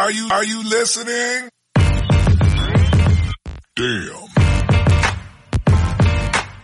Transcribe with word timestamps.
Are 0.00 0.10
you, 0.10 0.28
are 0.30 0.44
you 0.44 0.62
listening? 0.62 1.50
Damn. 3.76 4.14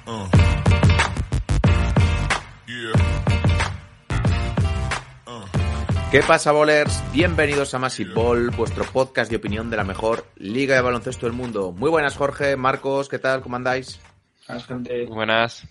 Uh. 0.07 0.27
¿Qué 6.10 6.22
pasa, 6.22 6.52
bowlers? 6.52 7.02
Bienvenidos 7.12 7.75
a 7.75 7.78
Massive 7.78 8.14
Ball, 8.14 8.48
vuestro 8.52 8.85
podcast 8.87 9.30
de 9.30 9.37
opinión 9.37 9.68
de 9.68 9.77
la 9.77 9.84
mejor 9.84 10.25
liga 10.37 10.75
de 10.75 10.80
baloncesto 10.80 11.27
del 11.27 11.34
mundo. 11.34 11.73
Muy 11.73 11.91
buenas, 11.91 12.16
Jorge, 12.16 12.57
Marcos, 12.57 13.11
¿qué 13.11 13.18
tal? 13.18 13.43
¿Cómo 13.43 13.57
andáis? 13.57 14.00
Buenas. 15.09 15.62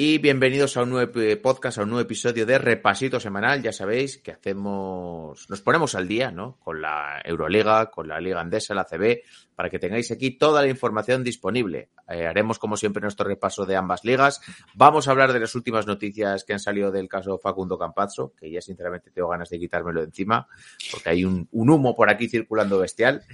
Y 0.00 0.18
bienvenidos 0.18 0.76
a 0.76 0.84
un 0.84 0.90
nuevo 0.90 1.12
podcast, 1.42 1.78
a 1.78 1.82
un 1.82 1.88
nuevo 1.88 2.02
episodio 2.02 2.46
de 2.46 2.56
Repasito 2.56 3.18
Semanal. 3.18 3.62
Ya 3.64 3.72
sabéis 3.72 4.18
que 4.18 4.30
hacemos, 4.30 5.50
nos 5.50 5.60
ponemos 5.60 5.96
al 5.96 6.06
día, 6.06 6.30
¿no? 6.30 6.56
Con 6.60 6.80
la 6.80 7.20
Euroliga, 7.24 7.90
con 7.90 8.06
la 8.06 8.20
Liga 8.20 8.40
Andesa, 8.40 8.74
la 8.74 8.84
CB, 8.84 9.22
para 9.56 9.68
que 9.68 9.80
tengáis 9.80 10.12
aquí 10.12 10.38
toda 10.38 10.62
la 10.62 10.68
información 10.68 11.24
disponible. 11.24 11.88
Eh, 12.08 12.28
haremos, 12.28 12.60
como 12.60 12.76
siempre, 12.76 13.00
nuestro 13.00 13.26
repaso 13.26 13.66
de 13.66 13.74
ambas 13.74 14.04
ligas. 14.04 14.40
Vamos 14.72 15.08
a 15.08 15.10
hablar 15.10 15.32
de 15.32 15.40
las 15.40 15.56
últimas 15.56 15.88
noticias 15.88 16.44
que 16.44 16.52
han 16.52 16.60
salido 16.60 16.92
del 16.92 17.08
caso 17.08 17.36
Facundo 17.36 17.76
Campazzo, 17.76 18.34
que 18.38 18.52
ya 18.52 18.60
sinceramente 18.60 19.10
tengo 19.10 19.30
ganas 19.30 19.50
de 19.50 19.58
quitármelo 19.58 19.98
de 19.98 20.06
encima, 20.06 20.46
porque 20.92 21.10
hay 21.10 21.24
un, 21.24 21.48
un 21.50 21.70
humo 21.70 21.96
por 21.96 22.08
aquí 22.08 22.28
circulando 22.28 22.78
bestial. 22.78 23.24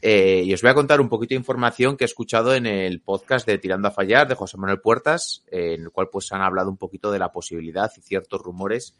Eh, 0.00 0.42
y 0.44 0.54
os 0.54 0.62
voy 0.62 0.70
a 0.70 0.74
contar 0.74 1.00
un 1.00 1.08
poquito 1.08 1.30
de 1.30 1.38
información 1.38 1.96
que 1.96 2.04
he 2.04 2.06
escuchado 2.06 2.54
en 2.54 2.66
el 2.66 3.00
podcast 3.00 3.46
de 3.46 3.58
Tirando 3.58 3.88
a 3.88 3.90
Fallar 3.90 4.28
de 4.28 4.34
José 4.34 4.56
Manuel 4.56 4.80
Puertas, 4.80 5.44
eh, 5.50 5.74
en 5.74 5.82
el 5.82 5.90
cual 5.90 6.08
pues 6.10 6.30
han 6.32 6.42
hablado 6.42 6.70
un 6.70 6.76
poquito 6.76 7.10
de 7.10 7.18
la 7.18 7.32
posibilidad 7.32 7.90
y 7.96 8.00
ciertos 8.00 8.40
rumores 8.40 8.96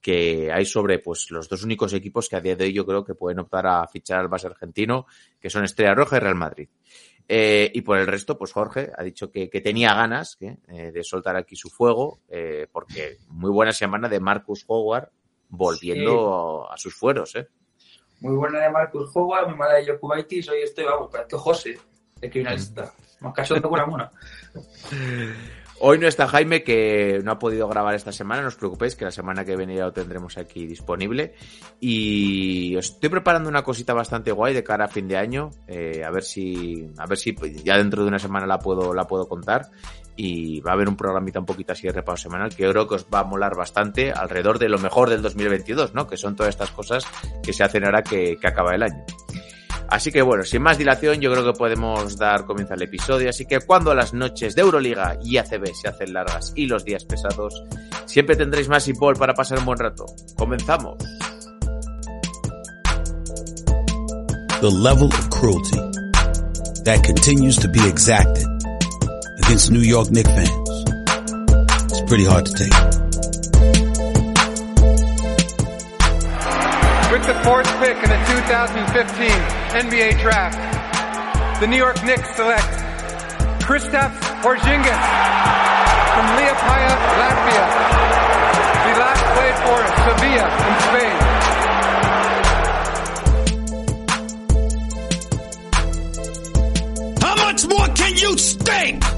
que 0.00 0.52
hay 0.52 0.64
sobre 0.64 1.00
pues 1.00 1.30
los 1.30 1.48
dos 1.48 1.64
únicos 1.64 1.92
equipos 1.92 2.28
que 2.28 2.36
a 2.36 2.40
día 2.40 2.54
de 2.54 2.64
hoy 2.64 2.72
yo 2.72 2.86
creo 2.86 3.04
que 3.04 3.14
pueden 3.14 3.40
optar 3.40 3.66
a 3.66 3.86
fichar 3.88 4.20
al 4.20 4.28
base 4.28 4.46
argentino, 4.46 5.06
que 5.40 5.50
son 5.50 5.64
Estrella 5.64 5.94
Roja 5.94 6.18
y 6.18 6.20
Real 6.20 6.36
Madrid. 6.36 6.68
Eh, 7.28 7.70
y 7.74 7.80
por 7.82 7.98
el 7.98 8.06
resto, 8.06 8.38
pues 8.38 8.52
Jorge 8.52 8.92
ha 8.96 9.02
dicho 9.02 9.30
que, 9.30 9.50
que 9.50 9.60
tenía 9.60 9.94
ganas 9.94 10.38
¿eh? 10.40 10.58
de 10.92 11.02
soltar 11.02 11.34
aquí 11.36 11.56
su 11.56 11.70
fuego, 11.70 12.20
eh, 12.28 12.68
porque 12.70 13.18
muy 13.28 13.50
buena 13.50 13.72
semana 13.72 14.08
de 14.08 14.20
Marcus 14.20 14.64
Howard 14.68 15.10
volviendo 15.48 16.66
sí. 16.66 16.72
a 16.72 16.76
sus 16.76 16.94
fueros. 16.94 17.34
¿eh? 17.34 17.48
Muy 18.26 18.34
buena 18.34 18.58
de 18.58 18.70
Marcus 18.70 19.08
Howard, 19.14 19.46
muy 19.46 19.56
mala 19.56 19.74
de 19.74 19.86
Jokubaitis. 19.86 20.48
Hoy 20.48 20.62
estoy, 20.62 20.84
vamos, 20.84 21.12
para 21.12 21.28
que 21.28 21.36
José, 21.36 21.78
de 22.16 22.28
criminalista. 22.28 22.92
Más 23.20 23.32
caso 23.32 23.54
de 23.54 23.64
una 23.64 23.86
mona. 23.86 24.10
Hoy 25.78 25.98
no 25.98 26.08
está 26.08 26.26
Jaime, 26.26 26.62
que 26.62 27.20
no 27.22 27.32
ha 27.32 27.38
podido 27.38 27.68
grabar 27.68 27.94
esta 27.94 28.10
semana. 28.10 28.40
No 28.40 28.48
os 28.48 28.56
preocupéis, 28.56 28.96
que 28.96 29.04
la 29.04 29.10
semana 29.10 29.44
que 29.44 29.56
viene 29.56 29.76
ya 29.76 29.84
lo 29.84 29.92
tendremos 29.92 30.38
aquí 30.38 30.66
disponible. 30.66 31.34
Y 31.80 32.74
os 32.76 32.86
estoy 32.86 33.10
preparando 33.10 33.50
una 33.50 33.62
cosita 33.62 33.92
bastante 33.92 34.32
guay 34.32 34.54
de 34.54 34.64
cara 34.64 34.86
a 34.86 34.88
fin 34.88 35.06
de 35.06 35.18
año. 35.18 35.50
Eh, 35.66 36.02
a 36.02 36.10
ver 36.10 36.24
si, 36.24 36.88
a 36.96 37.06
ver 37.06 37.18
si 37.18 37.32
pues, 37.32 37.62
ya 37.62 37.76
dentro 37.76 38.02
de 38.02 38.08
una 38.08 38.18
semana 38.18 38.46
la 38.46 38.58
puedo, 38.58 38.94
la 38.94 39.06
puedo 39.06 39.28
contar. 39.28 39.68
Y 40.16 40.60
va 40.60 40.70
a 40.70 40.74
haber 40.74 40.88
un 40.88 40.96
programita 40.96 41.40
un 41.40 41.46
poquito 41.46 41.72
así 41.72 41.86
de 41.86 41.92
repaso 41.92 42.22
semanal 42.22 42.54
que 42.54 42.66
creo 42.66 42.88
que 42.88 42.94
os 42.94 43.06
va 43.12 43.20
a 43.20 43.24
molar 43.24 43.54
bastante 43.54 44.12
alrededor 44.12 44.58
de 44.58 44.70
lo 44.70 44.78
mejor 44.78 45.10
del 45.10 45.20
2022, 45.20 45.92
¿no? 45.92 46.06
Que 46.06 46.16
son 46.16 46.36
todas 46.36 46.50
estas 46.50 46.70
cosas 46.70 47.04
que 47.42 47.52
se 47.52 47.62
hacen 47.62 47.84
ahora 47.84 48.02
que, 48.02 48.38
que 48.40 48.46
acaba 48.46 48.74
el 48.74 48.82
año. 48.82 49.04
Así 49.88 50.10
que 50.10 50.22
bueno, 50.22 50.42
sin 50.42 50.62
más 50.62 50.78
dilación, 50.78 51.20
yo 51.20 51.30
creo 51.32 51.44
que 51.44 51.56
podemos 51.56 52.16
dar 52.16 52.44
comienzo 52.44 52.74
al 52.74 52.82
episodio. 52.82 53.30
Así 53.30 53.46
que 53.46 53.60
cuando 53.60 53.94
las 53.94 54.12
noches 54.12 54.54
de 54.54 54.62
Euroliga 54.62 55.16
y 55.22 55.36
ACB 55.36 55.72
se 55.74 55.88
hacen 55.88 56.12
largas 56.12 56.52
y 56.56 56.66
los 56.66 56.84
días 56.84 57.04
pesados, 57.04 57.62
siempre 58.04 58.36
tendréis 58.36 58.68
más 58.68 58.90
ball 58.98 59.16
para 59.16 59.34
pasar 59.34 59.58
un 59.58 59.64
buen 59.66 59.78
rato. 59.78 60.06
¡Comenzamos! 60.36 60.96
The 64.60 64.70
level 64.70 65.06
of 65.06 65.30
cruelty 65.30 65.78
that 66.84 67.04
continues 67.04 67.56
to 67.58 67.68
be 67.68 67.86
exacted 67.86 68.46
against 69.44 69.70
New 69.70 69.82
York 69.82 70.08
Knicks 70.08 70.30
fans 70.30 70.70
is 71.92 72.02
pretty 72.08 72.24
hard 72.24 72.46
to 72.46 72.52
take. 72.52 72.72
With 77.12 77.24
the 77.26 77.34
fourth 77.44 77.68
pick 77.80 77.96
in 78.02 78.10
the 78.10 78.18
2015 78.26 79.65
NBA 79.76 80.18
draft, 80.22 80.56
the 81.60 81.66
New 81.66 81.76
York 81.76 82.02
Knicks 82.02 82.34
select 82.34 82.64
Kristaps 83.60 84.16
Porzingis 84.40 85.04
from 86.14 86.26
Liepaja, 86.32 86.96
Latvia. 87.20 87.66
He 88.86 88.92
last 88.96 89.24
played 89.36 89.56
for 89.66 89.78
Sevilla 90.06 90.48
in 90.66 90.74
Spain. 90.80 91.16
How 97.20 97.34
much 97.36 97.60
more 97.68 97.88
can 97.88 98.16
you 98.16 98.38
stink? 98.38 99.15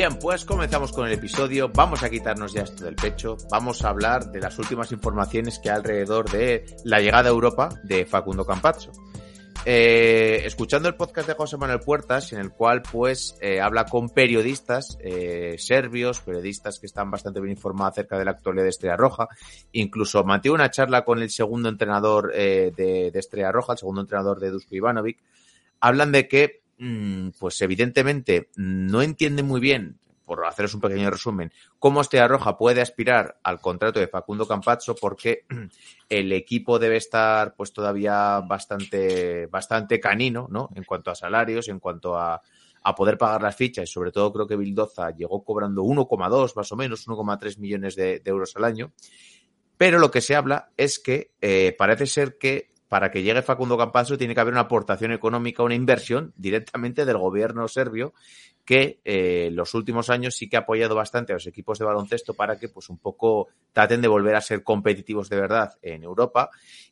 Bien, 0.00 0.18
pues 0.18 0.46
comenzamos 0.46 0.92
con 0.92 1.06
el 1.06 1.12
episodio. 1.12 1.68
Vamos 1.68 2.02
a 2.02 2.08
quitarnos 2.08 2.54
ya 2.54 2.62
esto 2.62 2.86
del 2.86 2.94
pecho. 2.94 3.36
Vamos 3.50 3.84
a 3.84 3.90
hablar 3.90 4.32
de 4.32 4.40
las 4.40 4.58
últimas 4.58 4.90
informaciones 4.92 5.58
que 5.58 5.68
hay 5.68 5.76
alrededor 5.76 6.30
de 6.30 6.64
la 6.84 7.00
llegada 7.00 7.28
a 7.28 7.32
Europa 7.32 7.68
de 7.82 8.06
Facundo 8.06 8.46
Campazzo. 8.46 8.92
Eh, 9.66 10.40
escuchando 10.46 10.88
el 10.88 10.94
podcast 10.94 11.28
de 11.28 11.34
José 11.34 11.58
Manuel 11.58 11.80
Puertas, 11.80 12.32
en 12.32 12.40
el 12.40 12.50
cual 12.50 12.80
pues 12.80 13.36
eh, 13.42 13.60
habla 13.60 13.84
con 13.84 14.08
periodistas 14.08 14.96
eh, 15.02 15.56
serbios, 15.58 16.20
periodistas 16.22 16.80
que 16.80 16.86
están 16.86 17.10
bastante 17.10 17.38
bien 17.42 17.52
informados 17.52 17.92
acerca 17.92 18.18
de 18.18 18.24
la 18.24 18.30
actualidad 18.30 18.64
de 18.64 18.70
Estrella 18.70 18.96
Roja, 18.96 19.28
incluso 19.72 20.24
mantuvo 20.24 20.54
una 20.54 20.70
charla 20.70 21.04
con 21.04 21.20
el 21.20 21.28
segundo 21.28 21.68
entrenador 21.68 22.32
de, 22.32 22.72
de, 22.74 23.18
Estrella 23.18 23.52
Roja, 23.52 23.74
el 23.74 23.78
segundo 23.78 24.00
entrenador 24.00 24.40
de 24.40 24.48
Dusko 24.48 24.74
Ivanovic, 24.74 25.18
hablan 25.78 26.10
de 26.10 26.26
que 26.26 26.59
pues 27.38 27.60
evidentemente 27.60 28.48
no 28.56 29.02
entiende 29.02 29.42
muy 29.42 29.60
bien, 29.60 29.98
por 30.30 30.46
haceros 30.46 30.74
un 30.74 30.80
pequeño 30.80 31.10
resumen, 31.10 31.52
cómo 31.80 32.00
Estrella 32.00 32.28
Roja 32.28 32.56
puede 32.56 32.80
aspirar 32.80 33.40
al 33.42 33.60
contrato 33.60 33.98
de 33.98 34.06
Facundo 34.06 34.46
Campazzo 34.46 34.94
porque 34.94 35.44
el 36.08 36.32
equipo 36.32 36.78
debe 36.78 36.98
estar 36.98 37.56
pues 37.56 37.72
todavía 37.72 38.38
bastante, 38.38 39.46
bastante 39.46 39.98
canino, 39.98 40.46
¿no? 40.48 40.70
En 40.76 40.84
cuanto 40.84 41.10
a 41.10 41.16
salarios, 41.16 41.68
en 41.68 41.80
cuanto 41.80 42.16
a, 42.16 42.40
poder 42.96 43.18
pagar 43.18 43.42
las 43.42 43.56
fichas 43.56 43.90
y 43.90 43.92
sobre 43.92 44.12
todo 44.12 44.32
creo 44.32 44.46
que 44.46 44.56
Bildoza 44.56 45.10
llegó 45.10 45.42
cobrando 45.42 45.82
1,2 45.82 46.54
más 46.54 46.70
o 46.70 46.76
menos, 46.76 47.08
1,3 47.08 47.58
millones 47.58 47.96
de, 47.96 48.20
de, 48.20 48.30
euros 48.30 48.54
al 48.54 48.64
año. 48.64 48.92
Pero 49.76 49.98
lo 49.98 50.12
que 50.12 50.20
se 50.20 50.36
habla 50.36 50.70
es 50.76 51.00
que 51.00 51.32
eh, 51.40 51.74
parece 51.76 52.06
ser 52.06 52.38
que 52.38 52.69
para 52.90 53.12
que 53.12 53.22
llegue 53.22 53.40
Facundo 53.40 53.78
Campazzo 53.78 54.18
tiene 54.18 54.34
que 54.34 54.40
haber 54.40 54.52
una 54.52 54.62
aportación 54.62 55.12
económica, 55.12 55.62
una 55.62 55.76
inversión 55.76 56.34
directamente 56.36 57.04
del 57.04 57.18
gobierno 57.18 57.68
serbio 57.68 58.14
que 58.64 58.98
eh, 59.04 59.48
los 59.52 59.74
últimos 59.74 60.10
años 60.10 60.34
sí 60.34 60.48
que 60.48 60.56
ha 60.56 60.60
apoyado 60.60 60.96
bastante 60.96 61.32
a 61.32 61.36
los 61.36 61.46
equipos 61.46 61.78
de 61.78 61.84
baloncesto 61.84 62.34
para 62.34 62.58
que 62.58 62.68
pues 62.68 62.90
un 62.90 62.98
poco 62.98 63.46
traten 63.72 64.02
de 64.02 64.08
volver 64.08 64.34
a 64.34 64.40
ser 64.40 64.64
competitivos 64.64 65.28
de 65.28 65.40
verdad 65.40 65.78
en 65.82 66.02
Europa 66.02 66.50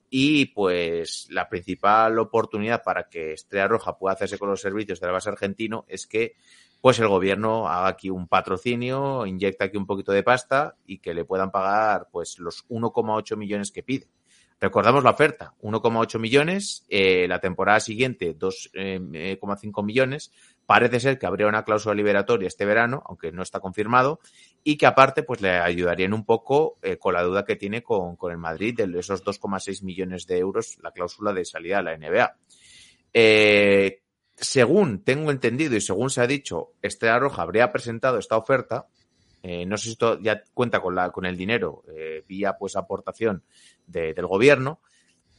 y 0.09 0.47
pues 0.47 1.27
la 1.31 1.49
principal 1.49 2.17
oportunidad 2.21 2.85
para 2.85 3.09
que 3.09 3.33
Estrella 3.33 3.67
Roja 3.67 3.99
pueda 3.99 4.15
hacerse 4.15 4.39
con 4.39 4.51
los 4.51 4.61
servicios 4.61 5.01
del 5.01 5.11
base 5.11 5.31
argentino 5.31 5.85
es 5.89 6.07
que 6.07 6.37
pues 6.81 7.01
el 7.01 7.09
gobierno 7.09 7.69
haga 7.69 7.89
aquí 7.89 8.09
un 8.09 8.29
patrocinio, 8.29 9.27
inyecta 9.27 9.65
aquí 9.65 9.77
un 9.77 9.87
poquito 9.87 10.13
de 10.13 10.23
pasta 10.23 10.77
y 10.87 10.99
que 10.99 11.13
le 11.13 11.25
puedan 11.25 11.51
pagar 11.51 12.07
pues 12.13 12.39
los 12.39 12.69
1,8 12.69 13.37
millones 13.37 13.73
que 13.73 13.83
pide. 13.83 14.07
Recordamos 14.61 15.05
la 15.05 15.11
oferta, 15.11 15.55
1,8 15.63 16.19
millones, 16.19 16.85
eh, 16.89 17.29
la 17.29 17.39
temporada 17.39 17.79
siguiente 17.79 18.37
2,5 18.37 18.73
eh, 18.75 19.83
millones. 19.85 20.33
Parece 20.67 20.99
ser 20.99 21.19
que 21.19 21.27
habría 21.27 21.47
una 21.47 21.65
cláusula 21.65 21.95
liberatoria 21.95 22.49
este 22.49 22.65
verano, 22.65 23.03
aunque 23.07 23.31
no 23.31 23.43
está 23.43 23.61
confirmado, 23.61 24.19
y 24.65 24.77
que 24.77 24.87
aparte 24.87 25.23
pues 25.23 25.41
le 25.41 25.51
ayudarían 25.51 26.13
un 26.13 26.25
poco 26.25 26.79
eh, 26.83 26.97
con 26.97 27.15
la 27.15 27.23
duda 27.23 27.45
que 27.45 27.55
tiene 27.55 27.83
con, 27.85 28.17
con 28.17 28.33
el 28.33 28.39
Madrid 28.39 28.77
de 28.77 28.99
esos 28.99 29.25
2,6 29.25 29.85
millones 29.85 30.27
de 30.27 30.39
euros, 30.39 30.79
la 30.83 30.91
cláusula 30.91 31.33
de 31.33 31.45
salida 31.45 31.79
a 31.79 31.83
la 31.83 31.97
NBA. 31.97 32.37
Eh, 33.15 34.03
según 34.35 35.05
tengo 35.05 35.31
entendido 35.31 35.77
y 35.77 35.81
según 35.81 36.11
se 36.11 36.21
ha 36.21 36.27
dicho, 36.27 36.73
Estrella 36.83 37.19
Roja 37.19 37.43
habría 37.43 37.73
presentado 37.73 38.19
esta 38.19 38.37
oferta 38.37 38.87
eh, 39.49 39.65
no 39.65 39.79
sé 39.79 39.85
si 39.85 39.91
esto 39.93 40.21
ya 40.21 40.43
cuenta 40.53 40.81
con, 40.81 40.95
la, 40.95 41.11
con 41.11 41.25
el 41.25 41.35
dinero 41.35 41.83
eh, 41.89 42.23
vía 42.29 42.59
pues 42.59 42.77
aportación 42.77 43.43
de, 43.87 44.13
del 44.13 44.27
gobierno, 44.27 44.83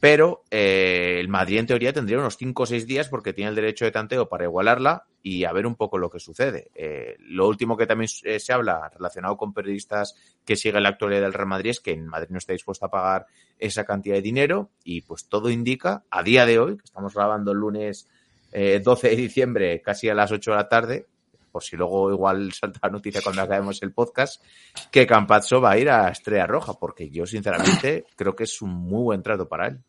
pero 0.00 0.42
eh, 0.50 1.18
el 1.20 1.28
Madrid 1.28 1.58
en 1.58 1.68
teoría 1.68 1.92
tendría 1.92 2.18
unos 2.18 2.36
5 2.36 2.60
o 2.60 2.66
6 2.66 2.88
días 2.88 3.08
porque 3.08 3.32
tiene 3.32 3.50
el 3.50 3.54
derecho 3.54 3.84
de 3.84 3.92
tanteo 3.92 4.28
para 4.28 4.46
igualarla 4.46 5.04
y 5.22 5.44
a 5.44 5.52
ver 5.52 5.64
un 5.64 5.76
poco 5.76 5.96
lo 5.96 6.10
que 6.10 6.18
sucede. 6.18 6.72
Lo 7.20 7.46
último 7.46 7.76
que 7.76 7.86
también 7.86 8.08
se 8.08 8.52
habla 8.52 8.88
relacionado 8.88 9.36
con 9.36 9.52
periodistas 9.54 10.16
que 10.44 10.56
siguen 10.56 10.82
la 10.82 10.88
actualidad 10.88 11.20
del 11.20 11.34
Real 11.34 11.46
Madrid 11.46 11.70
es 11.70 11.80
que 11.80 11.92
en 11.92 12.08
Madrid 12.08 12.30
no 12.30 12.38
está 12.38 12.52
dispuesto 12.52 12.86
a 12.86 12.90
pagar 12.90 13.26
esa 13.58 13.84
cantidad 13.84 14.16
de 14.16 14.22
dinero 14.22 14.70
y 14.82 15.02
pues 15.02 15.28
todo 15.28 15.50
indica, 15.50 16.02
a 16.10 16.24
día 16.24 16.46
de 16.46 16.58
hoy, 16.58 16.78
que 16.78 16.84
estamos 16.84 17.14
grabando 17.14 17.52
el 17.52 17.58
lunes 17.58 18.08
12 18.50 19.08
de 19.08 19.16
diciembre 19.16 19.82
casi 19.82 20.08
a 20.08 20.14
las 20.14 20.32
8 20.32 20.50
de 20.50 20.56
la 20.56 20.68
tarde, 20.68 21.06
por 21.50 21.62
si 21.62 21.76
luego 21.76 22.12
igual 22.12 22.52
salta 22.52 22.80
la 22.82 22.90
noticia 22.90 23.22
cuando 23.22 23.42
acabemos 23.42 23.82
el 23.82 23.92
podcast, 23.92 24.42
que 24.90 25.06
Campazzo 25.06 25.60
va 25.60 25.72
a 25.72 25.78
ir 25.78 25.90
a 25.90 26.08
Estrella 26.08 26.46
Roja, 26.46 26.74
porque 26.74 27.10
yo 27.10 27.26
sinceramente 27.26 28.06
creo 28.16 28.34
que 28.34 28.44
es 28.44 28.62
un 28.62 28.70
muy 28.70 29.02
buen 29.02 29.22
trato 29.22 29.48
para 29.48 29.68
él. 29.68 29.80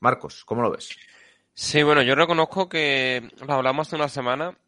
Marcos, 0.00 0.44
¿cómo 0.44 0.62
lo 0.62 0.70
ves? 0.70 0.90
Sí, 1.54 1.82
bueno, 1.82 2.02
yo 2.02 2.14
reconozco 2.14 2.68
que 2.68 3.30
lo 3.46 3.54
hablamos 3.54 3.86
hace 3.86 3.96
una 3.96 4.08
semana. 4.08 4.58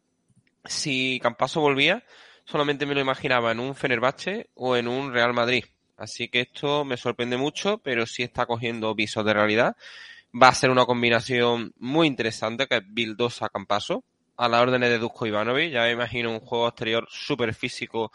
Si 0.63 1.19
Campaso 1.21 1.61
volvía, 1.61 2.03
solamente 2.45 2.85
me 2.85 2.95
lo 2.95 3.01
imaginaba 3.01 3.51
en 3.51 3.59
un 3.59 3.75
Fenerbahce 3.75 4.49
o 4.55 4.75
en 4.77 4.87
un 4.87 5.13
Real 5.13 5.33
Madrid. 5.33 5.65
Así 5.97 6.29
que 6.29 6.41
esto 6.41 6.85
me 6.85 6.95
sorprende 6.95 7.37
mucho, 7.37 7.79
pero 7.79 8.05
sí 8.05 8.23
está 8.23 8.45
cogiendo 8.45 8.95
visos 8.95 9.25
de 9.25 9.33
realidad. 9.33 9.75
Va 10.41 10.49
a 10.49 10.53
ser 10.53 10.69
una 10.69 10.85
combinación 10.85 11.73
muy 11.77 12.07
interesante 12.07 12.67
que 12.67 12.77
es 12.77 12.83
Bildosa 12.87 13.49
Campaso 13.49 14.03
a 14.37 14.47
la 14.47 14.61
orden 14.61 14.81
de 14.81 14.99
Dusko 14.99 15.25
Ivanovic. 15.25 15.71
Ya 15.71 15.81
me 15.83 15.91
imagino 15.91 16.31
un 16.31 16.39
juego 16.39 16.67
exterior 16.67 17.07
súper 17.09 17.53
físico 17.53 18.11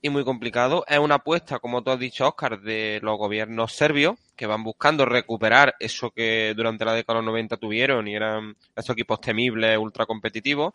y 0.00 0.08
muy 0.10 0.24
complicado. 0.24 0.84
Es 0.86 0.98
una 0.98 1.16
apuesta, 1.16 1.58
como 1.58 1.82
tú 1.82 1.90
has 1.90 1.98
dicho, 1.98 2.28
Oscar, 2.28 2.60
de 2.60 3.00
los 3.02 3.18
gobiernos 3.18 3.72
serbios 3.72 4.18
que 4.36 4.46
van 4.46 4.62
buscando 4.62 5.04
recuperar 5.04 5.74
eso 5.80 6.10
que 6.10 6.54
durante 6.56 6.84
la 6.84 6.94
década 6.94 7.18
de 7.18 7.24
los 7.24 7.32
90 7.32 7.56
tuvieron 7.56 8.06
y 8.06 8.14
eran 8.14 8.56
esos 8.76 8.90
equipos 8.90 9.20
temibles, 9.20 9.76
ultra 9.78 10.06
competitivos. 10.06 10.74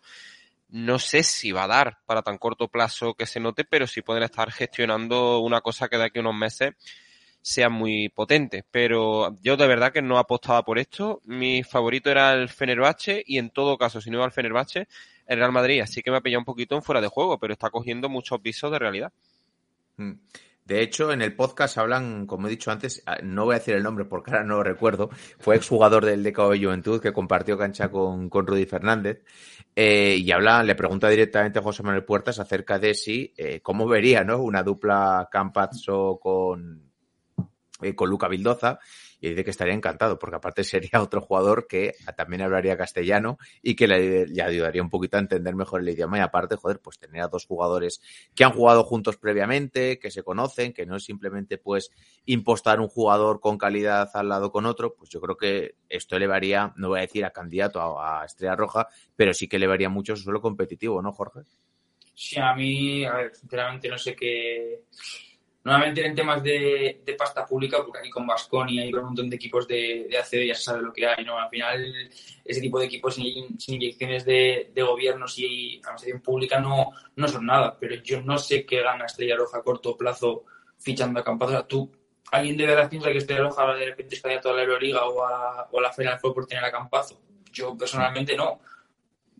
No 0.68 0.98
sé 0.98 1.22
si 1.22 1.52
va 1.52 1.64
a 1.64 1.68
dar 1.68 1.98
para 2.04 2.22
tan 2.22 2.36
corto 2.36 2.68
plazo 2.68 3.14
que 3.14 3.26
se 3.26 3.40
note, 3.40 3.64
pero 3.64 3.86
sí 3.86 4.02
pueden 4.02 4.24
estar 4.24 4.50
gestionando 4.50 5.40
una 5.40 5.60
cosa 5.60 5.88
que 5.88 5.96
de 5.96 6.04
aquí 6.04 6.18
a 6.18 6.22
unos 6.22 6.34
meses 6.34 6.74
sea 7.44 7.68
muy 7.68 8.08
potente. 8.08 8.64
Pero 8.70 9.36
yo 9.42 9.58
de 9.58 9.66
verdad 9.66 9.92
que 9.92 10.00
no 10.00 10.18
apostaba 10.18 10.64
por 10.64 10.78
esto. 10.78 11.20
Mi 11.26 11.62
favorito 11.62 12.10
era 12.10 12.32
el 12.32 12.48
Fenerbahce 12.48 13.22
y 13.26 13.36
en 13.36 13.50
todo 13.50 13.76
caso, 13.76 14.00
si 14.00 14.10
no 14.10 14.16
iba 14.16 14.24
al 14.24 14.32
Fenerbahce, 14.32 14.88
el 15.26 15.38
Real 15.38 15.52
Madrid. 15.52 15.82
Así 15.82 16.02
que 16.02 16.10
me 16.10 16.16
ha 16.16 16.22
pillado 16.22 16.40
un 16.40 16.46
poquito 16.46 16.74
en 16.74 16.82
fuera 16.82 17.02
de 17.02 17.08
juego, 17.08 17.38
pero 17.38 17.52
está 17.52 17.68
cogiendo 17.68 18.08
muchos 18.08 18.40
visos 18.40 18.72
de 18.72 18.78
realidad. 18.78 19.12
Mm. 19.98 20.12
De 20.64 20.80
hecho, 20.80 21.12
en 21.12 21.20
el 21.20 21.36
podcast 21.36 21.76
hablan, 21.76 22.26
como 22.26 22.46
he 22.46 22.50
dicho 22.50 22.70
antes, 22.70 23.02
ah, 23.04 23.18
no 23.22 23.44
voy 23.44 23.56
a 23.56 23.58
decir 23.58 23.74
el 23.74 23.82
nombre 23.82 24.06
porque 24.06 24.30
ahora 24.30 24.44
no 24.44 24.56
lo 24.56 24.62
recuerdo, 24.62 25.10
fue 25.38 25.56
exjugador 25.56 26.06
del 26.06 26.22
DKO 26.22 26.52
de 26.52 26.64
Juventud 26.64 27.02
que 27.02 27.12
compartió 27.12 27.58
cancha 27.58 27.90
con, 27.90 28.30
con 28.30 28.46
Rudy 28.46 28.64
Fernández 28.64 29.22
eh, 29.76 30.16
y 30.18 30.32
habla, 30.32 30.62
le 30.62 30.74
pregunta 30.74 31.10
directamente 31.10 31.58
a 31.58 31.62
José 31.62 31.82
Manuel 31.82 32.06
Puertas 32.06 32.38
acerca 32.38 32.78
de 32.78 32.94
si, 32.94 33.34
eh, 33.36 33.60
cómo 33.60 33.86
vería 33.86 34.24
¿no? 34.24 34.38
una 34.38 34.62
dupla 34.62 35.28
Campazzo 35.30 36.18
con, 36.18 36.93
eh, 37.82 37.94
con 37.94 38.08
Luca 38.08 38.28
Vildoza 38.28 38.78
y 39.20 39.30
dice 39.30 39.42
que 39.42 39.50
estaría 39.50 39.74
encantado, 39.74 40.18
porque 40.18 40.36
aparte 40.36 40.64
sería 40.64 40.90
otro 41.02 41.20
jugador 41.20 41.66
que 41.66 41.94
también 42.16 42.42
hablaría 42.42 42.76
castellano 42.76 43.38
y 43.62 43.74
que 43.74 43.88
le, 43.88 44.42
ayudaría 44.42 44.82
un 44.82 44.90
poquito 44.90 45.16
a 45.16 45.20
entender 45.20 45.54
mejor 45.54 45.80
el 45.80 45.88
idioma. 45.88 46.18
Y 46.18 46.20
aparte, 46.20 46.56
joder, 46.56 46.78
pues 46.80 46.98
tener 46.98 47.22
a 47.22 47.28
dos 47.28 47.46
jugadores 47.46 48.00
que 48.34 48.44
han 48.44 48.52
jugado 48.52 48.84
juntos 48.84 49.16
previamente, 49.16 49.98
que 49.98 50.10
se 50.10 50.22
conocen, 50.22 50.72
que 50.72 50.84
no 50.84 50.96
es 50.96 51.04
simplemente 51.04 51.56
pues 51.56 51.90
impostar 52.26 52.80
un 52.80 52.88
jugador 52.88 53.40
con 53.40 53.56
calidad 53.56 54.10
al 54.14 54.28
lado 54.28 54.52
con 54.52 54.66
otro, 54.66 54.94
pues 54.94 55.10
yo 55.10 55.20
creo 55.20 55.36
que 55.36 55.76
esto 55.88 56.16
elevaría, 56.16 56.74
no 56.76 56.90
voy 56.90 56.98
a 56.98 57.02
decir 57.02 57.24
a 57.24 57.30
candidato 57.30 57.80
a, 58.00 58.24
Estrella 58.24 58.56
Roja, 58.56 58.88
pero 59.16 59.32
sí 59.32 59.48
que 59.48 59.56
elevaría 59.56 59.88
mucho 59.88 60.16
su 60.16 60.24
suelo 60.24 60.40
competitivo, 60.40 61.00
¿no, 61.00 61.12
Jorge? 61.12 61.40
Sí, 62.14 62.38
a 62.38 62.54
mí, 62.54 63.04
a 63.04 63.14
ver, 63.14 63.34
sinceramente 63.34 63.88
no 63.88 63.98
sé 63.98 64.14
qué 64.14 64.84
Nuevamente 65.64 66.04
en 66.04 66.14
temas 66.14 66.42
de, 66.42 67.02
pasta 67.16 67.46
pública, 67.46 67.78
porque 67.82 68.00
aquí 68.00 68.10
con 68.10 68.26
Basconia 68.26 68.84
y 68.84 68.90
con 68.90 69.00
un 69.00 69.06
montón 69.06 69.30
de 69.30 69.36
equipos 69.36 69.66
de, 69.66 70.06
de 70.10 70.18
ACB 70.18 70.48
ya 70.48 70.54
se 70.54 70.62
sabe 70.62 70.82
lo 70.82 70.92
que 70.92 71.06
hay, 71.06 71.24
¿no? 71.24 71.38
Al 71.38 71.48
final, 71.48 72.10
ese 72.44 72.60
tipo 72.60 72.78
de 72.78 72.84
equipos 72.84 73.14
sin, 73.14 73.56
inyecciones 73.66 74.26
de, 74.26 74.70
de 74.74 74.82
gobiernos 74.82 75.38
y 75.38 75.80
administración 75.82 76.20
pública 76.20 76.60
no, 76.60 76.90
no 77.16 77.28
son 77.28 77.46
nada, 77.46 77.78
pero 77.80 77.96
yo 77.96 78.20
no 78.20 78.36
sé 78.36 78.66
qué 78.66 78.82
gana 78.82 79.06
Estrella 79.06 79.36
Roja 79.36 79.58
a 79.58 79.62
corto 79.62 79.96
plazo 79.96 80.44
fichando 80.76 81.20
a 81.20 81.24
Campazzo. 81.24 81.52
O 81.52 81.54
sea, 81.54 81.66
tú, 81.66 81.90
¿alguien 82.30 82.58
de 82.58 82.66
verdad 82.66 82.90
piensa 82.90 83.10
que 83.10 83.18
Estrella 83.18 83.44
Roja 83.44 83.74
de 83.74 83.86
repente 83.86 84.16
es 84.16 84.24
a 84.24 84.28
la 84.28 84.62
Euroliga 84.62 85.06
o 85.06 85.24
a, 85.24 85.66
o 85.72 85.78
a 85.78 85.82
la 85.82 85.92
Final 85.92 86.20
Four 86.20 86.34
por 86.34 86.46
tener 86.46 86.62
a 86.62 86.70
Campazo? 86.70 87.18
Yo 87.50 87.74
personalmente 87.74 88.36
no 88.36 88.60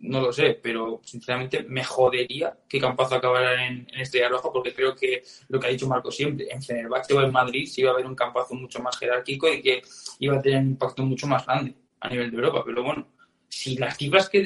no 0.05 0.21
lo 0.21 0.33
sé, 0.33 0.59
pero 0.63 1.01
sinceramente 1.03 1.63
me 1.63 1.83
jodería 1.83 2.59
que 2.69 2.79
Campazo 2.79 3.15
acabara 3.15 3.67
en, 3.67 3.87
Estrella 3.95 4.29
Roja 4.29 4.51
porque 4.53 4.75
creo 4.75 4.95
que 4.95 5.23
lo 5.49 5.59
que 5.59 5.67
ha 5.67 5.71
dicho 5.71 5.89
Marco 5.89 6.11
siempre, 6.11 6.47
en 6.51 6.63
Fenerbahce 6.63 7.15
o 7.15 7.23
en 7.23 7.33
Madrid 7.33 7.67
sí 7.67 7.81
iba 7.81 7.91
a 7.91 7.95
haber 7.95 8.07
un 8.07 8.15
Campazo 8.15 8.55
mucho 8.55 8.81
más 8.81 8.99
jerárquico 8.99 9.49
y 9.49 9.63
que 9.63 9.83
iba 10.19 10.37
a 10.37 10.43
tener 10.43 10.61
un 10.61 10.69
impacto 10.71 11.03
mucho 11.05 11.27
más 11.27 11.47
grande 11.47 11.75
a 12.01 12.09
nivel 12.11 12.31
de 12.31 12.37
Europa. 12.37 12.63
Pero 12.67 12.83
bueno, 12.83 13.09
si 13.49 13.77
las 13.77 13.97
cifras 13.97 14.29
que, 14.29 14.43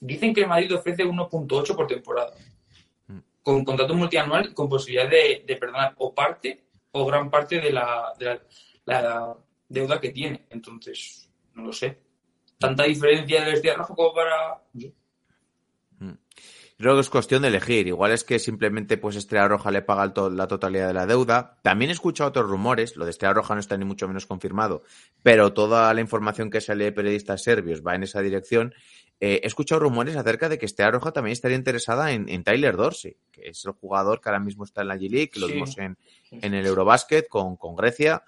dicen 0.00 0.34
que 0.34 0.40
el 0.42 0.46
Madrid 0.46 0.74
ofrece 0.74 1.04
1.8 1.04 1.74
por 1.74 1.86
temporada, 1.88 2.32
mm. 3.08 3.18
con 3.42 3.64
contrato 3.64 3.94
multianual 3.94 4.54
con 4.54 4.68
posibilidad 4.68 5.10
de, 5.10 5.56
perdonar 5.58 5.94
o 5.98 6.14
parte 6.14 6.64
o 6.92 7.04
gran 7.06 7.28
parte 7.28 7.60
de 7.60 7.72
la, 7.72 8.12
de 8.18 8.40
la 8.84 9.36
deuda 9.68 10.00
que 10.00 10.10
tiene. 10.10 10.46
Entonces, 10.50 11.28
no 11.54 11.64
lo 11.64 11.72
sé 11.72 12.05
tanta 12.58 12.84
diferencia 12.84 13.44
del 13.44 13.54
Estrella 13.54 13.76
Roja 13.76 13.94
como 13.94 14.14
para... 14.14 14.62
Mm. 14.72 16.12
Creo 16.78 16.94
que 16.94 17.00
es 17.00 17.08
cuestión 17.08 17.40
de 17.40 17.48
elegir. 17.48 17.86
Igual 17.86 18.12
es 18.12 18.22
que 18.22 18.38
simplemente 18.38 18.98
pues 18.98 19.16
Estrella 19.16 19.48
Roja 19.48 19.70
le 19.70 19.80
paga 19.80 20.12
la 20.30 20.46
totalidad 20.46 20.88
de 20.88 20.92
la 20.92 21.06
deuda. 21.06 21.58
También 21.62 21.90
he 21.90 21.94
escuchado 21.94 22.28
otros 22.28 22.50
rumores, 22.50 22.96
lo 22.96 23.06
de 23.06 23.12
Estrella 23.12 23.32
Roja 23.32 23.54
no 23.54 23.60
está 23.60 23.78
ni 23.78 23.86
mucho 23.86 24.06
menos 24.06 24.26
confirmado, 24.26 24.82
pero 25.22 25.54
toda 25.54 25.92
la 25.94 26.00
información 26.02 26.50
que 26.50 26.60
sale 26.60 26.84
de 26.84 26.92
periodistas 26.92 27.42
serbios 27.42 27.82
va 27.82 27.94
en 27.94 28.02
esa 28.02 28.20
dirección. 28.20 28.74
Eh, 29.20 29.40
he 29.42 29.46
escuchado 29.46 29.80
rumores 29.80 30.16
acerca 30.16 30.50
de 30.50 30.58
que 30.58 30.66
Estrella 30.66 30.90
Roja 30.90 31.12
también 31.12 31.32
estaría 31.32 31.56
interesada 31.56 32.12
en, 32.12 32.44
Tyler 32.44 32.76
Dorsey, 32.76 33.16
que 33.32 33.48
es 33.48 33.64
el 33.64 33.72
jugador 33.72 34.20
que 34.20 34.28
ahora 34.28 34.40
mismo 34.40 34.64
está 34.64 34.82
en 34.82 34.88
la 34.88 34.96
G-League, 34.96 35.30
que 35.30 35.40
lo 35.40 35.46
vimos 35.46 35.78
en, 35.78 35.96
en, 36.30 36.52
el 36.52 36.66
Eurobasket 36.66 37.26
con, 37.26 37.56
con 37.56 37.74
Grecia 37.74 38.22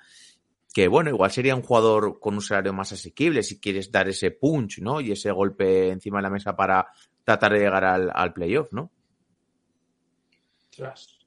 que 0.79 0.87
bueno, 0.87 1.11
igual 1.11 1.33
sería 1.33 1.57
un 1.57 1.63
jugador 1.63 2.21
con 2.21 2.35
un 2.35 2.41
salario 2.41 2.73
más 2.73 2.93
asequible 2.93 3.43
si 3.43 3.59
quieres 3.59 3.91
dar 3.91 4.09
ese 4.09 4.31
punch, 4.31 4.79
¿no? 4.79 5.01
Y 5.01 5.11
ese 5.11 5.33
golpe 5.33 5.89
encima 5.89 6.19
de 6.19 6.23
la 6.23 6.31
mesa 6.31 6.55
para 6.55 6.87
tratar 7.25 7.53
de 7.53 7.59
llegar 7.59 7.85
al, 7.85 8.33
playoff, 8.33 8.73
¿no? 8.73 8.89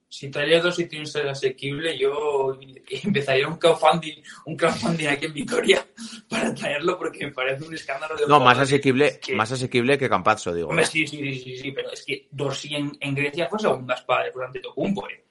Si 0.07 0.29
dos 0.29 0.79
y 0.79 0.85
tiene 0.85 1.03
un 1.03 1.05
salario 1.05 1.33
asequible, 1.33 1.97
yo 1.97 2.57
empezaría 3.03 3.45
un 3.45 3.57
crowdfunding, 3.57 4.23
un 4.45 4.55
crowdfunding 4.55 5.07
aquí 5.07 5.25
en 5.25 5.33
Vitoria 5.33 5.85
para 6.29 6.55
traerlo 6.55 6.97
porque 6.97 7.25
me 7.25 7.33
parece 7.33 7.65
un 7.65 7.73
escándalo 7.73 8.15
de 8.15 8.27
No, 8.27 8.39
más 8.39 8.57
asequible, 8.57 9.19
que... 9.19 9.35
más 9.35 9.51
asequible 9.51 9.97
que 9.97 10.07
Campazzo, 10.07 10.53
digo. 10.53 10.71
sí, 10.85 11.05
sí, 11.05 11.37
sí, 11.37 11.57
sí, 11.57 11.71
pero 11.73 11.91
es 11.91 12.05
que 12.05 12.29
Dorsi 12.31 12.73
en, 12.73 12.93
en 13.01 13.13
Grecia 13.13 13.49
fue 13.49 13.59
segunda 13.59 13.95
espada 13.95 14.23
de 14.23 14.45
ante 14.45 14.61
Tocumpo, 14.61 15.09
eh. 15.09 15.25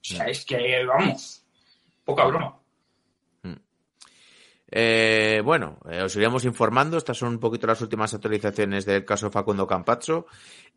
O 0.00 0.14
sea, 0.14 0.24
es 0.28 0.46
que, 0.46 0.82
vamos, 0.86 1.44
poca 2.06 2.24
broma. 2.24 2.58
Eh, 4.68 5.42
bueno, 5.44 5.78
eh, 5.88 6.02
os 6.02 6.16
iremos 6.16 6.44
informando. 6.44 6.98
Estas 6.98 7.18
son 7.18 7.30
un 7.30 7.38
poquito 7.38 7.66
las 7.66 7.80
últimas 7.80 8.12
actualizaciones 8.14 8.84
del 8.84 9.04
caso 9.04 9.30
Facundo 9.30 9.66
Campazzo. 9.66 10.26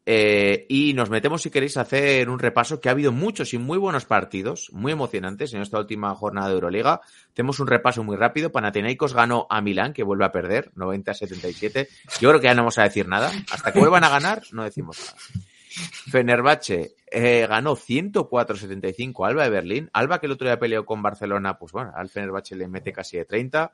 Eh, 0.05 0.65
y 0.69 0.93
nos 0.93 1.10
metemos, 1.10 1.41
si 1.41 1.50
queréis, 1.50 1.77
a 1.77 1.81
hacer 1.81 2.29
un 2.29 2.39
repaso, 2.39 2.79
que 2.79 2.89
ha 2.89 2.93
habido 2.93 3.12
muchos 3.12 3.53
y 3.53 3.58
muy 3.58 3.77
buenos 3.77 4.05
partidos, 4.05 4.69
muy 4.72 4.91
emocionantes 4.91 5.53
en 5.53 5.62
esta 5.62 5.79
última 5.79 6.13
jornada 6.15 6.48
de 6.48 6.53
Euroliga. 6.53 7.01
Hacemos 7.31 7.60
un 7.60 7.67
repaso 7.67 8.03
muy 8.03 8.15
rápido. 8.15 8.51
Panathinaikos 8.51 9.13
ganó 9.13 9.48
a 9.50 9.62
Milán, 9.62 9.93
que 9.93 10.03
vuelve 10.03 10.25
a 10.25 10.31
perder, 10.31 10.72
90-77. 10.75 11.88
Yo 12.19 12.29
creo 12.29 12.39
que 12.39 12.48
ya 12.48 12.53
no 12.53 12.62
vamos 12.62 12.77
a 12.77 12.84
decir 12.84 13.08
nada. 13.08 13.31
Hasta 13.51 13.72
que 13.72 13.79
vuelvan 13.79 14.03
a 14.03 14.10
ganar, 14.10 14.43
no 14.51 14.63
decimos 14.63 15.00
nada. 15.00 15.49
Fenerbahce 15.70 16.96
eh, 17.12 17.46
ganó 17.48 17.76
104-75 17.76 19.28
Alba 19.28 19.44
de 19.44 19.50
Berlín. 19.50 19.90
Alba 19.94 20.20
que 20.20 20.26
el 20.26 20.32
otro 20.32 20.48
día 20.48 20.60
peleó 20.60 20.86
con 20.86 21.02
Barcelona, 21.02 21.58
pues 21.58 21.72
bueno, 21.72 21.92
al 21.96 22.10
Fenerbahce 22.10 22.56
le 22.56 22.68
mete 22.68 22.92
casi 22.92 23.18
de 23.18 23.26
30. 23.26 23.72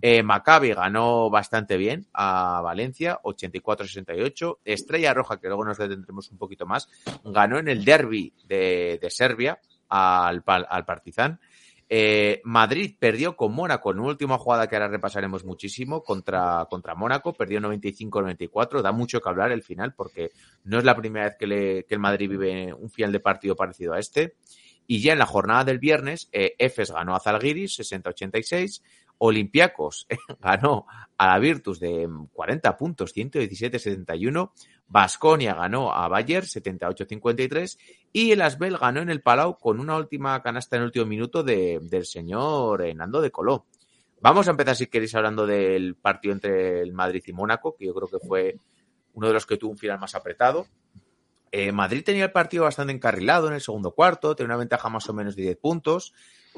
Eh, 0.00 0.22
Maccabi 0.22 0.74
ganó 0.74 1.28
bastante 1.28 1.76
bien 1.76 2.06
a 2.12 2.60
Valencia, 2.62 3.20
84-68. 3.22 4.58
Estrella 4.64 5.14
Roja, 5.14 5.40
que 5.40 5.48
luego 5.48 5.64
nos 5.64 5.78
detendremos 5.78 6.30
un 6.30 6.38
poquito 6.38 6.66
más, 6.66 6.88
ganó 7.24 7.58
en 7.58 7.68
el 7.68 7.84
derby 7.84 8.32
de, 8.46 9.00
Serbia 9.10 9.58
al, 9.88 10.42
al 10.46 10.84
Partizan. 10.84 11.40
Eh, 11.90 12.42
Madrid 12.44 12.94
perdió 12.98 13.34
con 13.34 13.52
Mónaco 13.52 13.90
en 13.90 14.00
una 14.00 14.08
última 14.08 14.36
jugada 14.36 14.66
que 14.66 14.76
ahora 14.76 14.88
repasaremos 14.88 15.44
muchísimo 15.44 16.02
contra, 16.02 16.66
contra 16.68 16.94
Mónaco, 16.94 17.32
perdió 17.32 17.60
95-94, 17.60 18.82
da 18.82 18.92
mucho 18.92 19.20
que 19.20 19.28
hablar 19.28 19.52
el 19.52 19.62
final 19.62 19.94
porque 19.94 20.32
no 20.64 20.78
es 20.78 20.84
la 20.84 20.96
primera 20.96 21.26
vez 21.26 21.36
que, 21.38 21.46
le, 21.46 21.84
que 21.84 21.94
el 21.94 22.00
Madrid 22.00 22.28
vive 22.28 22.74
un 22.74 22.90
final 22.90 23.12
de 23.12 23.20
partido 23.20 23.56
parecido 23.56 23.94
a 23.94 23.98
este. 23.98 24.34
Y 24.86 25.00
ya 25.00 25.12
en 25.12 25.18
la 25.18 25.26
jornada 25.26 25.64
del 25.64 25.78
viernes, 25.78 26.28
eh, 26.32 26.54
Efes 26.58 26.90
ganó 26.90 27.14
a 27.14 27.20
Zalgiris 27.20 27.78
60-86, 27.78 28.82
Olympiacos 29.18 30.06
ganó 30.40 30.86
a 31.16 31.26
la 31.26 31.38
Virtus 31.38 31.80
de 31.80 32.08
40 32.32 32.76
puntos, 32.76 33.14
117-71, 33.14 34.52
Basconia 34.88 35.54
ganó 35.54 35.92
a 35.92 36.08
Bayer 36.08 36.44
78-53 36.44 37.78
y 38.12 38.32
el 38.32 38.42
Asbel 38.42 38.78
ganó 38.78 39.00
en 39.00 39.10
el 39.10 39.20
Palau 39.20 39.58
con 39.58 39.80
una 39.80 39.96
última 39.96 40.42
canasta 40.42 40.76
en 40.76 40.82
el 40.82 40.86
último 40.86 41.06
minuto 41.06 41.42
de, 41.42 41.78
del 41.82 42.06
señor 42.06 42.82
Nando 42.94 43.20
de 43.20 43.30
Coló. 43.30 43.66
Vamos 44.20 44.48
a 44.48 44.50
empezar, 44.50 44.74
si 44.74 44.86
queréis, 44.86 45.14
hablando 45.14 45.46
del 45.46 45.94
partido 45.94 46.34
entre 46.34 46.80
el 46.80 46.92
Madrid 46.92 47.22
y 47.26 47.32
Mónaco, 47.32 47.76
que 47.76 47.86
yo 47.86 47.94
creo 47.94 48.08
que 48.08 48.26
fue 48.26 48.56
uno 49.12 49.28
de 49.28 49.32
los 49.32 49.46
que 49.46 49.56
tuvo 49.56 49.70
un 49.70 49.78
final 49.78 50.00
más 50.00 50.14
apretado. 50.14 50.66
Eh, 51.52 51.70
Madrid 51.70 52.02
tenía 52.04 52.24
el 52.24 52.32
partido 52.32 52.64
bastante 52.64 52.92
encarrilado 52.92 53.48
en 53.48 53.54
el 53.54 53.60
segundo 53.60 53.92
cuarto, 53.92 54.34
tenía 54.34 54.48
una 54.48 54.56
ventaja 54.56 54.88
más 54.88 55.08
o 55.08 55.12
menos 55.12 55.36
de 55.36 55.42
10 55.42 55.56
puntos. 55.58 56.14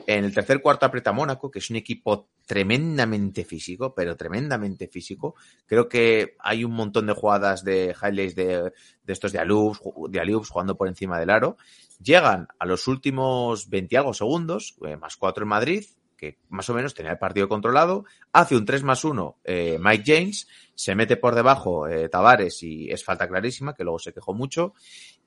En 0.06 0.24
el 0.24 0.34
tercer 0.34 0.60
cuarto 0.60 0.86
aprieta 0.86 1.12
Mónaco, 1.12 1.50
que 1.50 1.58
es 1.60 1.70
un 1.70 1.76
equipo 1.76 2.30
tremendamente 2.46 3.44
físico, 3.44 3.94
pero 3.94 4.16
tremendamente 4.16 4.88
físico. 4.88 5.34
Creo 5.66 5.88
que 5.88 6.36
hay 6.40 6.64
un 6.64 6.72
montón 6.72 7.06
de 7.06 7.12
jugadas 7.12 7.64
de 7.64 7.94
highlights 8.00 8.34
de, 8.34 8.72
estos 9.06 9.32
de 9.32 9.38
Alubs, 9.38 9.80
de 10.08 10.20
Alubs 10.20 10.48
jugando 10.48 10.76
por 10.76 10.88
encima 10.88 11.18
del 11.18 11.30
aro. 11.30 11.56
Llegan 12.02 12.48
a 12.58 12.66
los 12.66 12.88
últimos 12.88 13.68
20 13.68 13.96
algo 13.98 14.14
segundos, 14.14 14.76
eh, 14.86 14.96
más 14.96 15.16
4 15.16 15.44
en 15.44 15.48
Madrid, 15.48 15.84
que 16.20 16.38
más 16.50 16.68
o 16.68 16.74
menos 16.74 16.92
tenía 16.92 17.12
el 17.12 17.18
partido 17.18 17.48
controlado, 17.48 18.04
hace 18.32 18.54
un 18.54 18.66
3 18.66 18.82
más 18.82 19.04
1 19.04 19.38
eh, 19.42 19.78
Mike 19.80 20.04
James, 20.06 20.48
se 20.74 20.94
mete 20.94 21.16
por 21.16 21.34
debajo 21.34 21.88
eh, 21.88 22.10
Tavares 22.10 22.62
y 22.62 22.90
es 22.90 23.02
falta 23.02 23.26
clarísima, 23.26 23.74
que 23.74 23.84
luego 23.84 23.98
se 23.98 24.12
quejó 24.12 24.34
mucho. 24.34 24.74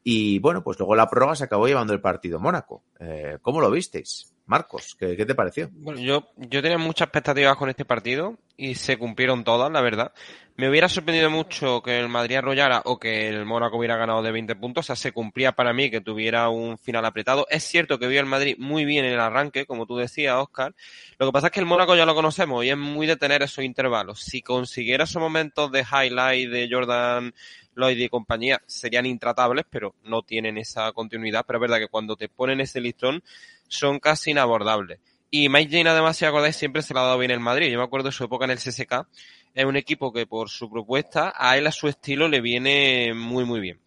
Y 0.04 0.40
bueno, 0.40 0.64
pues 0.64 0.78
luego 0.78 0.96
la 0.96 1.10
prórroga 1.10 1.36
se 1.36 1.46
acabó 1.46 1.68
llevando 1.68 1.94
el 1.94 2.02
partido 2.02 2.40
Mónaco. 2.40 2.84
Eh, 3.00 3.38
¿Cómo 3.42 3.62
lo 3.62 3.72
visteis? 3.72 4.33
Marcos, 4.46 4.96
¿qué, 5.00 5.16
¿qué, 5.16 5.26
te 5.26 5.36
pareció? 5.36 5.70
Bueno, 5.72 6.00
yo, 6.00 6.30
yo 6.38 6.62
tenía 6.62 6.78
muchas 6.78 7.08
expectativas 7.08 7.56
con 7.58 7.70
este 7.70 7.86
partido 7.86 8.38
y 8.58 8.76
se 8.76 8.98
cumplieron 8.98 9.44
todas, 9.44 9.72
la 9.72 9.82
verdad. 9.82 10.14
Me 10.56 10.70
hubiera 10.70 10.88
sorprendido 10.88 11.32
mucho 11.32 11.82
que 11.82 12.00
el 12.00 12.10
Madrid 12.10 12.36
arrollara 12.36 12.84
o 12.86 13.00
que 13.00 13.28
el 13.28 13.44
Mónaco 13.44 13.78
hubiera 13.78 13.98
ganado 13.98 14.22
de 14.22 14.32
20 14.32 14.56
puntos. 14.56 14.86
O 14.86 14.88
sea, 14.88 14.96
se 14.96 15.12
cumplía 15.12 15.54
para 15.54 15.74
mí 15.74 15.90
que 15.90 16.00
tuviera 16.00 16.48
un 16.50 16.78
final 16.78 17.06
apretado. 17.06 17.48
Es 17.50 17.64
cierto 17.64 17.98
que 17.98 18.08
vio 18.08 18.20
el 18.20 18.28
Madrid 18.28 18.56
muy 18.60 18.86
bien 18.86 19.04
en 19.04 19.14
el 19.14 19.20
arranque, 19.20 19.66
como 19.66 19.88
tú 19.88 19.98
decías, 19.98 20.36
Oscar. 20.36 20.76
Lo 21.18 21.26
que 21.26 21.32
pasa 21.32 21.48
es 21.48 21.54
que 21.54 21.60
el 21.60 21.66
Mónaco 21.66 21.96
ya 21.96 22.06
lo 22.06 22.14
conocemos 22.14 22.64
y 22.64 22.70
es 22.70 22.78
muy 22.78 23.08
de 23.08 23.16
tener 23.16 23.42
esos 23.42 23.64
intervalos. 23.64 24.20
Si 24.20 24.44
consiguiera 24.44 25.06
esos 25.06 25.20
momentos 25.20 25.72
de 25.72 25.82
highlight 25.82 26.50
de 26.52 26.70
Jordan 26.72 27.34
Lloyd 27.76 27.98
y 27.98 28.10
compañía, 28.10 28.62
serían 28.68 29.08
intratables, 29.08 29.66
pero 29.68 29.96
no 30.04 30.22
tienen 30.22 30.60
esa 30.60 30.92
continuidad. 30.92 31.46
Pero 31.48 31.58
es 31.58 31.62
verdad 31.62 31.80
que 31.80 31.88
cuando 31.88 32.16
te 32.16 32.30
ponen 32.30 32.62
ese 32.62 32.80
listón, 32.80 33.24
son 33.68 34.00
casi 34.00 34.30
inabordables. 34.32 35.00
Y 35.36 35.50
Mike 35.50 35.76
Jane, 35.76 35.90
además, 35.90 36.16
si 36.16 36.26
acordáis, 36.26 36.56
siempre 36.56 36.84
se 36.84 36.94
lo 36.94 37.00
ha 37.00 37.06
dado 37.06 37.18
bien 37.18 37.32
el 37.32 37.40
Madrid. 37.40 37.72
Yo 37.72 37.80
me 37.80 37.84
acuerdo 37.84 38.10
de 38.10 38.12
su 38.12 38.24
época 38.24 38.46
en 38.46 38.52
el 38.52 38.60
CSK. 38.60 39.08
Es 39.56 39.66
un 39.66 39.76
equipo 39.76 40.14
que 40.14 40.28
por 40.28 40.48
su 40.48 40.70
propuesta, 40.70 41.34
a 41.36 41.58
él 41.58 41.66
a 41.66 41.72
su 41.72 41.88
estilo 41.88 42.28
le 42.28 42.40
viene 42.40 43.16
muy, 43.16 43.44
muy 43.44 43.60
bien. 43.60 43.80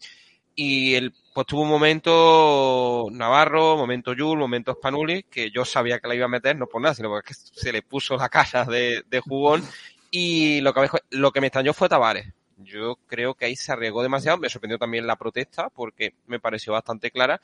Y 0.56 0.96
él, 0.96 1.14
pues 1.32 1.46
tuvo 1.46 1.62
un 1.62 1.68
momento 1.68 3.06
Navarro, 3.12 3.76
momento 3.76 4.12
Yul, 4.12 4.40
momento 4.40 4.72
Spanulis, 4.72 5.26
que 5.30 5.52
yo 5.52 5.64
sabía 5.64 6.00
que 6.00 6.08
la 6.08 6.16
iba 6.16 6.24
a 6.24 6.28
meter, 6.28 6.56
no 6.56 6.66
por 6.66 6.82
nada, 6.82 6.96
sino 6.96 7.10
porque 7.10 7.32
se 7.34 7.72
le 7.72 7.82
puso 7.82 8.16
la 8.16 8.28
cara 8.28 8.64
de, 8.64 9.04
de 9.08 9.20
jugón. 9.20 9.62
Y 10.10 10.60
lo 10.62 10.74
que, 10.74 10.88
lo 11.10 11.30
que 11.30 11.40
me 11.40 11.46
extrañó 11.46 11.72
fue 11.72 11.88
Tavares. 11.88 12.26
Yo 12.56 12.96
creo 13.06 13.34
que 13.34 13.44
ahí 13.44 13.54
se 13.54 13.70
arriesgó 13.70 14.02
demasiado. 14.02 14.38
Me 14.38 14.48
sorprendió 14.48 14.78
también 14.78 15.06
la 15.06 15.14
protesta 15.14 15.68
porque 15.70 16.14
me 16.26 16.40
pareció 16.40 16.72
bastante 16.72 17.12
clara. 17.12 17.40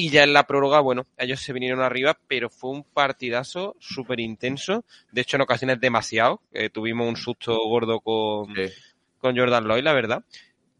Y 0.00 0.10
ya 0.10 0.22
en 0.22 0.32
la 0.32 0.46
prórroga, 0.46 0.78
bueno, 0.78 1.08
ellos 1.16 1.40
se 1.40 1.52
vinieron 1.52 1.80
arriba, 1.80 2.16
pero 2.28 2.50
fue 2.50 2.70
un 2.70 2.84
partidazo 2.84 3.74
súper 3.80 4.20
intenso. 4.20 4.84
De 5.10 5.22
hecho, 5.22 5.36
en 5.36 5.40
ocasiones 5.40 5.80
demasiado. 5.80 6.40
Eh, 6.52 6.70
tuvimos 6.70 7.08
un 7.08 7.16
susto 7.16 7.58
gordo 7.68 7.98
con, 7.98 8.54
sí. 8.54 8.72
con 9.18 9.36
Jordan 9.36 9.64
Lloyd, 9.64 9.82
la 9.82 9.92
verdad. 9.92 10.24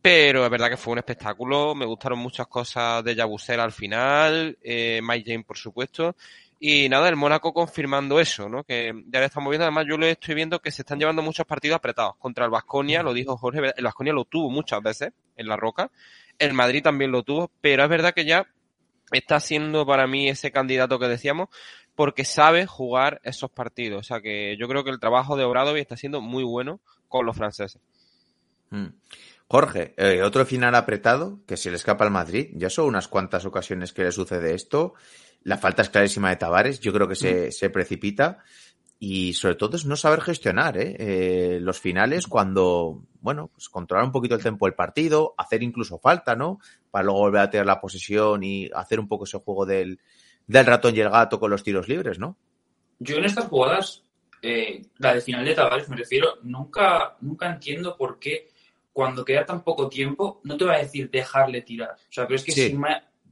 Pero 0.01 0.45
es 0.45 0.51
verdad 0.53 0.71
que 0.71 0.77
fue 0.77 0.93
un 0.93 0.99
espectáculo. 0.99 1.75
Me 1.75 1.85
gustaron 1.85 2.21
muchas 2.21 2.47
cosas 2.47 3.03
de 3.03 3.17
Yabusel 3.17 3.59
al 3.59 3.73
final. 3.73 4.57
Eh, 4.63 5.01
Mike 5.03 5.33
James, 5.33 5.47
por 5.47 5.59
supuesto. 5.59 6.15
Y 6.61 6.89
nada, 6.89 7.09
el 7.09 7.17
Mónaco 7.17 7.53
confirmando 7.53 8.21
eso, 8.21 8.49
¿no? 8.49 8.63
Que 8.63 8.93
ya 9.09 9.19
le 9.19 9.27
estamos 9.27 9.51
viendo, 9.51 9.65
además 9.65 9.87
yo 9.89 9.99
le 9.99 10.13
estoy 10.13 10.37
viendo 10.37 10.61
que 10.61 10.71
se 10.71 10.83
están 10.83 11.01
llevando 11.01 11.23
muchos 11.23 11.45
partidos 11.45 11.75
apretados. 11.75 12.15
Contra 12.21 12.45
el 12.45 12.53
Vasconia, 12.53 13.03
lo 13.03 13.13
dijo 13.13 13.37
Jorge, 13.37 13.73
el 13.77 13.85
Vasconia 13.85 14.13
lo 14.13 14.27
tuvo 14.27 14.49
muchas 14.49 14.81
veces 14.81 15.13
en 15.37 15.49
la 15.49 15.57
roca. 15.57 15.91
El 16.39 16.55
Madrid 16.55 16.85
también 16.85 17.11
lo 17.11 17.25
tuvo, 17.25 17.51
pero 17.61 17.83
es 17.83 17.89
verdad 17.89 18.15
que 18.15 18.25
ya 18.25 18.47
está 19.13 19.41
siendo 19.41 19.87
para 19.87 20.07
mí 20.07 20.29
ese 20.29 20.51
candidato 20.51 20.99
que 20.99 21.09
decíamos, 21.09 21.49
porque 21.95 22.25
sabe 22.25 22.67
jugar 22.67 23.21
esos 23.25 23.51
partidos. 23.51 24.01
O 24.01 24.03
sea 24.03 24.21
que 24.21 24.57
yo 24.59 24.69
creo 24.69 24.85
que 24.85 24.91
el 24.91 25.01
trabajo 25.01 25.37
de 25.37 25.45
Obradovic 25.45 25.81
está 25.81 25.97
siendo 25.97 26.21
muy 26.21 26.45
bueno 26.45 26.81
con 27.09 27.27
los 27.27 27.37
franceses. 27.37 27.81
Mm. 28.71 28.89
Jorge, 29.49 29.95
eh, 29.97 30.23
otro 30.23 30.45
final 30.45 30.75
apretado 30.75 31.41
que 31.47 31.57
se 31.57 31.71
le 31.71 31.77
escapa 31.77 32.05
al 32.05 32.11
Madrid. 32.11 32.51
Ya 32.53 32.69
son 32.69 32.87
unas 32.87 33.09
cuantas 33.09 33.47
ocasiones 33.47 33.93
que 33.93 34.05
le 34.05 34.13
sucede 34.13 34.55
esto. 34.55 34.95
La 35.43 35.57
falta 35.57 35.83
es 35.83 35.89
clarísima 35.89 36.29
de 36.29 36.37
Tavares. 36.37 36.81
Yo 36.81 36.93
creo 36.93 37.09
que 37.09 37.15
se, 37.15 37.49
mm. 37.49 37.53
se 37.53 37.71
precipita. 37.71 38.45
Y 39.01 39.35
sobre 39.35 39.55
todo 39.55 39.77
es 39.77 39.85
no 39.85 39.95
saber 39.95 40.21
gestionar 40.21 40.77
¿eh? 40.77 40.97
Eh, 40.99 41.59
los 41.61 41.81
finales 41.81 42.27
cuando, 42.27 43.05
bueno, 43.21 43.49
pues 43.55 43.69
controlar 43.69 44.05
un 44.05 44.13
poquito 44.13 44.35
el 44.35 44.43
tiempo 44.43 44.67
del 44.67 44.75
partido, 44.75 45.35
hacer 45.39 45.63
incluso 45.63 45.99
falta, 45.99 46.35
¿no? 46.35 46.59
Para 46.91 47.05
luego 47.05 47.21
volver 47.21 47.43
a 47.43 47.51
tener 47.51 47.67
la 47.67 47.81
posesión 47.81 48.43
y 48.43 48.69
hacer 48.75 48.99
un 48.99 49.07
poco 49.07 49.25
ese 49.25 49.39
juego 49.39 49.65
del, 49.65 50.01
del 50.49 50.67
ratón 50.67 50.97
y 50.97 51.01
el 51.01 51.11
gato 51.11 51.39
con 51.39 51.51
los 51.51 51.63
tiros 51.63 51.89
libres, 51.89 52.19
¿no? 52.19 52.37
Yo 52.99 53.17
en 53.17 53.25
estas 53.25 53.47
jugadas, 53.47 54.03
eh, 54.43 54.83
la 54.97 55.15
de 55.15 55.21
final 55.21 55.45
de 55.45 55.55
Tavares 55.55 55.89
me 55.89 55.97
refiero, 55.97 56.39
nunca, 56.43 57.17
nunca 57.21 57.53
entiendo 57.53 57.97
por 57.97 58.19
qué 58.19 58.49
cuando 58.93 59.25
queda 59.25 59.47
tan 59.47 59.63
poco 59.63 59.89
tiempo 59.89 60.41
no 60.43 60.57
te 60.57 60.65
va 60.65 60.75
a 60.75 60.79
decir 60.79 61.09
dejarle 61.09 61.63
tirar. 61.63 61.93
O 61.93 62.13
sea, 62.13 62.27
pero 62.27 62.35
es 62.35 62.43
que 62.43 62.51
sí. 62.51 62.71
si 62.71 62.79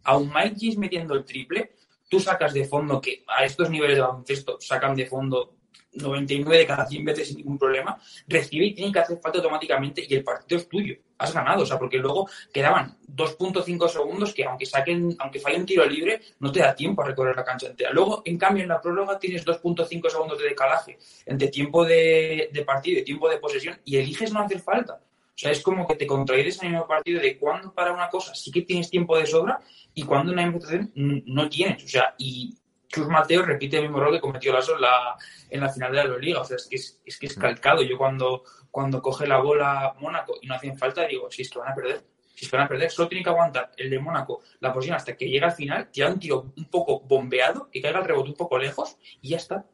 aún 0.05 0.33
Mike 0.33 0.55
Gis 0.57 0.79
metiendo 0.79 1.15
el 1.15 1.25
triple, 1.25 1.73
tú 2.09 2.21
sacas 2.21 2.53
de 2.53 2.65
fondo 2.65 3.01
que 3.01 3.25
a 3.27 3.45
estos 3.45 3.71
niveles 3.71 3.97
de 3.97 4.03
baloncesto 4.03 4.59
sacan 4.61 4.95
de 4.95 5.07
fondo 5.07 5.57
99 5.97 6.59
de 6.59 6.67
cada 6.67 6.87
100 6.87 7.05
veces 7.05 7.29
sin 7.29 7.39
ningún 7.39 7.59
problema, 7.59 7.99
recibe 8.29 8.67
y 8.67 8.75
tiene 8.75 8.93
que 8.93 8.99
hacer 8.99 9.19
falta 9.19 9.39
automáticamente 9.39 10.05
y 10.07 10.15
el 10.15 10.25
partido 10.25 10.61
es 10.61 10.69
tuyo. 10.69 10.97
Has 11.19 11.33
ganado, 11.33 11.63
o 11.63 11.67
sea, 11.67 11.79
porque 11.79 11.97
luego 11.97 12.29
quedaban 12.53 12.99
2.5 13.09 13.89
segundos 13.89 14.35
que 14.35 14.45
aunque 14.45 14.67
saquen, 14.67 15.17
aunque 15.19 15.41
falle 15.41 15.59
un 15.59 15.67
tiro 15.67 15.87
libre, 15.87 16.21
no 16.41 16.53
te 16.53 16.61
da 16.61 16.75
tiempo 16.75 17.03
a 17.03 17.07
recorrer 17.07 17.35
la 17.35 17.45
cancha 17.45 17.69
entera. 17.69 17.91
Luego, 17.91 18.23
en 18.25 18.37
cambio, 18.37 18.63
en 18.63 18.69
la 18.69 18.81
prórroga 18.81 19.19
tienes 19.19 19.45
2.5 19.47 20.11
segundos 20.11 20.39
de 20.39 20.49
decalaje 20.49 20.99
entre 21.25 21.49
tiempo 21.49 21.85
de, 21.87 22.51
de, 22.53 22.65
partido 22.65 23.01
y 23.01 23.05
tiempo 23.05 23.29
de 23.31 23.39
posesión 23.39 23.81
y 23.85 23.97
eliges 23.97 24.33
no 24.33 24.41
hacer 24.41 24.61
falta. 24.61 25.01
O 25.37 25.39
sea, 25.39 25.51
es 25.51 25.63
como 25.63 25.87
que 25.87 25.97
te 25.97 26.07
contradices 26.07 26.63
en 26.63 26.69
el 26.69 26.73
mismo 26.73 26.89
partido 26.89 27.21
de 27.21 27.37
cuando 27.39 27.71
para 27.75 27.93
una 27.93 28.09
cosa 28.09 28.35
sí 28.35 28.51
que 28.51 28.63
tienes 28.63 28.89
tiempo 28.89 29.19
de 29.19 29.27
sobra 29.27 29.61
y 29.93 30.03
cuando 30.03 30.33
en 30.33 30.37
la 30.37 30.43
imputación 30.45 30.91
no 30.95 31.51
tienes. 31.51 31.85
O 31.85 31.89
sea, 31.89 32.15
y 32.17 32.57
Chus 32.89 33.07
Mateo 33.07 33.43
repite 33.43 33.77
el 33.77 33.83
mismo 33.83 33.99
error 33.99 34.15
que 34.15 34.21
cometió 34.21 34.51
Lasso 34.51 34.77
en 34.77 34.81
la, 34.81 35.15
en 35.51 35.61
la 35.61 35.69
final 35.69 35.93
de 35.93 35.99
la 35.99 36.05
Euroliga. 36.05 36.41
O 36.41 36.45
sea, 36.45 36.57
es 36.57 36.67
que 36.67 36.77
es, 36.77 37.03
es 37.05 37.19
que 37.19 37.27
es 37.27 37.35
calcado. 37.35 37.83
Yo 37.83 37.99
cuando, 37.99 38.45
cuando 38.71 39.03
coge 39.03 39.27
la 39.27 39.39
bola 39.39 39.95
Mónaco 40.01 40.39
y 40.41 40.47
no 40.47 40.55
hacen 40.55 40.79
falta, 40.79 41.07
digo, 41.07 41.31
si 41.31 41.43
es 41.43 41.51
que 41.51 41.59
van 41.59 41.73
a 41.73 41.75
perder. 41.75 42.03
Si 42.35 42.47
es 42.47 42.51
que 42.51 42.57
van 42.57 42.65
a 42.65 42.69
perder, 42.69 42.91
solo 42.91 43.09
tiene 43.09 43.23
que 43.23 43.29
aguantar 43.29 43.73
el 43.77 43.91
de 43.91 43.99
Mónaco 43.99 44.41
la 44.61 44.73
posición 44.73 44.97
hasta 44.97 45.19
que 45.19 45.29
llega 45.29 45.49
al 45.49 45.53
final, 45.53 45.91
tirar 45.91 46.15
un 46.15 46.19
tiro 46.19 46.53
un 46.57 46.65
poco 46.71 47.01
bombeado, 47.01 47.69
que 47.71 47.83
caiga 47.83 47.99
el 47.99 48.07
rebote 48.07 48.31
un 48.31 48.37
poco 48.37 48.57
lejos 48.57 48.97
y 49.21 49.31
ya 49.31 49.37
está. 49.37 49.67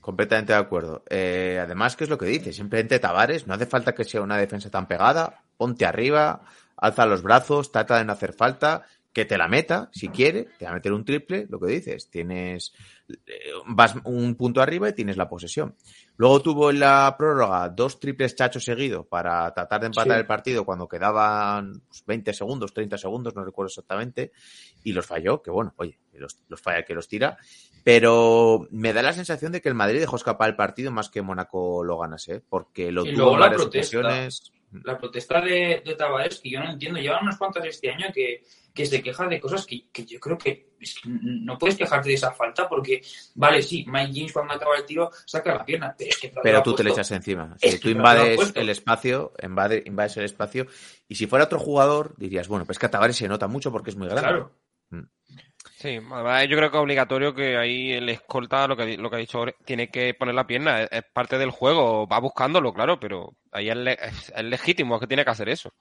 Completamente 0.00 0.52
de 0.52 0.58
acuerdo. 0.58 1.04
Eh, 1.10 1.60
además, 1.62 1.94
¿qué 1.94 2.04
es 2.04 2.10
lo 2.10 2.16
que 2.16 2.26
dice? 2.26 2.52
Simplemente 2.52 2.98
Tavares, 2.98 3.46
no 3.46 3.54
hace 3.54 3.66
falta 3.66 3.94
que 3.94 4.04
sea 4.04 4.22
una 4.22 4.38
defensa 4.38 4.70
tan 4.70 4.86
pegada, 4.86 5.42
ponte 5.56 5.84
arriba, 5.84 6.42
alza 6.76 7.04
los 7.06 7.22
brazos, 7.22 7.70
trata 7.70 7.98
de 7.98 8.04
no 8.04 8.12
hacer 8.12 8.32
falta, 8.32 8.86
que 9.12 9.24
te 9.24 9.36
la 9.36 9.48
meta, 9.48 9.88
si 9.92 10.08
quiere, 10.08 10.46
te 10.58 10.64
va 10.64 10.70
a 10.70 10.74
meter 10.74 10.92
un 10.92 11.04
triple, 11.04 11.46
lo 11.48 11.58
que 11.58 11.66
dices, 11.66 12.08
tienes, 12.10 12.72
vas 13.66 13.96
un 14.04 14.36
punto 14.36 14.62
arriba 14.62 14.88
y 14.88 14.92
tienes 14.92 15.16
la 15.16 15.28
posesión. 15.28 15.74
Luego 16.16 16.40
tuvo 16.42 16.70
en 16.70 16.78
la 16.78 17.12
prórroga 17.18 17.68
dos 17.70 17.98
triples 17.98 18.36
chachos 18.36 18.64
seguidos 18.64 19.06
para 19.06 19.52
tratar 19.52 19.80
de 19.80 19.86
empatar 19.88 20.16
sí. 20.16 20.20
el 20.20 20.26
partido 20.26 20.64
cuando 20.64 20.86
quedaban 20.86 21.82
20 22.06 22.32
segundos, 22.32 22.72
30 22.72 22.98
segundos, 22.98 23.34
no 23.34 23.44
recuerdo 23.44 23.68
exactamente, 23.68 24.30
y 24.84 24.92
los 24.92 25.06
falló, 25.06 25.42
que 25.42 25.50
bueno, 25.50 25.74
oye, 25.76 25.98
los, 26.12 26.38
los 26.48 26.60
falla 26.60 26.84
que 26.84 26.94
los 26.94 27.08
tira, 27.08 27.36
pero 27.82 28.68
me 28.70 28.92
da 28.92 29.02
la 29.02 29.12
sensación 29.12 29.50
de 29.50 29.60
que 29.60 29.68
el 29.68 29.74
Madrid 29.74 29.98
dejó 29.98 30.16
escapar 30.16 30.50
el 30.50 30.56
partido 30.56 30.92
más 30.92 31.08
que 31.08 31.22
Mónaco 31.22 31.82
lo 31.82 31.98
ganase, 31.98 32.36
¿eh? 32.36 32.42
porque 32.48 32.92
lo 32.92 33.04
y 33.04 33.14
tuvo 33.14 33.34
en 33.34 33.40
varias 33.40 33.62
ocasiones. 33.62 34.52
La 34.84 34.98
protesta 34.98 35.40
de, 35.40 35.82
de 35.84 35.94
Tavares, 35.96 36.40
que 36.40 36.50
yo 36.50 36.60
no 36.60 36.70
entiendo, 36.70 37.00
llevan 37.00 37.24
unas 37.24 37.38
cuantas 37.38 37.64
este 37.64 37.90
año 37.90 38.06
que, 38.14 38.44
que 38.74 38.86
se 38.86 39.02
queja 39.02 39.26
de 39.26 39.40
cosas 39.40 39.66
que, 39.66 39.88
que 39.90 40.04
yo 40.04 40.20
creo 40.20 40.38
que, 40.38 40.74
es 40.80 40.94
que, 40.94 41.08
no 41.08 41.58
puedes 41.58 41.76
quejarte 41.76 42.08
de 42.08 42.14
esa 42.14 42.32
falta 42.32 42.68
porque, 42.68 43.02
vale, 43.34 43.62
sí, 43.62 43.84
Mike 43.88 44.12
James 44.14 44.32
cuando 44.32 44.54
acaba 44.54 44.76
el 44.76 44.86
tiro 44.86 45.10
saca 45.26 45.54
la 45.54 45.64
pierna, 45.64 45.94
pero 45.96 46.10
es 46.10 46.18
que... 46.18 46.32
Pero 46.42 46.62
tú 46.62 46.74
te 46.74 46.84
le 46.84 46.90
echas 46.90 47.10
encima. 47.10 47.56
Si 47.58 47.78
tú 47.78 47.88
invades 47.88 48.52
el 48.54 48.68
espacio, 48.68 49.32
invades, 49.42 49.84
invades 49.86 50.16
el 50.16 50.24
espacio, 50.24 50.66
y 51.08 51.16
si 51.16 51.26
fuera 51.26 51.46
otro 51.46 51.58
jugador, 51.58 52.14
dirías, 52.16 52.48
bueno, 52.48 52.64
pues 52.64 52.78
que 52.78 52.86
a 52.86 52.90
Tavares 52.90 53.16
se 53.16 53.28
nota 53.28 53.48
mucho 53.48 53.72
porque 53.72 53.90
es 53.90 53.96
muy 53.96 54.08
grande. 54.08 54.22
Claro. 54.22 54.52
Sí, 55.80 55.94
yo 55.94 56.56
creo 56.58 56.70
que 56.70 56.76
es 56.76 56.82
obligatorio 56.82 57.34
que 57.34 57.56
ahí 57.56 57.92
el 57.92 58.10
escolta, 58.10 58.68
lo 58.68 58.76
que, 58.76 58.98
lo 58.98 59.08
que 59.08 59.16
ha 59.16 59.18
dicho, 59.18 59.46
tiene 59.64 59.88
que 59.88 60.12
poner 60.12 60.34
la 60.34 60.46
pierna, 60.46 60.82
es, 60.82 61.04
parte 61.10 61.38
del 61.38 61.50
juego, 61.50 62.06
va 62.06 62.20
buscándolo, 62.20 62.74
claro, 62.74 63.00
pero 63.00 63.34
ahí 63.50 63.70
es, 63.70 64.44
legítimo, 64.44 64.96
es 64.96 65.00
que 65.00 65.06
tiene 65.06 65.24
que 65.24 65.30
hacer 65.30 65.48
eso. 65.48 65.72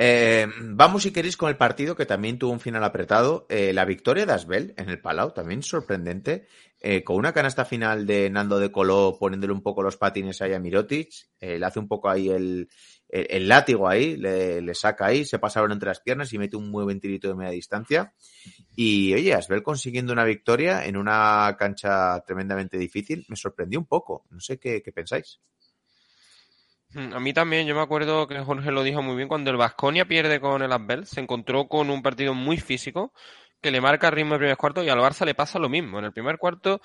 Eh, 0.00 0.48
vamos, 0.62 1.04
si 1.04 1.12
queréis, 1.12 1.36
con 1.36 1.48
el 1.48 1.56
partido 1.56 1.94
que 1.94 2.06
también 2.06 2.38
tuvo 2.38 2.52
un 2.52 2.60
final 2.60 2.82
apretado. 2.82 3.46
Eh, 3.48 3.72
la 3.72 3.84
victoria 3.84 4.26
de 4.26 4.32
Asbel 4.32 4.74
en 4.76 4.88
el 4.88 5.00
Palau, 5.00 5.32
también 5.32 5.62
sorprendente, 5.62 6.46
eh, 6.80 7.04
con 7.04 7.16
una 7.16 7.32
canasta 7.32 7.64
final 7.64 8.04
de 8.04 8.30
Nando 8.30 8.58
de 8.58 8.72
Coló 8.72 9.16
poniéndole 9.18 9.52
un 9.52 9.62
poco 9.62 9.82
los 9.82 9.96
patines 9.96 10.42
ahí 10.42 10.54
a 10.54 10.60
Mirotic. 10.60 11.08
le 11.40 11.64
hace 11.64 11.78
un 11.80 11.88
poco 11.88 12.08
ahí 12.08 12.30
el, 12.30 12.68
el, 13.08 13.48
látigo 13.48 13.88
ahí, 13.88 14.16
le, 14.16 14.74
saca 14.74 15.06
ahí, 15.06 15.24
se 15.24 15.38
pasa 15.38 15.62
entre 15.64 15.88
las 15.88 16.00
piernas 16.00 16.32
y 16.32 16.38
mete 16.38 16.56
un 16.56 16.70
muy 16.70 16.84
buen 16.84 17.00
tirito 17.00 17.28
de 17.28 17.34
media 17.34 17.52
distancia. 17.52 18.12
Y 18.76 19.14
oye, 19.14 19.34
Asbel 19.34 19.62
consiguiendo 19.62 20.12
una 20.12 20.24
victoria 20.24 20.84
en 20.84 20.96
una 20.96 21.56
cancha 21.58 22.20
tremendamente 22.26 22.76
difícil, 22.76 23.24
me 23.28 23.36
sorprendió 23.36 23.78
un 23.78 23.86
poco. 23.86 24.24
No 24.30 24.40
sé 24.40 24.58
qué, 24.58 24.82
qué 24.82 24.92
pensáis. 24.92 25.40
Mm, 26.90 27.14
a 27.14 27.20
mí 27.20 27.32
también, 27.32 27.66
yo 27.66 27.74
me 27.74 27.82
acuerdo 27.82 28.26
que 28.26 28.38
Jorge 28.40 28.70
lo 28.70 28.82
dijo 28.82 29.02
muy 29.02 29.16
bien, 29.16 29.28
cuando 29.28 29.50
el 29.50 29.56
Vasconia 29.56 30.06
pierde 30.06 30.40
con 30.40 30.62
el 30.62 30.72
Asbel, 30.72 31.06
se 31.06 31.20
encontró 31.20 31.68
con 31.68 31.90
un 31.90 32.02
partido 32.02 32.34
muy 32.34 32.58
físico 32.58 33.12
que 33.60 33.70
le 33.70 33.80
marca 33.80 34.08
el 34.08 34.14
ritmo 34.14 34.32
del 34.32 34.40
primer 34.40 34.56
cuarto 34.56 34.82
y 34.82 34.88
al 34.88 34.98
Barça 34.98 35.24
le 35.24 35.34
pasa 35.34 35.58
lo 35.58 35.68
mismo. 35.68 35.98
En 35.98 36.06
el 36.06 36.12
primer 36.12 36.38
cuarto 36.38 36.80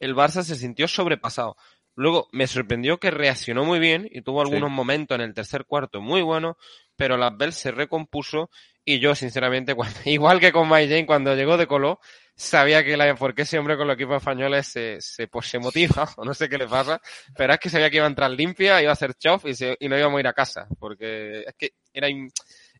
el 0.00 0.14
Barça 0.14 0.42
se 0.42 0.56
sintió 0.56 0.88
sobrepasado. 0.88 1.56
Luego 1.96 2.28
me 2.32 2.46
sorprendió 2.46 2.98
que 2.98 3.10
reaccionó 3.10 3.64
muy 3.64 3.78
bien 3.78 4.08
y 4.10 4.22
tuvo 4.22 4.40
algunos 4.40 4.70
momentos 4.70 5.14
en 5.14 5.22
el 5.22 5.34
tercer 5.34 5.64
cuarto 5.64 6.00
muy 6.00 6.22
buenos, 6.22 6.56
pero 6.96 7.14
el 7.14 7.22
Asbel 7.22 7.52
se 7.52 7.70
recompuso 7.70 8.50
y 8.84 8.98
yo, 8.98 9.14
sinceramente, 9.14 9.74
igual 10.04 10.40
que 10.40 10.52
con 10.52 10.68
Mike 10.68 10.88
Jane, 10.88 11.06
cuando 11.06 11.34
llegó 11.34 11.56
de 11.56 11.66
Coló, 11.66 12.00
sabía 12.34 12.84
que 12.84 12.96
la, 12.96 13.14
porque 13.14 13.42
ese 13.42 13.58
hombre 13.58 13.76
con 13.76 13.86
los 13.86 13.94
equipos 13.94 14.16
españoles 14.16 14.66
se, 14.66 15.00
se, 15.00 15.28
pues, 15.28 15.46
se 15.46 15.58
motiva, 15.58 16.08
o 16.16 16.24
no 16.24 16.34
sé 16.34 16.48
qué 16.48 16.58
le 16.58 16.66
pasa, 16.66 17.00
pero 17.36 17.54
es 17.54 17.60
que 17.60 17.70
sabía 17.70 17.90
que 17.90 17.96
iba 17.96 18.06
a 18.06 18.08
entrar 18.08 18.30
limpia, 18.30 18.82
iba 18.82 18.92
a 18.92 18.96
ser 18.96 19.14
chof 19.14 19.46
y, 19.46 19.54
se, 19.54 19.76
y 19.78 19.88
no 19.88 19.98
íbamos 19.98 20.18
a 20.18 20.20
ir 20.20 20.26
a 20.26 20.32
casa, 20.32 20.66
porque 20.78 21.44
es 21.46 21.54
que 21.56 21.70
era 21.92 22.08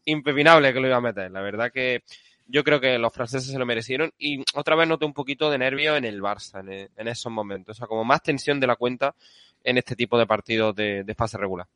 impepinable 0.05 0.73
que 0.73 0.81
lo 0.81 0.89
iba 0.89 0.97
a 0.97 1.01
meter. 1.01 1.31
La 1.31 1.41
verdad 1.41 1.71
que 1.73 2.03
yo 2.47 2.65
creo 2.65 2.81
que 2.81 2.99
los 2.99 3.13
franceses 3.13 3.51
se 3.51 3.59
lo 3.59 3.67
merecieron 3.67 4.13
y 4.19 4.43
otra 4.55 4.77
vez 4.77 4.89
noté 4.89 5.07
un 5.07 5.15
poquito 5.15 5.51
de 5.51 5.59
nervio 5.59 5.97
en 5.97 6.05
el 6.05 6.21
Barça 6.21 6.61
en, 6.97 7.09
esos 7.09 7.33
momentos, 7.33 7.77
o 7.77 7.79
sea, 7.79 7.87
como 7.87 8.05
más 8.05 8.23
tensión 8.23 8.61
de 8.61 8.67
la 8.67 8.77
cuenta 8.77 9.15
en 9.63 9.79
este 9.79 9.97
tipo 9.97 10.19
de 10.19 10.27
partidos 10.27 10.75
de, 10.75 11.15
fase 11.17 11.39
regular. 11.39 11.67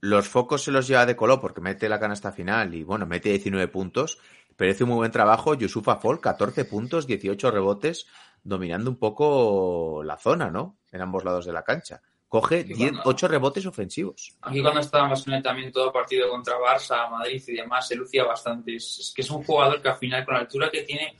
Los 0.00 0.28
focos 0.28 0.64
se 0.64 0.72
los 0.72 0.88
lleva 0.88 1.06
de 1.06 1.14
color 1.14 1.40
porque 1.40 1.60
mete 1.60 1.88
la 1.88 2.00
canasta 2.00 2.32
final 2.32 2.74
y 2.74 2.82
bueno, 2.82 3.06
mete 3.06 3.28
19 3.28 3.68
puntos. 3.68 4.18
Pero 4.56 4.74
un 4.80 4.88
muy 4.88 4.96
buen 4.96 5.12
trabajo 5.12 5.54
Yusufa 5.54 5.96
Fall, 5.96 6.20
14 6.20 6.64
puntos, 6.64 7.06
18 7.06 7.50
rebotes, 7.50 8.06
dominando 8.42 8.90
un 8.90 8.96
poco 8.96 10.02
la 10.04 10.18
zona, 10.18 10.50
¿no? 10.50 10.76
En 10.90 11.00
ambos 11.00 11.24
lados 11.24 11.46
de 11.46 11.52
la 11.52 11.62
cancha. 11.62 12.02
Coge 12.32 12.64
10, 12.64 13.00
8 13.04 13.28
rebotes 13.28 13.66
ofensivos. 13.66 14.32
Aquí 14.40 14.62
cuando 14.62 14.80
estaba 14.80 15.06
más 15.06 15.22
también 15.42 15.70
todo 15.70 15.92
partido 15.92 16.30
contra 16.30 16.54
Barça, 16.56 17.10
Madrid 17.10 17.42
y 17.46 17.56
demás, 17.56 17.86
se 17.86 17.94
lucía 17.94 18.24
bastante. 18.24 18.74
Es, 18.74 19.12
que 19.14 19.20
es 19.20 19.30
un 19.30 19.44
jugador 19.44 19.82
que 19.82 19.90
al 19.90 19.98
final, 19.98 20.24
con 20.24 20.32
la 20.32 20.40
altura 20.40 20.70
que 20.70 20.80
tiene, 20.80 21.14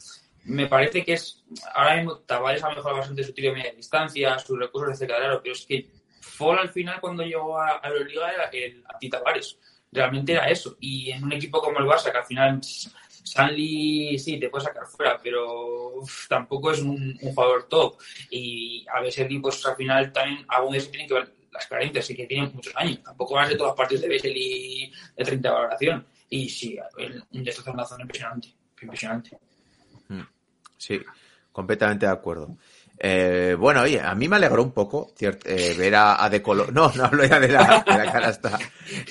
me 0.44 0.68
parece 0.68 1.04
que 1.04 1.12
es. 1.12 1.44
Ahora 1.74 1.96
mismo 1.96 2.16
Tavares 2.20 2.64
ha 2.64 2.70
mejorado 2.70 2.96
bastante 2.96 3.24
su 3.24 3.34
tiro 3.34 3.50
de 3.50 3.58
media 3.58 3.74
distancia, 3.74 4.38
sus 4.38 4.58
recursos, 4.58 4.94
etcétera, 4.94 5.18
claro, 5.18 5.40
pero 5.42 5.52
es 5.52 5.66
que 5.66 5.90
Fall 6.22 6.60
al 6.60 6.70
final 6.70 6.98
cuando 6.98 7.22
llegó 7.22 7.58
a, 7.58 7.72
a 7.72 7.90
la 7.90 8.04
Liga 8.04 8.32
era 8.32 8.44
el 8.44 8.82
Ati 8.88 9.10
Tavares. 9.10 9.58
Realmente 9.92 10.32
era 10.32 10.48
eso. 10.48 10.78
Y 10.80 11.10
en 11.10 11.24
un 11.24 11.32
equipo 11.34 11.60
como 11.60 11.78
el 11.78 11.84
Barça, 11.84 12.10
que 12.10 12.16
al 12.16 12.24
final 12.24 12.58
Stanley 13.24 14.18
sí 14.18 14.38
te 14.38 14.48
puede 14.48 14.64
sacar 14.64 14.86
fuera, 14.86 15.18
pero 15.22 15.94
tampoco 16.28 16.72
es 16.72 16.80
un, 16.80 17.16
jugador 17.18 17.68
top. 17.68 17.98
Y 18.30 18.84
a 18.92 19.00
veces 19.00 19.28
pues 19.40 19.64
al 19.66 19.76
final 19.76 20.12
también 20.12 20.44
algunos 20.48 20.90
tienen 20.90 21.08
que 21.08 21.14
ver 21.14 21.34
las 21.52 21.66
carencias, 21.66 22.10
y 22.10 22.16
que 22.16 22.26
tienen 22.26 22.52
muchos 22.54 22.74
años. 22.76 23.02
Tampoco 23.02 23.34
van 23.34 23.44
a 23.44 23.48
ser 23.48 23.58
todas 23.58 23.76
partes 23.76 24.00
de 24.00 24.08
Bessel 24.08 24.34
de 24.34 25.24
30 25.24 25.48
de 25.48 25.54
valoración. 25.54 26.06
Y 26.30 26.48
sí, 26.48 26.78
un 27.32 27.44
destrozo 27.44 27.70
en 27.70 27.76
la 27.76 27.84
zona 27.84 28.02
impresionante. 28.02 28.48
Impresionante. 28.80 29.38
Mm, 30.08 30.22
sí, 30.76 31.00
completamente 31.52 32.06
de 32.06 32.12
acuerdo. 32.12 32.56
Eh, 33.04 33.56
bueno, 33.58 33.82
oye, 33.82 34.00
a 34.00 34.14
mí 34.14 34.28
me 34.28 34.36
alegró 34.36 34.62
un 34.62 34.70
poco 34.70 35.10
cierto, 35.16 35.48
eh, 35.48 35.74
ver 35.76 35.92
a, 35.96 36.28
De 36.30 36.40
Colo. 36.40 36.68
No, 36.70 36.92
no 36.94 37.06
hablo 37.06 37.24
ya 37.24 37.40
de 37.40 37.48
la, 37.48 37.82
de 37.84 37.96
la. 37.96 38.58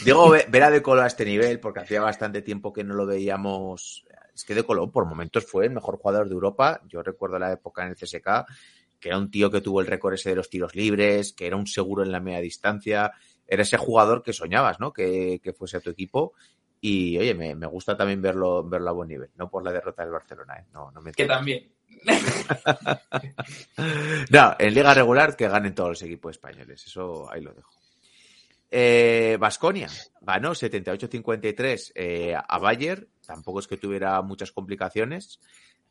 Digo, 0.06 0.30
ver, 0.30 0.64
a 0.64 0.70
De 0.70 0.82
Colo 0.82 1.02
a 1.02 1.08
este 1.08 1.26
nivel, 1.26 1.60
porque 1.60 1.82
hacía 1.82 2.00
bastante 2.00 2.42
tiempo 2.42 2.72
que 2.72 2.86
no 2.86 2.94
lo 2.94 3.06
veíamos. 3.06 4.06
Es 4.34 4.46
que 4.46 4.56
De 4.56 4.64
Colo 4.64 4.90
por 4.90 5.06
momentos 5.06 5.46
fue 5.46 5.66
el 5.66 5.72
mejor 5.72 5.98
jugador 5.98 6.30
de 6.30 6.34
Europa. 6.34 6.80
Yo 6.88 7.04
recuerdo 7.04 7.38
la 7.38 7.52
época 7.52 7.84
en 7.84 7.90
el 7.90 7.96
CSK, 7.98 8.46
que 8.98 9.10
era 9.10 9.18
un 9.18 9.30
tío 9.30 9.52
que 9.52 9.60
tuvo 9.60 9.82
el 9.82 9.88
récord 9.88 10.14
ese 10.14 10.30
de 10.30 10.38
los 10.38 10.50
tiros 10.50 10.74
libres, 10.74 11.34
que 11.34 11.46
era 11.46 11.58
un 11.58 11.68
seguro 11.68 12.02
en 12.02 12.14
la 12.14 12.22
media 12.22 12.40
distancia. 12.40 13.12
Era 13.46 13.64
ese 13.64 13.76
jugador 13.76 14.24
que 14.24 14.32
soñabas, 14.32 14.80
¿no? 14.80 14.94
Que, 14.94 15.42
que 15.44 15.52
fuese 15.52 15.76
a 15.76 15.82
tu 15.82 15.90
equipo. 15.90 16.32
Y 16.82 17.18
oye, 17.18 17.34
me, 17.36 17.56
me, 17.56 17.68
gusta 17.68 17.96
también 17.96 18.22
verlo, 18.22 18.68
verlo 18.68 18.90
a 18.90 18.94
buen 18.94 19.08
nivel, 19.08 19.30
no 19.36 19.50
por 19.50 19.64
la 19.64 19.72
derrota 19.72 20.04
del 20.04 20.12
Barcelona, 20.12 20.60
¿eh? 20.60 20.66
No, 20.74 20.92
no 20.92 21.02
me 21.02 21.12
que 21.12 21.26
también. 21.26 21.72
no, 24.32 24.56
en 24.58 24.74
liga 24.74 24.94
regular 24.94 25.36
que 25.36 25.48
ganen 25.48 25.76
todos 25.76 25.90
los 25.90 26.02
equipos 26.02 26.32
españoles. 26.32 26.84
Eso 26.86 27.32
ahí 27.32 27.42
lo 27.42 27.54
dejo. 27.54 27.72
Vasconia 29.40 29.88
eh, 29.88 30.12
ganó 30.22 30.52
78-53 30.52 31.92
eh, 31.94 32.36
a 32.36 32.58
Bayer. 32.58 33.08
Tampoco 33.26 33.60
es 33.60 33.68
que 33.68 33.78
tuviera 33.78 34.20
muchas 34.24 34.52
complicaciones. 34.52 35.40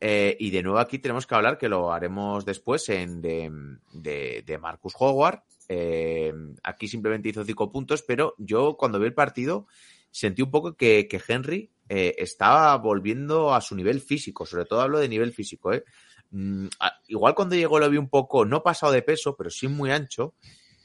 Eh, 0.00 0.34
y 0.40 0.50
de 0.50 0.62
nuevo 0.62 0.78
aquí 0.78 0.98
tenemos 0.98 1.26
que 1.26 1.34
hablar, 1.34 1.58
que 1.58 1.68
lo 1.68 1.92
haremos 1.92 2.46
después, 2.46 2.88
en, 2.88 3.20
de, 3.20 3.52
de, 3.92 4.42
de 4.44 4.58
Marcus 4.58 4.94
Howard. 4.98 5.42
Eh, 5.68 6.32
aquí 6.64 6.88
simplemente 6.88 7.28
hizo 7.28 7.44
cinco 7.44 7.70
puntos, 7.70 8.02
pero 8.02 8.34
yo 8.38 8.76
cuando 8.76 8.98
vi 8.98 9.06
el 9.06 9.14
partido 9.14 9.66
sentí 10.10 10.42
un 10.42 10.50
poco 10.50 10.74
que, 10.74 11.08
que 11.08 11.20
Henry 11.26 11.70
eh, 11.88 12.14
estaba 12.18 12.76
volviendo 12.76 13.54
a 13.54 13.60
su 13.60 13.74
nivel 13.74 14.00
físico, 14.00 14.46
sobre 14.46 14.64
todo 14.64 14.80
hablo 14.80 14.98
de 14.98 15.08
nivel 15.08 15.32
físico. 15.32 15.72
¿eh? 15.72 15.84
Mm, 16.30 16.66
igual 17.08 17.34
cuando 17.34 17.56
llegó 17.56 17.78
lo 17.78 17.90
vi 17.90 17.96
un 17.96 18.08
poco, 18.08 18.44
no 18.44 18.62
pasado 18.62 18.92
de 18.92 19.02
peso, 19.02 19.36
pero 19.36 19.50
sí 19.50 19.68
muy 19.68 19.90
ancho, 19.90 20.34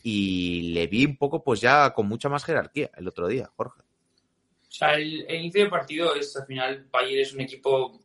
y 0.04 0.74
le 0.74 0.88
vi 0.88 1.06
un 1.06 1.18
poco 1.18 1.44
pues 1.44 1.62
ya 1.62 1.94
con 1.94 2.08
mucha 2.08 2.30
más 2.30 2.44
jerarquía 2.44 2.92
el 2.96 3.08
otro 3.08 3.28
día, 3.28 3.50
Jorge. 3.56 3.82
O 3.82 4.72
sea, 4.72 4.96
el, 4.96 5.26
el 5.28 5.36
inicio 5.42 5.62
del 5.62 5.70
partido 5.70 6.16
es 6.16 6.36
al 6.36 6.46
final, 6.46 6.88
Bayer 6.92 7.20
es 7.20 7.34
un 7.34 7.42
equipo 7.42 8.02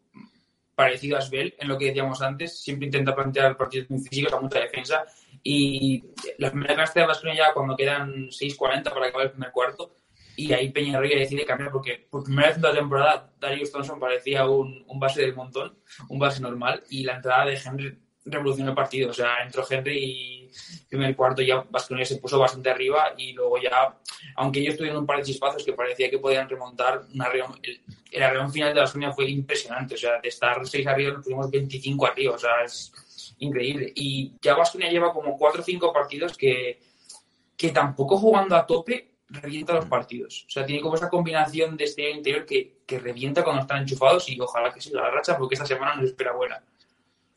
parecido 0.74 1.18
a 1.18 1.20
Svel, 1.20 1.54
en 1.58 1.68
lo 1.68 1.76
que 1.76 1.86
decíamos 1.86 2.22
antes, 2.22 2.58
siempre 2.58 2.86
intenta 2.86 3.14
plantear 3.14 3.54
partidos 3.56 3.90
muy 3.90 4.00
físicos 4.00 4.32
a 4.32 4.40
mucha 4.40 4.60
defensa 4.60 5.04
y 5.42 6.02
la 6.38 6.50
primera 6.50 6.74
clase 6.74 7.00
de 7.00 7.06
Vasconia 7.06 7.36
ya 7.36 7.52
cuando 7.52 7.76
quedan 7.76 8.28
6.40 8.28 8.84
para 8.84 9.06
acabar 9.06 9.26
el 9.26 9.32
primer 9.32 9.52
cuarto, 9.52 9.94
y 10.46 10.52
ahí 10.52 10.70
Peñarroya 10.70 11.18
decide 11.18 11.44
cambiar 11.44 11.70
porque 11.70 12.06
por 12.10 12.24
primera 12.24 12.48
vez 12.48 12.56
en 12.56 12.62
la 12.62 12.72
temporada 12.72 13.32
Darius 13.38 13.70
Thompson 13.70 14.00
parecía 14.00 14.48
un, 14.48 14.84
un, 14.86 14.98
base 14.98 15.20
del 15.20 15.34
montón, 15.34 15.76
un 16.08 16.18
base 16.18 16.40
normal 16.40 16.82
y 16.88 17.04
la 17.04 17.16
entrada 17.16 17.44
de 17.44 17.58
Henry 17.62 17.98
revolucionó 18.24 18.70
el 18.70 18.76
partido. 18.76 19.10
O 19.10 19.12
sea, 19.12 19.42
entró 19.44 19.64
Henry 19.68 19.98
y 19.98 20.50
primer 20.88 21.14
cuarto 21.14 21.42
ya 21.42 21.64
Vasconia 21.70 22.04
se 22.04 22.16
puso 22.16 22.38
bastante 22.38 22.70
arriba 22.70 23.14
y 23.16 23.32
luego 23.32 23.58
ya, 23.60 23.96
aunque 24.36 24.60
ellos 24.60 24.76
tuvieron 24.76 25.00
un 25.00 25.06
par 25.06 25.18
de 25.18 25.24
chispazos 25.24 25.64
que 25.64 25.72
parecía 25.72 26.10
que 26.10 26.18
podían 26.18 26.48
remontar, 26.48 27.02
una 27.14 27.28
reón, 27.28 27.58
el, 27.62 27.80
el 28.10 28.22
arreón 28.22 28.52
final 28.52 28.74
de 28.74 28.80
Vasconia 28.80 29.12
fue 29.12 29.28
impresionante. 29.30 29.94
O 29.94 29.98
sea, 29.98 30.20
de 30.20 30.28
estar 30.28 30.66
6 30.66 30.86
arriba 30.86 31.12
nos 31.12 31.24
pusimos 31.24 31.50
25 31.50 32.06
arriba. 32.06 32.34
O 32.34 32.38
sea, 32.38 32.62
es 32.64 32.92
increíble. 33.38 33.92
Y 33.94 34.32
ya 34.40 34.54
Vasconia 34.54 34.90
lleva 34.90 35.12
como 35.12 35.36
4 35.36 35.60
o 35.60 35.64
5 35.64 35.92
partidos 35.92 36.36
que, 36.36 36.80
que 37.56 37.70
tampoco 37.70 38.16
jugando 38.16 38.56
a 38.56 38.66
tope 38.66 39.09
revienta 39.30 39.74
los 39.74 39.86
partidos. 39.86 40.44
O 40.46 40.50
sea, 40.50 40.66
tiene 40.66 40.82
como 40.82 40.96
esa 40.96 41.08
combinación 41.08 41.76
de 41.76 41.84
este 41.84 42.10
interior 42.10 42.44
que, 42.44 42.80
que 42.86 42.98
revienta 42.98 43.44
cuando 43.44 43.62
están 43.62 43.82
enchufados 43.82 44.28
y 44.28 44.38
ojalá 44.40 44.72
que 44.72 44.80
siga 44.80 45.02
la 45.02 45.10
racha 45.10 45.36
porque 45.38 45.54
esta 45.54 45.66
semana 45.66 45.96
nos 45.96 46.06
espera 46.06 46.32
buena. 46.32 46.62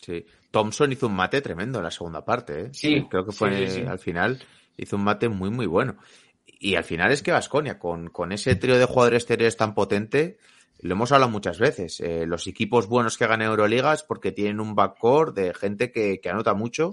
Sí. 0.01 0.25
Thompson 0.51 0.91
hizo 0.91 1.07
un 1.07 1.15
mate 1.15 1.41
tremendo 1.41 1.79
en 1.79 1.85
la 1.85 1.91
segunda 1.91 2.23
parte, 2.23 2.61
¿eh? 2.61 2.69
Sí. 2.73 3.05
Creo 3.09 3.25
que 3.25 3.31
fue 3.31 3.55
sí, 3.57 3.67
sí, 3.67 3.81
sí. 3.81 3.87
al 3.87 3.99
final, 3.99 4.41
hizo 4.77 4.95
un 4.95 5.03
mate 5.03 5.29
muy, 5.29 5.49
muy 5.49 5.65
bueno. 5.65 5.97
Y 6.45 6.75
al 6.75 6.83
final 6.83 7.11
es 7.11 7.23
que 7.23 7.31
Vasconia, 7.31 7.79
con, 7.79 8.09
con 8.09 8.31
ese 8.31 8.55
trío 8.55 8.77
de 8.77 8.85
jugadores 8.85 9.23
exteriores 9.23 9.57
tan 9.57 9.73
potente, 9.73 10.37
lo 10.79 10.93
hemos 10.93 11.11
hablado 11.11 11.31
muchas 11.31 11.59
veces. 11.59 11.99
Eh, 12.01 12.25
los 12.25 12.45
equipos 12.47 12.87
buenos 12.87 13.17
que 13.17 13.25
ganan 13.25 13.47
Euroligas 13.47 14.03
porque 14.03 14.31
tienen 14.31 14.59
un 14.59 14.75
backcourt 14.75 15.35
de 15.35 15.53
gente 15.53 15.91
que, 15.91 16.19
que, 16.21 16.29
anota 16.29 16.53
mucho. 16.53 16.91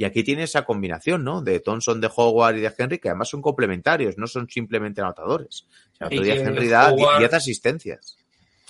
Y 0.00 0.04
aquí 0.06 0.24
tiene 0.24 0.44
esa 0.44 0.64
combinación, 0.64 1.24
¿no? 1.24 1.42
De 1.42 1.60
Thompson, 1.60 2.00
de 2.00 2.08
Howard 2.16 2.56
y 2.56 2.60
de 2.60 2.72
Henry, 2.78 2.98
que 2.98 3.10
además 3.10 3.28
son 3.28 3.42
complementarios, 3.42 4.16
no 4.16 4.26
son 4.26 4.48
simplemente 4.48 5.02
anotadores. 5.02 5.66
O 5.92 5.96
sea, 5.96 6.06
otro 6.06 6.22
día 6.22 6.36
Henry 6.36 6.68
da 6.68 6.90
Howard, 6.90 7.18
10 7.18 7.34
asistencias. 7.34 8.16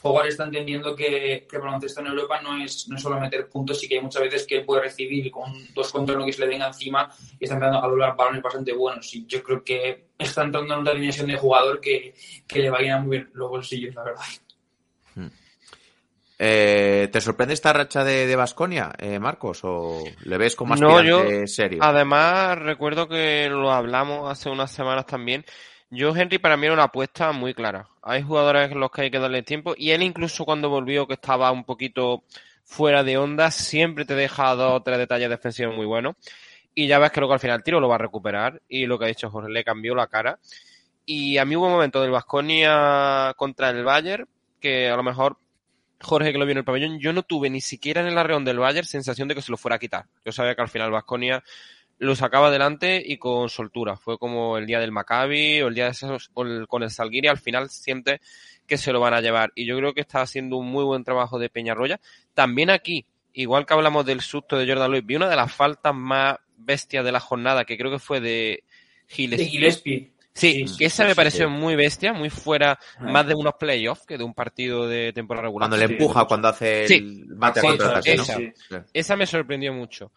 Howard 0.03 0.27
está 0.27 0.43
entendiendo 0.47 0.97
que, 0.97 1.47
que 1.49 1.57
el 1.57 1.63
baloncesto 1.63 2.01
en 2.01 2.09
Europa 2.09 2.41
no 2.43 2.61
es, 2.61 2.89
no 2.89 2.97
es 2.97 3.03
solo 3.03 3.21
meter 3.21 3.49
puntos, 3.49 3.81
y 3.85 3.87
que 3.87 3.95
hay 3.95 4.01
muchas 4.01 4.23
veces 4.23 4.45
que 4.45 4.63
puede 4.63 4.83
recibir 4.83 5.31
con 5.31 5.53
dos 5.73 5.93
contra 5.93 6.17
uno 6.17 6.27
que 6.27 6.33
se 6.33 6.41
le 6.41 6.49
venga 6.49 6.67
encima 6.67 7.09
y 7.39 7.45
está 7.45 7.55
empezando 7.55 7.79
a 7.79 7.89
doblar 7.89 8.17
balones 8.17 8.43
bastante 8.43 8.73
buenos. 8.73 9.15
Y 9.15 9.25
yo 9.27 9.41
creo 9.41 9.63
que 9.63 10.07
está 10.19 10.43
entrando 10.43 10.75
en 10.75 10.81
una 10.81 10.95
dimensión 10.95 11.29
de 11.29 11.37
jugador 11.37 11.81
que, 11.81 12.13
que 12.45 12.59
le 12.59 12.71
va 12.71 12.79
a 12.79 12.83
ir 12.83 12.97
muy 12.97 13.19
bien 13.19 13.31
los 13.35 13.49
bolsillos, 13.49 13.95
la 13.95 14.03
verdad. 14.03 14.25
Eh, 16.43 17.11
¿Te 17.13 17.21
sorprende 17.21 17.53
esta 17.53 17.71
racha 17.75 18.03
de 18.03 18.35
Vasconia, 18.35 18.93
eh, 18.97 19.19
Marcos? 19.19 19.61
¿O 19.65 20.03
le 20.25 20.39
ves 20.39 20.57
como 20.57 20.75
No, 20.75 20.97
aspirante 20.97 21.41
yo- 21.43 21.47
serio? 21.47 21.81
Además, 21.83 22.59
recuerdo 22.59 23.07
que 23.09 23.49
lo 23.51 23.71
hablamos 23.71 24.31
hace 24.31 24.49
unas 24.49 24.71
semanas 24.71 25.05
también. 25.05 25.45
Yo, 25.91 26.17
Henry, 26.17 26.39
para 26.39 26.57
mí 26.57 26.65
era 26.65 26.73
una 26.73 26.85
apuesta 26.85 27.33
muy 27.33 27.53
clara. 27.53 27.89
Hay 28.03 28.23
jugadores 28.23 28.73
a 28.73 28.75
los 28.75 28.91
que 28.91 29.03
hay 29.03 29.11
que 29.11 29.19
darle 29.19 29.43
tiempo 29.43 29.75
y 29.77 29.91
él 29.91 30.03
incluso 30.03 30.47
cuando 30.47 30.71
volvió 30.71 31.07
que 31.07 31.13
estaba 31.15 31.51
un 31.51 31.65
poquito 31.65 32.25
fuera 32.65 33.03
de 33.05 33.19
onda, 33.19 33.51
siempre 33.51 34.07
te 34.07 34.15
deja 34.15 34.55
dos 34.55 34.73
o 34.77 34.83
tres 34.83 34.97
detalles 34.97 35.29
defensivos 35.29 35.77
muy 35.77 35.85
buenos. 35.85 36.15
Y 36.75 36.87
ya 36.87 36.99
ves 36.99 37.11
que 37.11 37.21
luego 37.21 37.35
al 37.35 37.41
final 37.41 37.59
el 37.59 37.63
tiro 37.65 37.81
lo 37.81 37.89
va 37.89 37.97
a 37.97 37.99
recuperar 37.99 38.63
y 38.67 38.87
lo 38.87 38.99
que 38.99 39.05
ha 39.05 39.09
dicho 39.09 39.29
Jorge, 39.29 39.51
le 39.51 39.63
cambió 39.63 39.95
la 39.95 40.07
cara. 40.07 40.39
Y 41.05 41.37
a 41.37 41.45
mí 41.45 41.55
hubo 41.55 41.67
un 41.67 41.73
momento 41.73 42.01
del 42.01 42.13
Vasconia 42.13 43.35
contra 43.37 43.69
el 43.69 43.85
Bayern 43.85 44.27
que 44.59 44.89
a 44.89 44.97
lo 44.97 45.03
mejor 45.03 45.37
Jorge 46.01 46.33
que 46.33 46.39
lo 46.39 46.47
vio 46.47 46.53
en 46.53 46.59
el 46.59 46.65
pabellón, 46.65 46.99
yo 46.99 47.13
no 47.13 47.23
tuve 47.23 47.51
ni 47.51 47.61
siquiera 47.61 48.01
en 48.01 48.07
el 48.07 48.17
arreón 48.19 48.45
del 48.45 48.59
Bayern 48.59 48.87
sensación 48.87 49.29
de 49.29 49.35
que 49.35 49.43
se 49.43 49.51
lo 49.51 49.57
fuera 49.59 49.77
a 49.77 49.79
quitar. 49.79 50.07
Yo 50.25 50.33
sabía 50.33 50.55
que 50.55 50.63
al 50.63 50.69
final 50.69 50.91
Vasconia 50.91 51.43
lo 51.99 52.17
sacaba 52.17 52.47
adelante 52.49 53.03
y 53.05 53.19
con 53.19 53.51
soltura. 53.51 53.97
Fue 53.97 54.17
como 54.19 54.57
el 54.57 54.67
día 54.67 54.81
del 54.81 54.93
Maccabi 54.93 55.61
o 55.61 55.69
el 55.69 55.75
día 55.75 55.85
de 55.85 55.91
esos, 55.91 56.31
o 56.33 56.43
el- 56.45 56.67
con 56.67 56.83
el 56.83 56.91
Salguiri, 56.91 57.29
al 57.29 57.37
final 57.39 57.69
siente 57.69 58.21
que 58.67 58.79
se 58.79 58.93
lo 58.93 59.01
van 59.01 59.13
a 59.13 59.21
llevar. 59.21 59.53
Y 59.55 59.67
yo 59.67 59.77
creo 59.77 59.93
que 59.93 60.01
está 60.01 60.23
haciendo 60.23 60.57
un 60.57 60.67
muy 60.69 60.85
buen 60.85 61.05
trabajo 61.05 61.39
de 61.39 61.51
Peñarroya. 61.51 62.01
También 62.33 62.71
aquí, 62.71 63.05
igual 63.35 63.67
que 63.67 63.75
hablamos 63.75 64.07
del 64.07 64.23
susto 64.23 64.57
de 64.57 64.67
Jordan 64.67 64.91
Lewis, 64.91 65.05
vi 65.07 65.17
una 65.17 65.29
de 65.29 65.37
las 65.37 65.53
faltas 65.53 65.95
más 65.95 66.37
bestias 66.57 67.05
de 67.05 67.13
la 67.13 67.21
jornada, 67.21 67.67
que 67.67 67.77
creo 67.77 67.91
que 67.91 67.99
fue 67.99 68.21
de 68.21 68.65
Giles. 69.07 69.39
De 69.39 69.45
Gillespie. 69.47 70.13
Sí, 70.33 70.65
que 70.79 70.85
esa 70.87 71.05
me 71.05 71.15
pareció 71.15 71.51
muy 71.51 71.75
bestia, 71.77 72.13
muy 72.13 72.31
fuera 72.31 72.79
Ah. 72.99 73.03
más 73.05 73.27
de 73.27 73.35
unos 73.35 73.55
playoffs 73.55 74.07
que 74.07 74.17
de 74.17 74.25
un 74.25 74.33
partido 74.33 74.87
de 74.87 75.13
temporada 75.13 75.47
regular. 75.47 75.69
Cuando 75.69 75.77
le 75.87 75.93
empuja, 75.93 76.25
cuando 76.27 76.49
hace 76.49 76.83
el 76.85 76.89
Sí. 76.89 77.23
bate 77.27 77.61
a 77.61 77.63
Sí, 77.63 77.69
¿no? 78.17 78.23
esa. 78.23 78.37
sí. 78.37 78.53
Esa 78.93 79.17
me 79.17 79.27
sorprendió 79.27 79.73
mucho. 79.73 80.13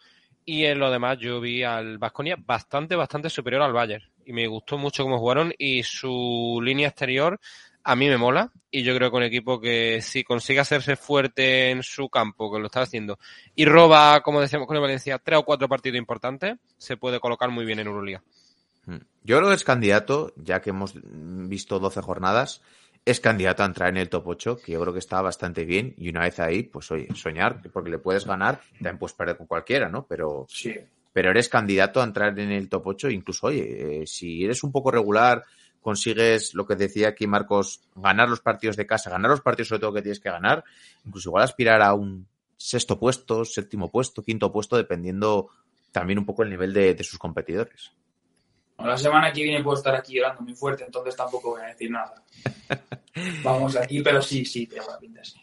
Y 0.46 0.66
en 0.66 0.78
lo 0.78 0.92
demás 0.92 1.18
yo 1.20 1.40
vi 1.42 1.64
al 1.64 1.98
Vasconia 1.98 2.36
bastante, 2.38 2.96
bastante 2.96 3.30
superior 3.30 3.62
al 3.64 3.74
Bayern. 3.74 4.04
Y 4.26 4.34
me 4.34 4.46
gustó 4.48 4.78
mucho 4.78 5.04
cómo 5.04 5.18
jugaron 5.18 5.54
y 5.58 5.84
su 5.84 6.60
línea 6.64 6.90
exterior 6.90 7.40
a 7.86 7.96
mí 7.96 8.08
me 8.08 8.18
mola. 8.18 8.52
Y 8.70 8.84
yo 8.84 8.96
creo 8.96 9.10
que 9.10 9.18
un 9.18 9.24
equipo 9.24 9.60
que 9.60 10.02
si 10.02 10.24
consigue 10.24 10.60
hacerse 10.60 10.96
fuerte 10.96 11.70
en 11.72 11.82
su 11.84 12.08
campo, 12.10 12.52
que 12.54 12.60
lo 12.60 12.66
está 12.68 12.82
haciendo, 12.82 13.20
y 13.56 13.66
roba, 13.66 14.22
como 14.22 14.42
decíamos 14.42 14.68
con 14.68 14.76
el 14.78 14.82
Valencia, 14.82 15.18
tres 15.20 15.40
o 15.40 15.44
cuatro 15.44 15.68
partidos 15.70 15.98
importantes, 15.98 16.56
se 16.78 16.98
puede 16.98 17.20
colocar 17.20 17.50
muy 17.50 17.66
bien 17.66 17.80
en 17.80 17.88
Euroliga. 17.88 18.22
Mm. 18.86 18.98
Yo 19.24 19.38
creo 19.38 19.50
que 19.50 19.56
es 19.56 19.64
candidato, 19.64 20.34
ya 20.36 20.62
que 20.62 20.72
hemos 20.72 20.94
visto 21.04 21.80
12 21.80 22.02
jornadas, 22.02 22.62
es 23.06 23.20
candidato 23.20 23.64
a 23.64 23.66
entrar 23.66 23.90
en 23.90 23.98
el 23.98 24.10
top 24.10 24.28
8, 24.28 24.58
que 24.66 24.72
yo 24.74 24.82
creo 24.82 24.94
que 24.94 25.00
está 25.00 25.22
bastante 25.22 25.66
bien. 25.66 25.94
Y 25.98 26.10
una 26.10 26.22
vez 26.22 26.40
ahí, 26.40 26.64
pues 26.64 26.90
oye, 26.92 27.08
soñar, 27.16 27.62
porque 27.72 27.90
le 27.90 28.00
puedes 28.00 28.26
ganar, 28.26 28.62
también 28.74 28.98
puedes 28.98 29.14
perder 29.16 29.38
con 29.38 29.48
cualquiera, 29.48 29.90
¿no? 29.90 30.06
Pero, 30.08 30.46
Sí. 30.50 30.74
pero 31.12 31.32
eres 31.32 31.50
candidato 31.50 32.02
a 32.02 32.06
entrar 32.06 32.38
en 32.40 32.52
el 32.52 32.70
top 32.70 32.88
8, 32.88 33.10
incluso, 33.10 33.48
oye, 33.48 34.04
eh, 34.04 34.08
si 34.08 34.44
eres 34.44 34.64
un 34.64 34.72
poco 34.72 34.90
regular, 34.92 35.44
consigues 35.82 36.54
lo 36.54 36.66
que 36.66 36.76
decía 36.78 37.10
aquí 37.10 37.28
Marcos, 37.28 37.82
ganar 37.96 38.30
los 38.30 38.40
partidos 38.40 38.78
de 38.78 38.88
casa, 38.88 39.10
ganar 39.10 39.32
los 39.32 39.42
partidos 39.42 39.68
sobre 39.68 39.82
todo 39.82 39.94
que 39.94 40.02
tienes 40.02 40.22
que 40.22 40.30
ganar, 40.30 40.64
incluso 41.06 41.30
igual 41.30 41.44
aspirar 41.44 41.82
a 41.82 41.94
un 41.94 42.26
sexto 42.56 42.98
puesto, 42.98 43.44
séptimo 43.44 43.92
puesto, 43.92 44.24
quinto 44.24 44.50
puesto, 44.50 44.78
dependiendo 44.78 45.50
también 45.92 46.20
un 46.20 46.26
poco 46.26 46.44
el 46.44 46.50
nivel 46.50 46.72
de, 46.72 46.94
de 46.96 47.04
sus 47.04 47.20
competidores. 47.20 47.92
La 48.80 48.98
semana 48.98 49.32
que 49.32 49.44
viene 49.44 49.64
puedo 49.64 49.78
estar 49.78 49.96
aquí 49.96 50.14
llorando 50.14 50.42
muy 50.42 50.56
fuerte, 50.56 50.84
entonces 50.84 51.16
tampoco 51.16 51.52
voy 51.52 51.62
a 51.62 51.68
decir 51.68 51.90
nada. 51.90 52.16
Vamos 53.44 53.76
aquí, 53.76 54.02
pero 54.02 54.22
sí, 54.22 54.44
sí, 54.46 54.68
tengo 54.68 54.90
la 54.90 54.98
pinta, 54.98 55.24
sí. 55.24 55.40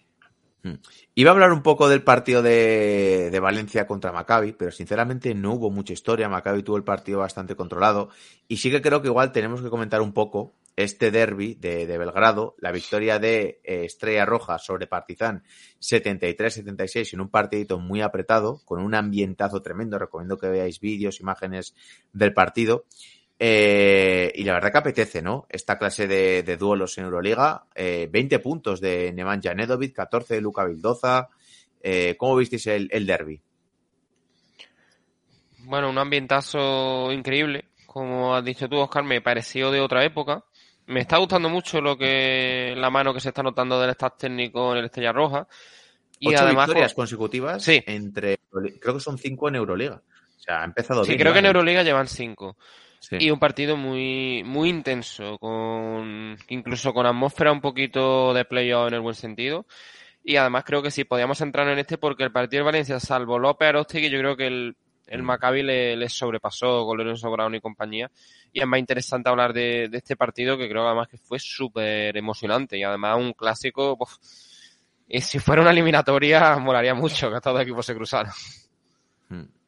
Iba 1.15 1.31
a 1.31 1.35
hablar 1.35 1.53
un 1.53 1.63
poco 1.63 1.89
del 1.89 2.03
partido 2.03 2.43
de, 2.43 3.31
de 3.31 3.41
Valencia 3.41 3.87
contra 3.87 4.13
Maccabi, 4.13 4.53
pero 4.53 4.71
sinceramente 4.71 5.35
no 5.35 5.55
hubo 5.55 5.71
mucha 5.71 5.95
historia. 5.95 6.29
Maccabi 6.29 6.63
tuvo 6.63 6.77
el 6.77 6.85
partido 6.85 7.21
bastante 7.21 7.57
controlado 7.57 8.11
y 8.47 8.59
sí 8.59 8.71
que 8.71 8.83
creo 8.83 9.01
que 9.01 9.09
igual 9.09 9.33
tenemos 9.33 9.63
que 9.63 9.71
comentar 9.71 10.03
un 10.03 10.13
poco 10.13 10.55
este 10.77 11.11
derby 11.11 11.55
de, 11.55 11.87
de 11.87 11.99
Belgrado, 11.99 12.55
la 12.59 12.73
victoria 12.73 13.19
de 13.19 13.61
eh, 13.65 13.85
Estrella 13.85 14.25
Roja 14.25 14.59
sobre 14.59 14.87
Partizan 14.87 15.43
73-76 15.81 17.15
en 17.15 17.21
un 17.21 17.29
partidito 17.29 17.79
muy 17.79 18.01
apretado, 18.01 18.61
con 18.65 18.81
un 18.81 18.95
ambientazo 18.95 19.63
tremendo. 19.63 19.99
Recomiendo 19.99 20.39
que 20.39 20.49
veáis 20.49 20.81
vídeos, 20.81 21.21
imágenes 21.21 21.75
del 22.13 22.33
partido. 22.33 22.87
Eh, 23.43 24.31
y 24.35 24.45
la 24.45 24.53
verdad 24.53 24.71
que 24.71 24.79
apetece, 24.79 25.23
¿no? 25.23 25.47
Esta 25.49 25.79
clase 25.79 26.07
de, 26.07 26.43
de 26.43 26.57
duelos 26.59 26.99
en 26.99 27.05
Euroliga. 27.05 27.65
Eh, 27.75 28.07
20 28.13 28.39
puntos 28.41 28.83
de 28.83 29.13
Nemanja 29.15 29.55
Nedovic, 29.55 29.95
14 29.97 30.35
de 30.35 30.41
Luka 30.43 30.65
Vildoza. 30.67 31.31
Eh, 31.83 32.17
¿Cómo 32.19 32.37
visteis 32.37 32.67
el, 32.67 32.89
el 32.93 33.07
derby? 33.07 33.41
Bueno, 35.61 35.89
un 35.91 35.99
ambientazo 35.99 37.11
increíble. 37.13 37.67
Como 37.87 38.35
has 38.35 38.45
dicho 38.45 38.69
tú, 38.69 38.77
Oscar, 38.77 39.05
me 39.05 39.21
pareció 39.21 39.71
de 39.71 39.81
otra 39.81 40.05
época. 40.05 40.45
Me 40.87 41.01
está 41.01 41.19
gustando 41.19 41.49
mucho 41.49 41.81
lo 41.81 41.97
que 41.97 42.75
la 42.77 42.91
mano 42.91 43.15
que 43.15 43.21
se 43.21 43.29
está 43.29 43.43
notando 43.43 43.81
del 43.81 43.91
staff 43.91 44.17
técnico 44.19 44.73
en 44.73 44.79
el 44.79 44.85
Estrella 44.87 45.13
Roja. 45.13 45.47
Y 46.19 46.29
Ocho 46.29 46.43
además, 46.45 46.67
victorias 46.67 46.93
con- 46.95 47.03
consecutivas 47.05 47.63
Sí. 47.63 47.83
entre, 47.87 48.39
creo 48.81 48.95
que 48.95 49.01
son 49.01 49.17
cinco 49.17 49.49
en 49.49 49.55
Euroliga. 49.57 50.03
O 50.37 50.41
sea, 50.43 50.61
ha 50.63 50.65
empezado 50.65 51.05
sí, 51.05 51.11
bien. 51.13 51.21
creo 51.21 51.33
que 51.33 51.39
en. 51.39 51.47
Euroliga 51.47 51.83
llevan 51.83 52.07
cinco. 52.09 52.57
Sí. 53.01 53.17
Y 53.19 53.31
un 53.31 53.39
partido 53.39 53.77
muy, 53.77 54.43
muy 54.45 54.69
intenso, 54.69 55.39
con 55.39 56.37
incluso 56.49 56.93
con 56.93 57.07
atmósfera 57.07 57.51
un 57.51 57.61
poquito 57.61 58.33
de 58.35 58.45
playoff 58.45 58.89
en 58.89 58.95
el 58.95 59.01
buen 59.01 59.15
sentido. 59.15 59.67
Y 60.23 60.37
además 60.37 60.65
creo 60.65 60.83
que 60.83 60.91
sí, 60.91 61.05
podíamos 61.05 61.41
entrar 61.41 61.67
en 61.69 61.79
este 61.79 61.99
porque 61.99 62.25
el 62.25 62.33
partido 62.33 62.61
de 62.63 62.67
Valencia, 62.67 63.01
salvo 63.01 63.39
López 63.39 63.69
Arostegui, 63.69 64.11
yo 64.11 64.19
creo 64.19 64.37
que 64.37 64.47
el, 64.47 64.77
el 65.11 65.23
Mm. 65.23 65.27
Maccabi 65.27 65.63
le, 65.63 65.97
le 65.97 66.09
sobrepasó 66.09 66.87
con 66.87 66.97
Lorenzo 66.99 67.31
Brown 67.31 67.55
y 67.55 67.61
compañía. 67.61 68.11
Y 68.53 68.61
es 68.61 68.67
más 68.67 68.79
interesante 68.79 69.29
hablar 69.29 69.53
de, 69.53 69.89
de 69.89 69.99
este 69.99 70.17
partido 70.17 70.57
que 70.57 70.69
creo 70.69 70.87
además 70.87 71.09
que 71.09 71.19
fue 71.19 71.39
súper 71.39 72.17
emocionante 72.17 72.79
y 72.79 72.83
además 72.85 73.17
un 73.19 73.33
clásico. 73.33 73.99
y 75.09 75.21
si 75.21 75.39
fuera 75.39 75.63
una 75.63 75.73
eliminatoria, 75.73 76.57
molaría 76.59 76.95
mucho 76.95 77.29
que 77.31 77.37
estos 77.37 77.53
dos 77.53 77.63
equipos 77.63 77.85
se 77.85 77.95
cruzaran. 77.95 78.33
Mm. 79.29 79.60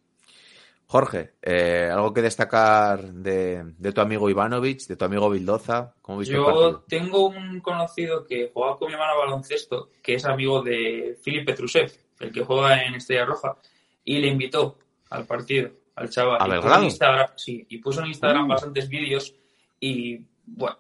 Jorge, 0.93 1.33
eh, 1.41 1.89
¿algo 1.91 2.13
que 2.13 2.21
destacar 2.21 3.03
de, 3.03 3.63
de 3.79 3.93
tu 3.93 4.03
amigo 4.03 4.29
Ivanovic, 4.29 4.87
de 4.87 4.97
tu 4.97 5.07
amigo 5.07 5.31
Vildoza? 5.31 5.95
¿Cómo 6.03 6.19
viste 6.19 6.35
el 6.35 6.41
Yo 6.43 6.85
tengo 6.87 7.29
un 7.29 7.61
conocido 7.61 8.27
que 8.27 8.51
juega 8.53 8.77
con 8.77 8.89
mi 8.89 8.93
hermano 8.93 9.13
a 9.13 9.25
baloncesto, 9.25 9.89
que 10.03 10.17
es 10.17 10.25
amigo 10.27 10.61
de 10.61 11.17
Filip 11.23 11.47
Petrusev, 11.47 11.91
el 12.21 12.31
que 12.31 12.45
juega 12.45 12.83
en 12.85 12.95
Estrella 12.97 13.25
Roja, 13.25 13.57
y 14.05 14.19
le 14.19 14.29
invitó 14.29 14.77
al 15.09 15.25
partido, 15.25 15.71
al 15.97 16.11
chaval. 16.11 16.39
¿A 16.43 16.47
Y 16.59 16.61
puso 16.61 16.75
en 16.79 16.85
Instagram, 16.85 17.29
sí, 17.37 17.67
y 17.71 17.79
puso 17.79 18.01
en 18.03 18.07
Instagram 18.09 18.45
Mm. 18.45 18.49
bastantes 18.49 18.89
vídeos 18.91 19.35
y 19.81 20.21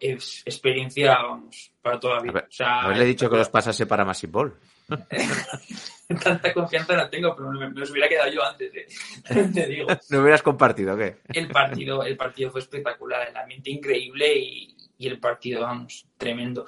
es 0.00 0.42
experiencia, 0.44 1.14
vamos, 1.22 1.72
para 1.80 1.98
toda 1.98 2.16
la 2.16 2.20
vida. 2.22 2.32
Haber- 2.32 2.48
o 2.48 2.52
sea, 2.52 2.80
Haberle 2.82 3.04
dicho 3.06 3.30
que 3.30 3.36
los 3.38 3.48
pasase 3.48 3.86
para 3.86 4.04
Massive 4.04 4.30
Ball. 4.30 4.54
tanta 6.22 6.52
confianza 6.52 6.96
no 6.96 7.08
tengo, 7.08 7.34
pero 7.34 7.50
me, 7.52 7.70
me 7.70 7.80
los 7.80 7.90
hubiera 7.90 8.08
quedado 8.08 8.30
yo 8.30 8.42
antes, 8.44 8.72
eh. 8.74 8.86
te 9.54 9.66
digo. 9.66 9.88
¿No 10.10 10.20
hubieras 10.20 10.42
compartido 10.42 10.96
qué? 10.96 11.16
El 11.32 11.48
partido, 11.48 12.04
el 12.04 12.16
partido 12.16 12.50
fue 12.50 12.60
espectacular, 12.60 13.28
el 13.28 13.36
ambiente 13.36 13.70
increíble 13.70 14.34
y, 14.38 14.76
y 14.98 15.06
el 15.06 15.18
partido, 15.18 15.62
vamos, 15.62 16.06
tremendo. 16.16 16.66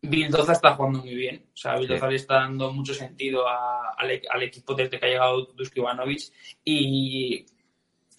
Vildoza 0.00 0.52
está 0.52 0.74
jugando 0.74 1.00
muy 1.00 1.14
bien, 1.14 1.44
o 1.52 1.56
sea, 1.56 1.76
Vildoza 1.76 2.06
Sí. 2.06 2.10
le 2.10 2.16
está 2.16 2.34
dando 2.34 2.72
mucho 2.72 2.94
sentido 2.94 3.48
a- 3.48 3.94
al, 3.98 4.20
al 4.30 4.42
equipo 4.44 4.74
desde 4.74 4.98
que 4.98 5.06
ha 5.06 5.08
llegado 5.08 5.42
Dusko 5.56 5.80
Ivanovic 5.80 6.20
y 6.64 7.44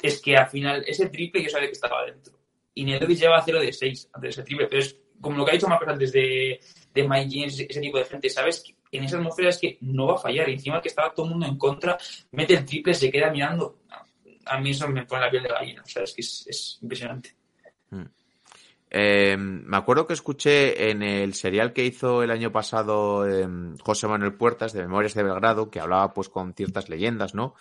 es 0.01 0.21
que 0.21 0.35
al 0.35 0.49
final 0.49 0.83
ese 0.85 1.07
triple 1.09 1.41
yo 1.43 1.49
sabía 1.49 1.67
que 1.67 1.73
estaba 1.73 2.05
dentro 2.05 2.37
y 2.75 2.83
Nedovic 2.83 3.17
lleva 3.19 3.41
0 3.43 3.61
de 3.61 3.71
6 3.73 4.09
antes 4.13 4.21
de 4.35 4.41
ese 4.41 4.43
triple, 4.43 4.67
pero 4.67 4.81
es 4.81 4.97
como 5.21 5.37
lo 5.37 5.45
que 5.45 5.51
ha 5.51 5.53
dicho 5.53 5.67
Marcos 5.69 5.87
antes 5.87 6.11
de, 6.11 6.59
de 6.93 7.07
Mike 7.07 7.29
James, 7.33 7.59
ese 7.67 7.81
tipo 7.81 7.97
de 7.97 8.05
gente, 8.05 8.29
¿sabes? 8.29 8.63
En 8.91 9.03
esa 9.03 9.17
atmósfera 9.17 9.49
es 9.49 9.57
que 9.57 9.77
no 9.81 10.07
va 10.07 10.15
a 10.15 10.17
fallar 10.17 10.49
encima 10.49 10.81
que 10.81 10.89
estaba 10.89 11.13
todo 11.13 11.25
el 11.27 11.31
mundo 11.33 11.45
en 11.45 11.57
contra, 11.57 11.97
mete 12.31 12.55
el 12.55 12.65
triple, 12.65 12.93
se 12.93 13.11
queda 13.11 13.29
mirando. 13.29 13.79
A 14.45 14.59
mí 14.59 14.71
eso 14.71 14.87
me 14.87 15.05
pone 15.05 15.21
la 15.21 15.31
piel 15.31 15.43
de 15.43 15.49
gallina, 15.49 15.83
o 15.83 15.87
sea, 15.87 16.03
es 16.03 16.13
que 16.13 16.21
es, 16.21 16.45
es 16.47 16.79
impresionante. 16.81 17.35
Eh, 18.91 19.37
me 19.37 19.77
acuerdo 19.77 20.07
que 20.07 20.13
escuché 20.13 20.89
en 20.89 21.03
el 21.03 21.35
serial 21.35 21.73
que 21.73 21.85
hizo 21.85 22.23
el 22.23 22.31
año 22.31 22.51
pasado 22.51 23.27
eh, 23.27 23.47
José 23.81 24.07
Manuel 24.07 24.33
Puertas 24.33 24.73
de 24.73 24.81
Memorias 24.81 25.13
de 25.13 25.23
Belgrado, 25.23 25.69
que 25.69 25.79
hablaba 25.79 26.13
pues 26.13 26.29
con 26.29 26.53
ciertas 26.53 26.89
leyendas, 26.89 27.35
¿no? 27.35 27.53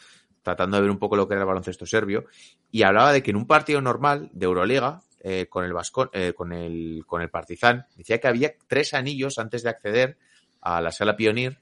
Tratando 0.43 0.79
de 0.79 0.83
ver 0.83 0.91
un 0.91 0.99
poco 0.99 1.17
lo 1.17 1.29
que 1.29 1.35
era 1.35 1.43
el 1.43 1.47
baloncesto 1.47 1.85
serbio, 1.85 2.25
y 2.71 2.83
hablaba 2.83 3.13
de 3.13 3.23
que 3.23 3.31
en 3.31 3.37
un 3.37 3.47
partido 3.47 3.83
normal 3.83 4.31
de 4.33 4.47
Euroliga, 4.47 5.03
eh, 5.21 5.47
con 5.51 5.65
el 5.65 5.73
Vascon, 5.75 6.09
eh, 6.13 6.33
con 6.33 6.53
el 6.53 7.05
con 7.07 7.21
el 7.21 7.29
Partizan, 7.29 7.87
decía 7.97 8.19
que 8.19 8.29
había 8.29 8.55
tres 8.67 8.95
anillos 8.95 9.39
antes 9.39 9.63
de 9.63 9.69
acceder 9.69 10.17
a 10.61 10.81
la 10.81 10.91
sala 10.91 11.17
Pionir 11.17 11.59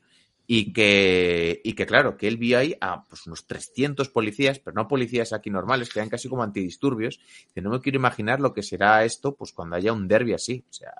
y 0.47 0.73
que, 0.73 1.61
y 1.65 1.73
que 1.73 1.87
claro, 1.87 2.17
que 2.17 2.29
él 2.29 2.37
vio 2.37 2.59
ahí 2.59 2.77
a 2.81 3.03
pues, 3.03 3.27
unos 3.27 3.47
300 3.47 4.09
policías, 4.11 4.61
pero 4.61 4.75
no 4.75 4.87
policías 4.87 5.33
aquí 5.33 5.51
normales, 5.51 5.93
que 5.93 5.99
eran 5.99 6.09
casi 6.09 6.29
como 6.29 6.43
antidisturbios, 6.43 7.19
que 7.53 7.61
no 7.61 7.71
me 7.71 7.81
quiero 7.81 7.99
imaginar 7.99 8.41
lo 8.41 8.53
que 8.53 8.63
será 8.63 9.05
esto 9.05 9.35
pues 9.35 9.53
cuando 9.53 9.77
haya 9.77 9.93
un 9.93 10.07
derby 10.07 10.35
así. 10.35 10.65
O 10.71 10.73
sea, 10.73 10.93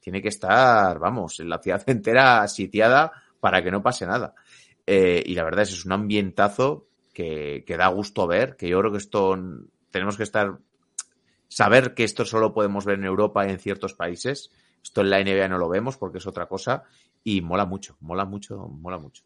tiene 0.00 0.22
que 0.22 0.28
estar, 0.28 0.98
vamos, 0.98 1.40
en 1.40 1.48
la 1.48 1.58
ciudad 1.58 1.82
entera 1.88 2.46
sitiada 2.48 3.12
para 3.38 3.62
que 3.62 3.70
no 3.70 3.82
pase 3.82 4.06
nada. 4.06 4.34
Eh, 4.86 5.22
y 5.26 5.34
la 5.34 5.44
verdad 5.44 5.62
es 5.62 5.72
es 5.72 5.84
un 5.84 5.92
ambientazo 5.92 6.88
que, 7.12 7.64
que 7.66 7.76
da 7.76 7.88
gusto 7.88 8.26
ver, 8.26 8.56
que 8.56 8.68
yo 8.68 8.78
creo 8.78 8.92
que 8.92 8.98
esto 8.98 9.36
tenemos 9.90 10.16
que 10.16 10.22
estar, 10.22 10.58
saber 11.48 11.94
que 11.94 12.04
esto 12.04 12.24
solo 12.24 12.54
podemos 12.54 12.84
ver 12.86 12.98
en 12.98 13.04
Europa 13.04 13.46
y 13.46 13.50
en 13.50 13.58
ciertos 13.58 13.94
países. 13.94 14.50
Esto 14.82 15.00
en 15.00 15.10
la 15.10 15.22
NBA 15.22 15.48
no 15.48 15.58
lo 15.58 15.68
vemos 15.68 15.96
porque 15.96 16.18
es 16.18 16.26
otra 16.26 16.46
cosa 16.46 16.84
y 17.26 17.40
mola 17.40 17.66
mucho, 17.66 17.96
mola 18.00 18.24
mucho, 18.24 18.56
mola 18.56 18.98
mucho. 18.98 19.24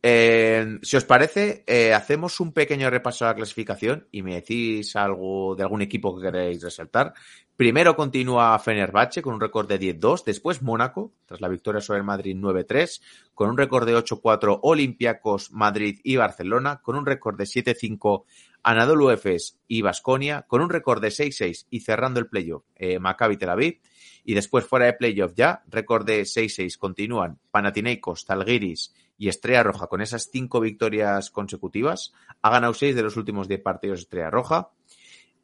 Eh, 0.00 0.78
si 0.80 0.96
os 0.96 1.04
parece, 1.04 1.64
eh, 1.66 1.92
hacemos 1.92 2.38
un 2.38 2.52
pequeño 2.52 2.88
repaso 2.88 3.24
a 3.24 3.28
la 3.28 3.34
clasificación 3.34 4.06
y 4.12 4.22
me 4.22 4.36
decís 4.36 4.94
algo 4.94 5.56
de 5.56 5.64
algún 5.64 5.82
equipo 5.82 6.14
que 6.14 6.22
queréis 6.22 6.62
resaltar. 6.62 7.14
Primero 7.56 7.96
continúa 7.96 8.56
Fenerbahce 8.60 9.22
con 9.22 9.34
un 9.34 9.40
récord 9.40 9.66
de 9.66 9.80
10-2, 9.80 10.22
después 10.24 10.62
Mónaco, 10.62 11.14
tras 11.26 11.40
la 11.40 11.48
victoria 11.48 11.80
sobre 11.80 11.98
el 11.98 12.04
Madrid 12.04 12.36
9-3, 12.36 13.00
con 13.34 13.50
un 13.50 13.58
récord 13.58 13.86
de 13.86 13.96
8-4 13.96 14.60
Olympiacos, 14.62 15.50
Madrid 15.50 15.98
y 16.04 16.14
Barcelona, 16.14 16.80
con 16.80 16.94
un 16.94 17.06
récord 17.06 17.36
de 17.36 17.44
7-5 17.44 18.22
Anadolu 18.62 19.10
Efes 19.10 19.58
y 19.66 19.82
Basconia, 19.82 20.42
con 20.42 20.60
un 20.60 20.70
récord 20.70 21.00
de 21.02 21.08
6-6 21.08 21.66
y 21.70 21.80
cerrando 21.80 22.20
el 22.20 22.28
playoff 22.28 22.62
eh, 22.76 23.00
Maccabi 23.00 23.36
Tel 23.36 23.50
Aviv, 23.50 23.80
y 24.24 24.34
después 24.34 24.64
fuera 24.64 24.86
de 24.86 24.94
playoff 24.94 25.32
ya, 25.34 25.62
récord 25.68 26.06
de 26.06 26.22
6-6 26.22 26.78
continúan 26.78 27.38
Panathinaikos, 27.50 28.24
Talgiris 28.24 28.94
y 29.18 29.28
Estrella 29.28 29.62
Roja 29.62 29.86
con 29.86 30.00
esas 30.00 30.28
cinco 30.30 30.60
victorias 30.60 31.30
consecutivas. 31.30 32.12
Ha 32.42 32.50
ganado 32.50 32.74
seis 32.74 32.96
de 32.96 33.02
los 33.02 33.16
últimos 33.16 33.48
diez 33.48 33.60
partidos 33.60 34.00
Estrella 34.00 34.30
Roja. 34.30 34.70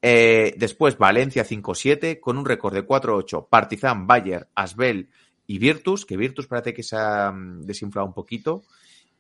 Eh, 0.02 0.54
después 0.56 0.96
Valencia 0.96 1.44
5-7 1.44 2.20
con 2.20 2.38
un 2.38 2.46
récord 2.46 2.74
de 2.74 2.86
4-8. 2.86 3.48
Partizan, 3.48 4.06
Bayer, 4.06 4.48
Asbel 4.54 5.10
y 5.46 5.58
Virtus, 5.58 6.06
que 6.06 6.16
Virtus 6.16 6.46
parece 6.46 6.72
que 6.72 6.82
se 6.82 6.96
ha 6.96 7.30
mm, 7.30 7.62
desinflado 7.62 8.06
un 8.06 8.14
poquito. 8.14 8.62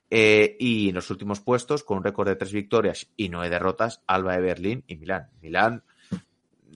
Eh, 0.08 0.56
y 0.58 0.88
en 0.88 0.96
los 0.96 1.10
últimos 1.10 1.40
puestos, 1.40 1.84
con 1.84 1.98
un 1.98 2.04
récord 2.04 2.28
de 2.28 2.36
tres 2.36 2.52
victorias 2.52 3.08
y 3.16 3.28
nueve 3.28 3.50
derrotas, 3.50 4.02
Alba 4.06 4.34
de 4.34 4.40
Berlín 4.40 4.84
y 4.88 4.96
Milán. 4.96 5.28
Milán, 5.40 5.84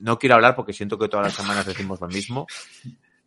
no 0.00 0.18
quiero 0.18 0.36
hablar 0.36 0.54
porque 0.54 0.72
siento 0.72 0.98
que 0.98 1.08
todas 1.08 1.26
las 1.26 1.34
semanas 1.34 1.66
decimos 1.66 2.00
lo 2.00 2.08
mismo, 2.08 2.46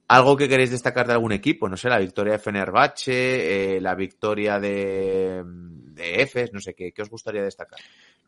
¿Algo 0.10 0.38
que 0.38 0.48
queréis 0.48 0.72
destacar 0.72 1.06
de 1.06 1.14
algún 1.14 1.34
equipo? 1.34 1.68
No 1.68 1.76
sé, 1.76 1.90
la 1.90 1.98
victoria 1.98 2.34
de 2.34 2.40
Fenerbahce, 2.40 3.76
eh, 3.76 3.82
la 3.82 3.94
victoria 3.94 4.58
de, 4.58 5.44
de 5.44 6.22
Efes, 6.22 6.54
no 6.54 6.62
sé, 6.62 6.74
¿qué, 6.74 6.94
¿qué 6.94 7.02
os 7.02 7.10
gustaría 7.10 7.44
destacar? 7.44 7.78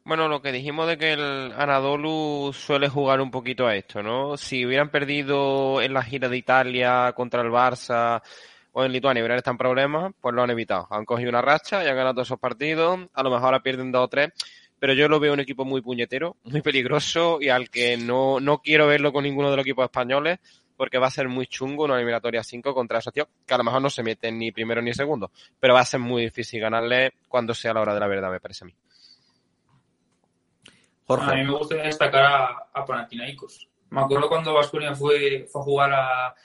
Bueno, 0.04 0.28
lo 0.28 0.42
que 0.42 0.52
dijimos 0.52 0.88
de 0.88 0.98
que 0.98 1.14
el 1.14 1.54
Anadolu 1.54 2.52
suele 2.52 2.90
jugar 2.90 3.22
un 3.22 3.32
poquito 3.32 3.66
a 3.66 3.76
esto, 3.76 4.04
¿no? 4.04 4.36
Si 4.36 4.66
hubieran 4.66 4.90
perdido 4.90 5.82
en 5.82 5.94
la 5.94 6.04
gira 6.04 6.28
de 6.28 6.38
Italia 6.38 7.14
contra 7.16 7.42
el 7.42 7.50
Barça 7.50 8.22
o 8.74 8.84
en 8.84 8.92
Lituania 8.92 9.24
hubieran 9.24 9.38
estado 9.38 9.54
en 9.54 9.60
problemas, 9.60 10.14
pues 10.20 10.36
lo 10.36 10.44
han 10.44 10.50
evitado. 10.50 10.86
Han 10.90 11.06
cogido 11.06 11.30
una 11.30 11.42
racha 11.42 11.84
y 11.84 11.88
han 11.88 11.96
ganado 11.96 12.22
esos 12.22 12.40
partidos. 12.40 13.00
A 13.14 13.24
lo 13.24 13.30
mejor 13.30 13.46
ahora 13.46 13.64
pierden 13.64 13.92
dos 13.92 14.04
o 14.04 14.08
tres. 14.10 14.32
Pero 14.80 14.94
yo 14.94 15.08
lo 15.08 15.20
veo 15.20 15.34
un 15.34 15.40
equipo 15.40 15.66
muy 15.66 15.82
puñetero, 15.82 16.38
muy 16.44 16.62
peligroso 16.62 17.40
y 17.42 17.50
al 17.50 17.70
que 17.70 17.98
no, 17.98 18.40
no 18.40 18.60
quiero 18.60 18.88
verlo 18.88 19.12
con 19.12 19.24
ninguno 19.24 19.50
de 19.52 19.58
los 19.58 19.66
equipos 19.66 19.86
españoles 19.86 20.40
porque 20.80 20.98
va 20.98 21.08
a 21.08 21.12
ser 21.12 21.28
muy 21.28 21.46
chungo 21.46 21.84
una 21.84 21.98
eliminatoria 21.98 22.42
5 22.42 22.74
contra 22.74 23.00
esa 23.00 23.12
tío, 23.12 23.28
que 23.46 23.54
a 23.54 23.58
lo 23.58 23.66
mejor 23.66 23.82
no 23.82 23.90
se 23.90 24.02
mete 24.02 24.32
ni 24.32 24.54
primero 24.54 24.82
ni 24.82 24.94
segundo, 24.94 25.30
pero 25.60 25.74
va 25.74 25.82
a 25.82 25.86
ser 25.86 26.00
muy 26.00 26.24
difícil 26.24 26.62
ganarle 26.62 27.16
cuando 27.28 27.54
sea 27.54 27.74
la 27.74 27.82
hora 27.82 27.94
de 27.94 28.00
la 28.00 28.08
verdad, 28.08 28.32
me 28.32 28.40
parece 28.40 28.64
a 28.64 28.68
mí. 28.68 28.76
Jorge. 31.04 31.32
A 31.32 31.36
mí 31.36 31.44
me 31.44 31.52
gustaría 31.52 31.84
destacar 31.84 32.24
a, 32.24 32.70
a 32.74 32.86
Panathinaikos. 32.86 33.68
Me 33.90 34.00
acuerdo 34.00 34.30
cuando 34.30 34.54
Vasconia 34.54 34.96
fue, 34.96 35.48
fue 35.52 35.62
a 35.62 35.66
jugar 35.66 35.92
a, 35.92 36.36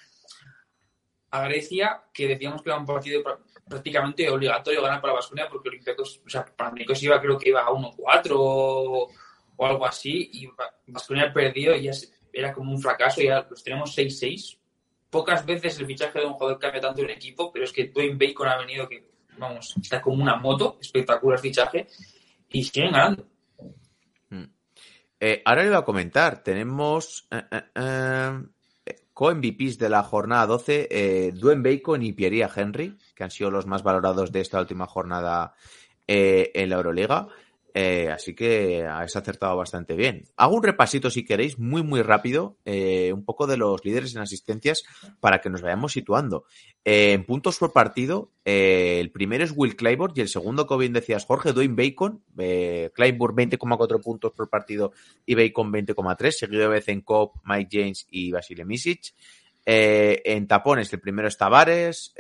a 1.30 1.40
Grecia, 1.44 2.02
que 2.12 2.26
decíamos 2.26 2.60
que 2.60 2.70
era 2.70 2.78
un 2.80 2.86
partido 2.86 3.22
prácticamente 3.68 4.28
obligatorio 4.28 4.82
ganar 4.82 5.00
para 5.00 5.14
Vasconia 5.14 5.48
porque 5.48 5.68
Olympiacos, 5.68 6.20
o 6.24 6.28
sea, 6.28 6.44
Panathinaikos 6.44 7.02
iba, 7.02 7.20
creo 7.20 7.38
que 7.38 7.48
iba 7.48 7.62
a 7.62 7.70
1-4 7.70 8.32
o, 8.32 9.10
o, 9.56 9.66
algo 9.66 9.86
así, 9.86 10.30
y 10.32 10.48
Vasconia 10.86 11.32
perdió 11.32 11.74
y 11.74 11.84
ya 11.84 11.92
era 12.32 12.52
como 12.52 12.72
un 12.72 12.80
fracaso, 12.80 13.22
ya 13.22 13.46
los 13.48 13.62
tenemos 13.62 13.96
6-6. 13.96 14.58
Pocas 15.08 15.46
veces 15.46 15.78
el 15.78 15.86
fichaje 15.86 16.18
de 16.18 16.26
un 16.26 16.34
jugador 16.34 16.58
cambia 16.58 16.80
tanto 16.80 17.02
un 17.02 17.10
equipo, 17.10 17.52
pero 17.52 17.64
es 17.64 17.72
que 17.72 17.88
Dwayne 17.88 18.16
Bacon 18.18 18.48
ha 18.48 18.58
venido 18.58 18.88
que, 18.88 19.08
vamos, 19.38 19.74
está 19.80 20.02
como 20.02 20.22
una 20.22 20.36
moto, 20.36 20.76
espectacular 20.80 21.38
fichaje, 21.38 21.86
y 22.50 22.64
siguen 22.64 22.92
ganando. 22.92 23.26
Mm. 24.30 24.44
Eh, 25.20 25.42
ahora 25.44 25.62
le 25.62 25.68
voy 25.68 25.78
a 25.78 25.82
comentar, 25.82 26.42
tenemos 26.42 27.28
eh, 27.30 27.42
eh, 27.50 27.62
eh 27.76 28.42
co-MVPs 29.14 29.78
de 29.78 29.88
la 29.88 30.02
jornada 30.02 30.46
12, 30.46 30.88
eh, 30.90 31.32
Dwayne 31.32 31.62
Bacon 31.62 32.02
y 32.02 32.12
Pierre 32.12 32.46
Henry, 32.54 32.98
que 33.14 33.24
han 33.24 33.30
sido 33.30 33.50
los 33.50 33.66
más 33.66 33.82
valorados 33.82 34.32
de 34.32 34.40
esta 34.40 34.60
última 34.60 34.86
jornada 34.86 35.54
eh, 36.06 36.50
en 36.54 36.68
la 36.68 36.76
Euroliga. 36.76 37.28
Eh, 37.76 38.08
así 38.08 38.36
que 38.36 38.86
has 38.86 39.16
acertado 39.16 39.56
bastante 39.56 39.96
bien. 39.96 40.22
Hago 40.36 40.54
un 40.54 40.62
repasito, 40.62 41.10
si 41.10 41.24
queréis, 41.24 41.58
muy, 41.58 41.82
muy 41.82 42.02
rápido, 42.02 42.56
eh, 42.64 43.12
un 43.12 43.24
poco 43.24 43.48
de 43.48 43.56
los 43.56 43.84
líderes 43.84 44.14
en 44.14 44.22
asistencias 44.22 44.84
para 45.18 45.40
que 45.40 45.50
nos 45.50 45.60
vayamos 45.60 45.92
situando. 45.92 46.44
Eh, 46.84 47.14
en 47.14 47.24
puntos 47.24 47.58
por 47.58 47.72
partido, 47.72 48.30
eh, 48.44 48.98
el 49.00 49.10
primero 49.10 49.42
es 49.42 49.52
Will 49.56 49.74
Clyburn 49.74 50.12
y 50.14 50.20
el 50.20 50.28
segundo, 50.28 50.68
como 50.68 50.78
bien 50.78 50.92
decías, 50.92 51.24
Jorge 51.24 51.52
Dwayne 51.52 51.74
Bacon. 51.74 52.22
Eh, 52.38 52.92
Clyburn 52.94 53.34
20,4 53.34 54.00
puntos 54.00 54.32
por 54.32 54.48
partido 54.48 54.92
y 55.26 55.34
Bacon 55.34 55.72
20,3, 55.72 56.30
seguido 56.30 56.62
de 56.62 56.68
Bezenkov, 56.68 57.32
Mike 57.42 57.70
James 57.72 58.06
y 58.08 58.30
Basile 58.30 58.64
Misic. 58.64 59.14
en 59.66 60.46
tapones, 60.46 60.92
el 60.92 61.00
primero 61.00 61.26
es 61.26 61.38
Tavares, 61.38 62.14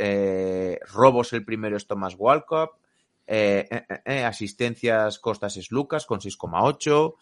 robos, 0.92 1.32
el 1.32 1.44
primero 1.44 1.76
es 1.76 1.86
Thomas 1.86 2.16
Walcott, 2.18 2.70
eh, 3.26 3.66
eh, 3.70 4.00
eh, 4.04 4.24
asistencias 4.24 5.18
Costas 5.18 5.56
es 5.56 5.70
Lucas 5.70 6.06
con 6.06 6.20
6,8. 6.20 7.14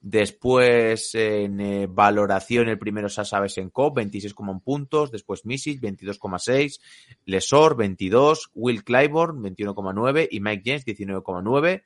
Después 0.00 1.14
en 1.14 1.94
valoración 1.94 2.68
el 2.68 2.78
primero 2.78 3.08
Sasa 3.08 3.40
Besenkov, 3.40 3.94
26,1 3.94 4.62
puntos. 4.62 5.10
Después 5.10 5.46
Misic, 5.46 5.80
22,6. 5.80 6.80
Lesor, 7.24 7.76
22. 7.76 8.50
Will 8.54 8.84
Clyburn, 8.84 9.42
21,9. 9.42 10.28
Y 10.30 10.40
Mike 10.40 10.62
James, 10.64 10.84
19,9. 10.84 11.82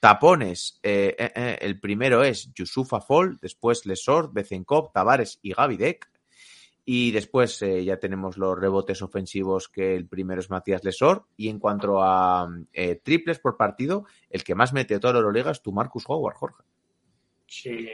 Tapones, 0.00 0.78
el 0.82 1.80
primero 1.80 2.22
es 2.22 2.52
Yusufa 2.54 3.00
Fall, 3.00 3.38
después 3.40 3.86
Lesor, 3.86 4.30
Bezenkov, 4.32 4.92
Tavares 4.92 5.38
y 5.40 5.54
Gavidek. 5.54 6.10
Y 6.88 7.10
después 7.10 7.60
eh, 7.62 7.84
ya 7.84 7.98
tenemos 7.98 8.38
los 8.38 8.56
rebotes 8.56 9.02
ofensivos, 9.02 9.68
que 9.68 9.96
el 9.96 10.06
primero 10.06 10.40
es 10.40 10.50
Matías 10.50 10.84
Lesor. 10.84 11.24
Y 11.36 11.48
en 11.48 11.58
cuanto 11.58 12.00
a 12.00 12.48
eh, 12.72 13.00
triples 13.02 13.40
por 13.40 13.56
partido, 13.56 14.04
el 14.30 14.44
que 14.44 14.54
más 14.54 14.72
mete 14.72 15.00
toda 15.00 15.14
la 15.14 15.18
Euroliga 15.18 15.50
es 15.50 15.60
tu 15.60 15.72
Marcus 15.72 16.04
Howard, 16.06 16.36
Jorge. 16.36 16.62
Sí, 17.48 17.88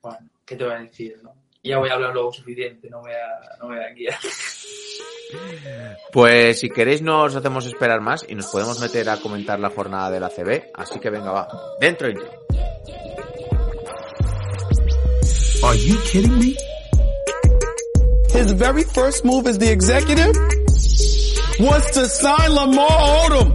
bueno, 0.00 0.30
¿qué 0.46 0.56
te 0.56 0.64
voy 0.64 0.72
a 0.72 0.78
decir? 0.78 1.20
No? 1.22 1.34
Ya 1.62 1.78
voy 1.78 1.90
a 1.90 1.94
hablar 1.94 2.14
luego 2.14 2.32
suficiente, 2.32 2.88
no 2.88 3.00
voy 3.00 3.12
a, 3.12 3.58
no 3.58 3.66
voy 3.66 3.78
a 3.78 3.92
guiar. 3.92 4.18
Pues 6.10 6.60
si 6.60 6.70
queréis 6.70 7.02
nos 7.02 7.36
hacemos 7.36 7.66
esperar 7.66 8.00
más 8.00 8.24
y 8.26 8.34
nos 8.34 8.46
podemos 8.46 8.80
meter 8.80 9.10
a 9.10 9.18
comentar 9.18 9.60
la 9.60 9.68
jornada 9.68 10.10
de 10.10 10.20
la 10.20 10.30
CB. 10.30 10.70
Así 10.74 10.98
que 10.98 11.10
venga, 11.10 11.30
va. 11.30 11.48
Dentro 11.78 12.08
intro. 12.08 12.30
Are 15.62 15.76
you 15.76 15.98
kidding 16.10 16.38
me? 16.38 16.67
His 18.30 18.52
very 18.52 18.84
first 18.84 19.24
move 19.24 19.46
as 19.46 19.58
the 19.58 19.70
executive 19.70 20.34
was 21.60 21.90
to 21.92 22.06
sign 22.06 22.50
Lamar 22.54 22.88
Odom, 22.88 23.52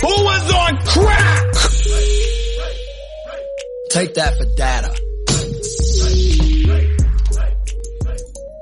who 0.00 0.24
was 0.24 0.52
on 0.52 0.76
crack. 0.86 1.44
Take 3.90 4.14
that 4.14 4.36
for 4.36 4.46
data. 4.56 4.94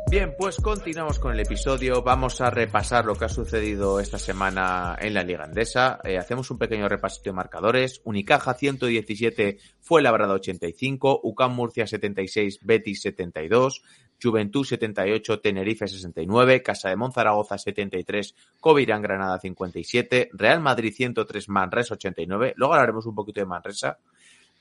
Bien, 0.08 0.36
pues 0.38 0.58
continuamos 0.58 1.18
con 1.18 1.32
el 1.32 1.40
episodio. 1.40 2.00
Vamos 2.00 2.40
a 2.40 2.48
repasar 2.48 3.04
lo 3.06 3.16
que 3.16 3.24
ha 3.24 3.28
sucedido 3.28 3.98
esta 3.98 4.20
semana 4.20 4.96
en 5.00 5.14
la 5.14 5.24
Liga 5.24 5.42
Andesa. 5.42 5.98
Eh, 6.04 6.16
hacemos 6.16 6.48
un 6.52 6.58
pequeño 6.58 6.88
repasito 6.88 7.30
de 7.30 7.32
marcadores. 7.32 8.02
Unicaja 8.04 8.54
117, 8.54 9.58
fue 9.80 10.02
Labrada 10.02 10.34
85, 10.34 11.22
UCAM 11.24 11.56
Murcia 11.56 11.88
76, 11.88 12.60
Betis 12.62 13.02
72, 13.02 13.82
Juventud 14.22 14.64
78, 14.64 15.40
Tenerife 15.40 15.86
69, 15.86 16.62
Casa 16.62 16.88
de 16.88 16.96
Monzaragoza 16.96 17.58
73, 17.58 18.34
Covirán 18.60 19.02
Granada 19.02 19.38
57, 19.38 20.30
Real 20.32 20.60
Madrid 20.60 20.92
103, 20.94 21.48
Manresa 21.48 21.94
89. 21.94 22.54
Luego 22.56 22.74
hablaremos 22.74 23.06
un 23.06 23.14
poquito 23.14 23.40
de 23.40 23.46
Manresa, 23.46 23.98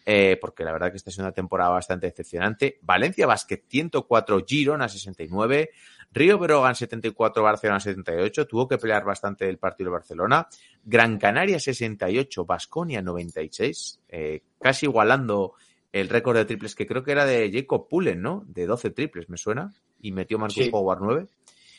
eh, 0.06 0.38
porque 0.39 0.63
la 0.63 0.72
verdad 0.72 0.91
que 0.91 0.98
esta 0.98 1.10
es 1.10 1.18
una 1.18 1.32
temporada 1.32 1.72
bastante 1.72 2.08
decepcionante. 2.08 2.78
Valencia 2.82 3.26
Basket 3.26 3.63
104, 3.68 4.46
Girona 4.46 4.88
69, 4.88 5.72
Río 6.12 6.38
Brogan 6.38 6.76
74, 6.76 7.44
Barcelona 7.44 7.80
78. 7.80 8.48
Tuvo 8.48 8.68
que 8.68 8.78
pelear 8.78 9.04
bastante 9.04 9.50
el 9.50 9.58
partido 9.58 9.89
de 9.89 9.94
Barcelona. 9.94 10.48
Gran 10.84 11.18
Canaria 11.18 11.60
68, 11.60 12.46
Basconia 12.46 13.02
96, 13.02 14.00
eh, 14.10 14.44
casi 14.62 14.86
igualando 14.86 15.56
el 15.95 16.10
récord 16.10 16.36
de 16.36 16.43
triples 16.43 16.75
que 16.75 16.86
creo 16.86 17.03
que 17.03 17.13
era 17.13 17.25
de 17.25 17.49
Jacob 17.49 17.88
Pullen, 17.88 18.21
¿no? 18.21 18.43
De 18.47 18.65
12 18.65 18.89
triples, 18.89 19.29
me 19.29 19.38
suena. 19.38 19.73
Y 20.01 20.12
metió 20.12 20.38
Marcus 20.38 20.65
Sí. 20.65 20.69
Howard 20.73 20.99
9. 21.01 21.27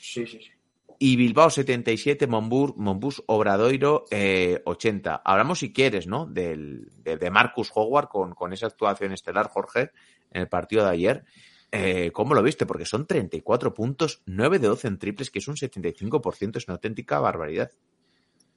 Sí, 0.00 0.26
sí, 0.26 0.38
sí. 0.40 0.50
y 0.98 1.16
Bilbao 1.16 1.50
77, 1.50 2.26
Monbus, 2.26 2.74
Monbus 2.76 3.22
Obradoiro 3.26 4.06
eh, 4.10 4.62
80. 4.64 5.20
Hablamos, 5.22 5.58
si 5.58 5.70
quieres, 5.70 6.06
¿no? 6.06 6.24
Del, 6.24 6.90
de, 6.96 7.18
de 7.18 7.30
Marcus 7.30 7.70
Howard 7.74 8.08
con, 8.08 8.34
con, 8.34 8.54
esa 8.54 8.68
actuación 8.68 9.12
estelar, 9.12 9.48
Jorge, 9.50 9.90
en 10.30 10.40
el 10.40 10.48
partido 10.48 10.84
de 10.84 10.90
ayer. 10.92 11.24
Eh, 11.70 12.10
¿Cómo 12.10 12.34
lo 12.34 12.42
viste? 12.42 12.64
Porque 12.64 12.86
son 12.86 13.06
34 13.06 13.74
puntos, 13.74 14.22
9 14.24 14.58
de 14.60 14.68
12 14.68 14.88
en 14.88 14.98
triples, 14.98 15.30
que 15.30 15.40
es 15.40 15.48
un 15.48 15.56
75%, 15.56 16.56
es 16.56 16.68
una 16.68 16.76
auténtica 16.76 17.20
barbaridad. 17.20 17.70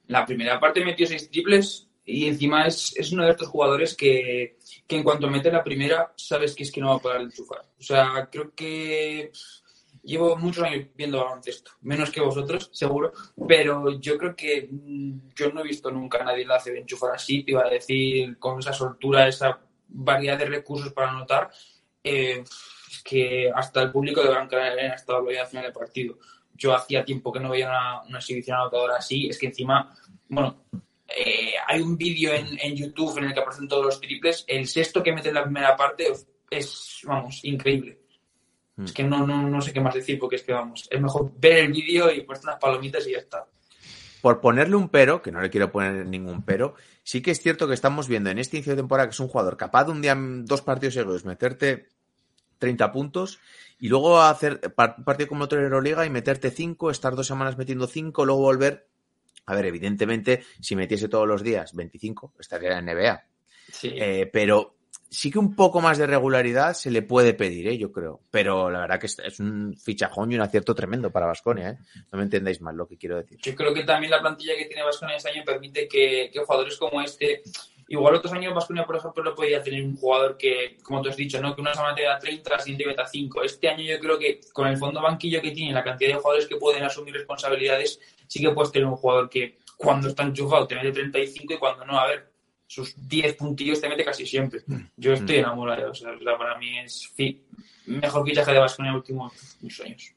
La 0.06 0.24
primera 0.24 0.58
parte 0.58 0.82
metió 0.82 1.06
6 1.06 1.30
triples 1.30 1.89
y 2.10 2.26
encima 2.26 2.66
es, 2.66 2.94
es 2.96 3.12
uno 3.12 3.24
de 3.24 3.30
estos 3.30 3.48
jugadores 3.48 3.96
que, 3.96 4.56
que, 4.86 4.96
en 4.96 5.02
cuanto 5.02 5.30
mete 5.30 5.50
la 5.50 5.64
primera, 5.64 6.12
sabes 6.16 6.54
que 6.54 6.64
es 6.64 6.72
que 6.72 6.80
no 6.80 6.88
va 6.88 6.96
a 6.96 6.98
poder 6.98 7.20
enchufar. 7.22 7.60
O 7.78 7.82
sea, 7.82 8.28
creo 8.30 8.54
que 8.54 9.30
llevo 10.02 10.36
muchos 10.36 10.64
años 10.64 10.86
viendo 10.94 11.22
baloncesto, 11.22 11.72
menos 11.82 12.10
que 12.10 12.20
vosotros, 12.20 12.70
seguro, 12.72 13.12
pero 13.46 13.98
yo 14.00 14.16
creo 14.18 14.34
que 14.34 14.68
yo 15.34 15.52
no 15.52 15.60
he 15.60 15.64
visto 15.64 15.90
nunca 15.90 16.18
a 16.18 16.24
nadie 16.24 16.46
la 16.46 16.56
hace 16.56 16.72
de 16.72 16.80
enchufar 16.80 17.14
así, 17.14 17.42
te 17.42 17.52
iba 17.52 17.64
a 17.66 17.70
decir, 17.70 18.38
con 18.38 18.58
esa 18.58 18.72
soltura, 18.72 19.28
esa 19.28 19.60
variedad 19.88 20.38
de 20.38 20.46
recursos 20.46 20.92
para 20.92 21.10
anotar, 21.10 21.50
eh, 22.02 22.42
es 22.90 23.02
que 23.02 23.50
hasta 23.54 23.82
el 23.82 23.92
público 23.92 24.22
de 24.22 24.30
Gran 24.30 24.48
Canaria 24.48 24.92
ha 24.92 24.94
estado 24.94 25.18
al 25.28 25.46
final 25.46 25.64
del 25.64 25.72
partido. 25.72 26.18
Yo 26.54 26.74
hacía 26.74 27.04
tiempo 27.04 27.32
que 27.32 27.40
no 27.40 27.50
veía 27.50 27.68
una, 27.68 28.02
una 28.02 28.18
exhibición 28.18 28.56
anotadora 28.56 28.96
así, 28.96 29.28
es 29.28 29.38
que 29.38 29.46
encima, 29.46 29.94
bueno, 30.28 30.64
eh, 31.16 31.52
hay 31.66 31.80
un 31.80 31.96
vídeo 31.96 32.32
en, 32.32 32.58
en, 32.60 32.76
YouTube 32.76 33.18
en 33.18 33.24
el 33.24 33.34
que 33.34 33.40
aparecen 33.40 33.68
todos 33.68 33.84
los 33.84 34.00
triples, 34.00 34.44
el 34.46 34.66
sexto 34.66 35.02
que 35.02 35.12
mete 35.12 35.28
en 35.28 35.34
la 35.34 35.44
primera 35.44 35.76
parte 35.76 36.12
es, 36.50 37.00
vamos, 37.04 37.40
increíble. 37.44 37.98
Es 38.84 38.92
que 38.92 39.04
no, 39.04 39.26
no, 39.26 39.46
no 39.46 39.60
sé 39.60 39.72
qué 39.72 39.80
más 39.80 39.94
decir 39.94 40.18
porque 40.18 40.36
es 40.36 40.42
que 40.42 40.52
vamos, 40.52 40.88
es 40.90 41.00
mejor 41.00 41.32
ver 41.38 41.58
el 41.58 41.72
vídeo 41.72 42.10
y 42.10 42.22
poner 42.22 42.42
unas 42.44 42.58
palomitas 42.58 43.06
y 43.06 43.12
ya 43.12 43.18
está. 43.18 43.46
Por 44.22 44.40
ponerle 44.40 44.76
un 44.76 44.88
pero, 44.88 45.20
que 45.20 45.32
no 45.32 45.40
le 45.40 45.50
quiero 45.50 45.70
poner 45.70 46.06
ningún 46.06 46.42
pero, 46.42 46.74
sí 47.02 47.20
que 47.20 47.30
es 47.30 47.40
cierto 47.40 47.68
que 47.68 47.74
estamos 47.74 48.08
viendo 48.08 48.30
en 48.30 48.38
este 48.38 48.56
inicio 48.56 48.72
de 48.72 48.82
temporada 48.82 49.08
que 49.08 49.12
es 49.12 49.20
un 49.20 49.28
jugador 49.28 49.56
capaz 49.56 49.84
de 49.84 49.92
un 49.92 50.00
día, 50.00 50.16
dos 50.16 50.62
partidos 50.62 50.94
seguidos, 50.94 51.24
meterte 51.24 51.88
30 52.58 52.92
puntos 52.92 53.40
y 53.78 53.88
luego 53.88 54.20
hacer 54.20 54.60
un 54.64 55.04
partido 55.04 55.28
como 55.28 55.44
otro 55.44 55.58
de 55.58 55.64
Euroliga 55.64 56.06
y 56.06 56.10
meterte 56.10 56.50
5, 56.50 56.90
estar 56.90 57.16
dos 57.16 57.26
semanas 57.26 57.56
metiendo 57.56 57.86
5, 57.86 58.24
luego 58.24 58.42
volver. 58.42 58.88
A 59.46 59.54
ver, 59.54 59.66
evidentemente, 59.66 60.44
si 60.60 60.76
metiese 60.76 61.08
todos 61.08 61.26
los 61.26 61.42
días 61.42 61.74
25, 61.74 62.34
estaría 62.38 62.78
en 62.78 62.86
NBA. 62.86 63.24
Sí. 63.72 63.92
Eh, 63.94 64.28
pero 64.32 64.76
sí 65.10 65.30
que 65.30 65.38
un 65.38 65.56
poco 65.56 65.80
más 65.80 65.98
de 65.98 66.06
regularidad 66.06 66.72
se 66.72 66.90
le 66.90 67.02
puede 67.02 67.34
pedir, 67.34 67.66
¿eh? 67.68 67.76
yo 67.76 67.90
creo. 67.90 68.20
Pero 68.30 68.70
la 68.70 68.80
verdad 68.80 69.00
que 69.00 69.06
es 69.06 69.40
un 69.40 69.76
fichajón 69.76 70.30
y 70.30 70.36
un 70.36 70.40
acierto 70.40 70.74
tremendo 70.74 71.10
para 71.10 71.26
Vasconia. 71.26 71.70
¿eh? 71.70 71.78
No 72.12 72.18
me 72.18 72.24
entendáis 72.24 72.60
mal 72.60 72.76
lo 72.76 72.86
que 72.86 72.96
quiero 72.96 73.16
decir. 73.16 73.38
Yo 73.42 73.54
creo 73.54 73.74
que 73.74 73.82
también 73.82 74.12
la 74.12 74.20
plantilla 74.20 74.56
que 74.56 74.66
tiene 74.66 74.84
Vasconia 74.84 75.16
este 75.16 75.30
año 75.30 75.42
permite 75.44 75.88
que, 75.88 76.30
que, 76.32 76.38
jugadores 76.38 76.76
como 76.76 77.00
este. 77.02 77.42
Igual 77.90 78.14
otros 78.14 78.32
años 78.32 78.54
Vasconia, 78.54 78.86
por 78.86 78.94
ejemplo, 78.94 79.24
no 79.24 79.34
podía 79.34 79.60
tener 79.60 79.82
un 79.82 79.96
jugador 79.96 80.36
que, 80.36 80.78
como 80.80 81.02
tú 81.02 81.08
has 81.08 81.16
dicho, 81.16 81.40
¿no? 81.40 81.56
que 81.56 81.60
una 81.60 81.74
semana 81.74 81.92
te 81.92 82.04
da 82.04 82.20
30, 82.20 82.48
la 82.48 82.60
siguiente 82.60 82.86
meta 82.86 83.04
5. 83.04 83.42
Este 83.42 83.68
año 83.68 83.82
yo 83.82 83.98
creo 83.98 84.16
que 84.16 84.40
con 84.52 84.68
el 84.68 84.76
fondo 84.76 85.02
banquillo 85.02 85.42
que 85.42 85.50
tiene, 85.50 85.72
la 85.72 85.82
cantidad 85.82 86.10
de 86.10 86.20
jugadores 86.20 86.46
que 86.46 86.54
pueden 86.54 86.84
asumir 86.84 87.14
responsabilidades, 87.14 88.00
sí 88.28 88.40
que 88.40 88.50
puedes 88.52 88.70
tener 88.70 88.86
un 88.86 88.94
jugador 88.94 89.28
que 89.28 89.58
cuando 89.76 90.06
está 90.06 90.22
enchufado 90.22 90.68
te 90.68 90.76
mete 90.76 90.92
35 90.92 91.52
y 91.52 91.58
cuando 91.58 91.84
no, 91.84 91.98
a 91.98 92.06
ver, 92.06 92.30
sus 92.64 92.94
10 93.08 93.34
puntillos 93.34 93.80
te 93.80 93.88
mete 93.88 94.04
casi 94.04 94.24
siempre. 94.24 94.60
Yo 94.96 95.12
estoy 95.12 95.38
enamorado, 95.38 95.90
o 95.90 95.94
sea, 95.94 96.12
para 96.38 96.56
mí 96.58 96.78
es 96.78 97.12
mejor 97.86 98.24
fichaje 98.24 98.52
de 98.52 98.58
Vasconia 98.60 98.90
en 98.90 98.98
los 98.98 99.02
últimos 99.02 99.80
años. 99.84 100.14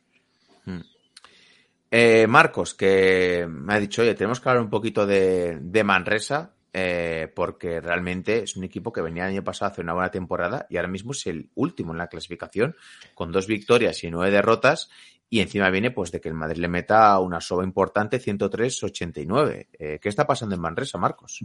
Eh, 1.90 2.28
Marcos, 2.28 2.76
que 2.76 3.48
me 3.50 3.74
ha 3.74 3.80
dicho, 3.80 4.04
oye, 4.04 4.14
tenemos 4.14 4.40
que 4.40 4.48
hablar 4.48 4.64
un 4.64 4.70
poquito 4.70 5.08
de, 5.08 5.58
de 5.60 5.84
Manresa, 5.84 6.54
eh, 6.74 7.32
porque 7.36 7.80
realmente 7.80 8.44
es 8.44 8.56
un 8.56 8.64
equipo 8.64 8.92
que 8.92 9.02
venía 9.02 9.24
el 9.24 9.34
año 9.34 9.44
pasado 9.44 9.72
hace 9.72 9.82
una 9.82 9.94
buena 9.94 10.10
temporada 10.10 10.66
y 10.70 10.78
ahora 10.78 10.88
mismo 10.88 11.12
es 11.12 11.28
el 11.28 11.50
último 11.54 11.92
en 11.92 12.00
la 12.00 12.08
clasificación, 12.08 12.76
con 13.14 13.32
dos 13.32 13.46
victorias 13.46 14.04
y 14.04 14.10
nueve 14.10 14.32
derrotas, 14.32 14.90
y 15.30 15.42
encima 15.42 15.70
viene 15.72 15.90
pues 15.90 16.12
de 16.12 16.22
que 16.22 16.30
el 16.30 16.36
Madrid 16.36 16.62
le 16.62 16.68
meta 16.68 17.18
una 17.20 17.42
soba 17.42 17.64
importante, 17.64 18.20
103-89. 18.20 19.68
Eh, 19.74 20.00
¿Qué 20.00 20.10
está 20.10 20.28
pasando 20.28 20.54
en 20.54 20.62
Manresa, 20.62 21.00
Marcos? 21.00 21.40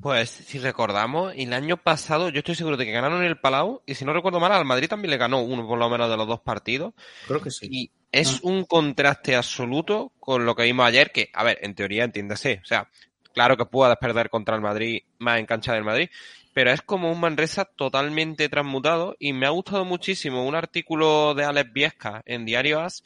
Pues 0.00 0.28
si 0.28 0.58
recordamos, 0.58 1.32
el 1.36 1.52
año 1.54 1.78
pasado 1.78 2.28
yo 2.28 2.40
estoy 2.40 2.54
seguro 2.54 2.76
de 2.76 2.84
que 2.84 2.92
ganaron 2.92 3.22
el 3.22 3.38
Palau 3.38 3.82
y 3.86 3.94
si 3.94 4.04
no 4.04 4.12
recuerdo 4.12 4.40
mal 4.40 4.52
al 4.52 4.64
Madrid 4.64 4.88
también 4.88 5.12
le 5.12 5.16
ganó 5.16 5.40
uno 5.40 5.66
por 5.66 5.78
lo 5.78 5.88
menos 5.88 6.10
de 6.10 6.16
los 6.16 6.26
dos 6.26 6.40
partidos. 6.40 6.92
Creo 7.26 7.40
que 7.40 7.50
sí. 7.50 7.68
Y 7.70 7.90
es 8.10 8.40
un 8.42 8.64
contraste 8.64 9.34
absoluto 9.34 10.12
con 10.20 10.44
lo 10.44 10.54
que 10.54 10.64
vimos 10.64 10.86
ayer 10.86 11.10
que, 11.10 11.30
a 11.32 11.42
ver, 11.44 11.58
en 11.62 11.74
teoría 11.74 12.04
entiéndase, 12.04 12.60
o 12.62 12.66
sea, 12.66 12.90
claro 13.32 13.56
que 13.56 13.66
puedas 13.66 13.96
perder 13.98 14.30
contra 14.30 14.54
el 14.54 14.62
Madrid 14.62 15.02
más 15.18 15.38
en 15.38 15.46
cancha 15.46 15.72
del 15.72 15.84
Madrid, 15.84 16.08
pero 16.54 16.70
es 16.70 16.82
como 16.82 17.10
un 17.10 17.20
Manresa 17.20 17.64
totalmente 17.64 18.48
transmutado 18.48 19.16
y 19.18 19.32
me 19.32 19.46
ha 19.46 19.50
gustado 19.50 19.84
muchísimo 19.84 20.44
un 20.46 20.54
artículo 20.54 21.34
de 21.34 21.44
Alex 21.44 21.72
Viesca 21.72 22.22
en 22.26 22.44
Diario 22.44 22.80
As 22.80 23.02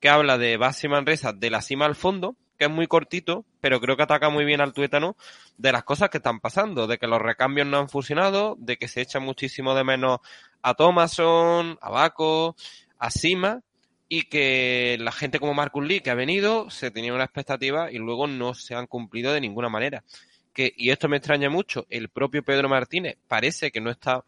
que 0.00 0.08
habla 0.08 0.38
de 0.38 0.56
base 0.56 0.88
Manresa 0.88 1.32
de 1.32 1.50
la 1.50 1.60
cima 1.60 1.86
al 1.86 1.96
fondo, 1.96 2.36
que 2.58 2.64
es 2.64 2.70
muy 2.70 2.86
cortito, 2.86 3.44
pero 3.60 3.80
creo 3.80 3.96
que 3.96 4.02
ataca 4.02 4.30
muy 4.30 4.44
bien 4.44 4.60
al 4.60 4.72
tuétano 4.72 5.16
de 5.56 5.72
las 5.72 5.84
cosas 5.84 6.10
que 6.10 6.18
están 6.18 6.40
pasando, 6.40 6.86
de 6.86 6.98
que 6.98 7.06
los 7.06 7.20
recambios 7.20 7.66
no 7.66 7.78
han 7.78 7.88
funcionado, 7.88 8.56
de 8.58 8.76
que 8.76 8.88
se 8.88 9.00
echa 9.00 9.20
muchísimo 9.20 9.74
de 9.74 9.84
menos 9.84 10.18
a 10.62 10.74
Thomason, 10.74 11.78
a 11.80 11.90
Baco, 11.90 12.56
a 12.98 13.10
Sima, 13.10 13.60
y 14.08 14.22
que 14.22 14.96
la 15.00 15.12
gente 15.12 15.38
como 15.38 15.54
Marcus 15.54 15.86
Lee 15.86 16.00
que 16.00 16.10
ha 16.10 16.14
venido 16.14 16.70
se 16.70 16.90
tenía 16.90 17.14
una 17.14 17.24
expectativa 17.24 17.92
y 17.92 17.98
luego 17.98 18.26
no 18.26 18.54
se 18.54 18.74
han 18.74 18.86
cumplido 18.86 19.32
de 19.32 19.40
ninguna 19.40 19.68
manera. 19.68 20.04
Que, 20.52 20.72
y 20.76 20.90
esto 20.90 21.08
me 21.08 21.18
extraña 21.18 21.50
mucho, 21.50 21.86
el 21.90 22.08
propio 22.08 22.42
Pedro 22.42 22.68
Martínez 22.68 23.16
parece 23.28 23.70
que 23.70 23.80
no 23.80 23.90
está 23.90 24.24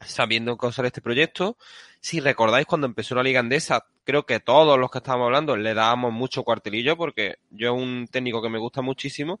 sabiendo 0.00 0.56
causar 0.56 0.86
este 0.86 1.02
proyecto. 1.02 1.56
Si 2.00 2.20
recordáis 2.20 2.66
cuando 2.66 2.86
empezó 2.86 3.16
la 3.16 3.22
Liga 3.22 3.40
Andesa, 3.40 3.86
creo 4.04 4.24
que 4.24 4.40
todos 4.40 4.78
los 4.78 4.90
que 4.90 4.98
estábamos 4.98 5.26
hablando 5.26 5.56
le 5.56 5.74
dábamos 5.74 6.12
mucho 6.12 6.44
cuartelillo 6.44 6.96
porque 6.96 7.36
yo 7.50 7.74
es 7.74 7.82
un 7.82 8.06
técnico 8.06 8.40
que 8.40 8.48
me 8.48 8.58
gusta 8.58 8.82
muchísimo, 8.82 9.40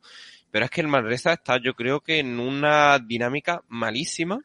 pero 0.50 0.64
es 0.64 0.70
que 0.70 0.80
el 0.80 0.88
Manresa 0.88 1.32
está 1.32 1.58
yo 1.62 1.74
creo 1.74 2.00
que 2.00 2.18
en 2.18 2.40
una 2.40 2.98
dinámica 2.98 3.62
malísima 3.68 4.40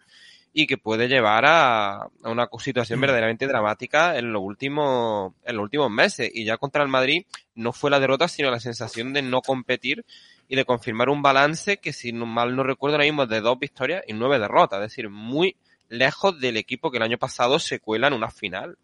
y 0.54 0.68
que 0.68 0.78
puede 0.78 1.08
llevar 1.08 1.46
a, 1.46 2.04
a 2.04 2.30
una 2.30 2.48
situación 2.60 3.02
verdaderamente 3.02 3.48
dramática 3.48 4.18
en 4.18 4.32
los 4.32 4.42
últimos 4.44 5.34
en 5.44 5.56
los 5.56 5.63
últimos 5.63 5.89
meses. 5.89 6.30
Y 6.34 6.46
ya 6.46 6.58
contra 6.58 6.84
el 6.84 6.89
Madrid 6.89 7.26
no 7.56 7.74
fue 7.74 7.89
la 7.89 8.00
derrota 8.00 8.28
sino 8.28 8.52
la 8.52 8.60
sensación 8.60 9.13
de 9.13 9.24
no 9.24 9.42
competir 9.42 10.06
y 10.48 10.56
de 10.56 10.66
confirmar 10.66 11.10
un 11.10 11.22
balance 11.22 11.78
que 11.78 11.94
si 11.94 12.12
no, 12.12 12.26
mal 12.26 12.56
no 12.56 12.63
recuerdo 12.63 12.96
ahora 12.96 13.06
mismo 13.06 13.26
de 13.26 13.42
dos 13.42 13.58
victorias 13.58 14.04
y 14.08 14.13
nueve 14.13 14.39
derrotas, 14.39 14.80
es 14.80 14.89
decir, 14.92 15.10
muy 15.10 15.56
lejos 15.89 16.39
del 16.39 16.58
equipo 16.58 16.92
que 16.92 16.98
el 16.98 17.04
año 17.04 17.18
pasado 17.18 17.60
se 17.60 17.80
cuela 17.80 18.08
en 18.08 18.13
una 18.13 18.30
final 18.30 18.78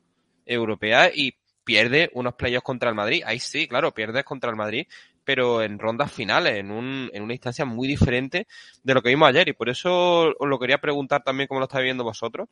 europea 0.45 1.11
y 1.13 1.35
pierde 1.63 2.09
unos 2.13 2.33
playoffs 2.33 2.63
contra 2.63 2.89
el 2.89 2.95
Madrid. 2.95 3.21
Ahí 3.25 3.39
sí, 3.39 3.67
claro, 3.67 3.93
pierdes 3.93 4.23
contra 4.23 4.49
el 4.49 4.55
Madrid, 4.55 4.87
pero 5.29 5.61
en 5.61 5.77
rondas 5.77 6.11
finales, 6.11 6.57
en, 6.57 6.71
un, 6.71 7.07
en 7.13 7.21
una 7.21 7.33
instancia 7.33 7.63
muy 7.63 7.87
diferente 7.87 8.47
de 8.81 8.93
lo 8.95 9.03
que 9.03 9.09
vimos 9.09 9.29
ayer. 9.29 9.47
Y 9.47 9.53
por 9.53 9.69
eso 9.69 10.29
os 10.29 10.49
lo 10.49 10.57
quería 10.57 10.79
preguntar 10.79 11.21
también 11.23 11.47
cómo 11.47 11.59
lo 11.59 11.67
estáis 11.67 11.83
viendo 11.83 12.03
vosotros. 12.03 12.49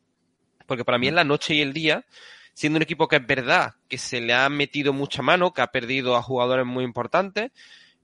Porque 0.68 0.86
para 0.86 1.00
mí 1.00 1.08
en 1.08 1.16
la 1.16 1.24
noche 1.24 1.56
y 1.56 1.62
el 1.62 1.74
día, 1.74 2.06
siendo 2.54 2.78
un 2.78 2.84
equipo 2.84 3.08
que 3.08 3.16
es 3.16 3.26
verdad 3.26 3.74
que 3.90 3.98
se 3.98 4.22
le 4.22 4.36
ha 4.36 4.48
metido 4.50 4.94
mucha 4.94 5.24
mano, 5.24 5.56
que 5.56 5.64
ha 5.64 5.72
perdido 5.72 6.16
a 6.16 6.22
jugadores 6.22 6.68
muy 6.68 6.84
importantes, 6.84 7.50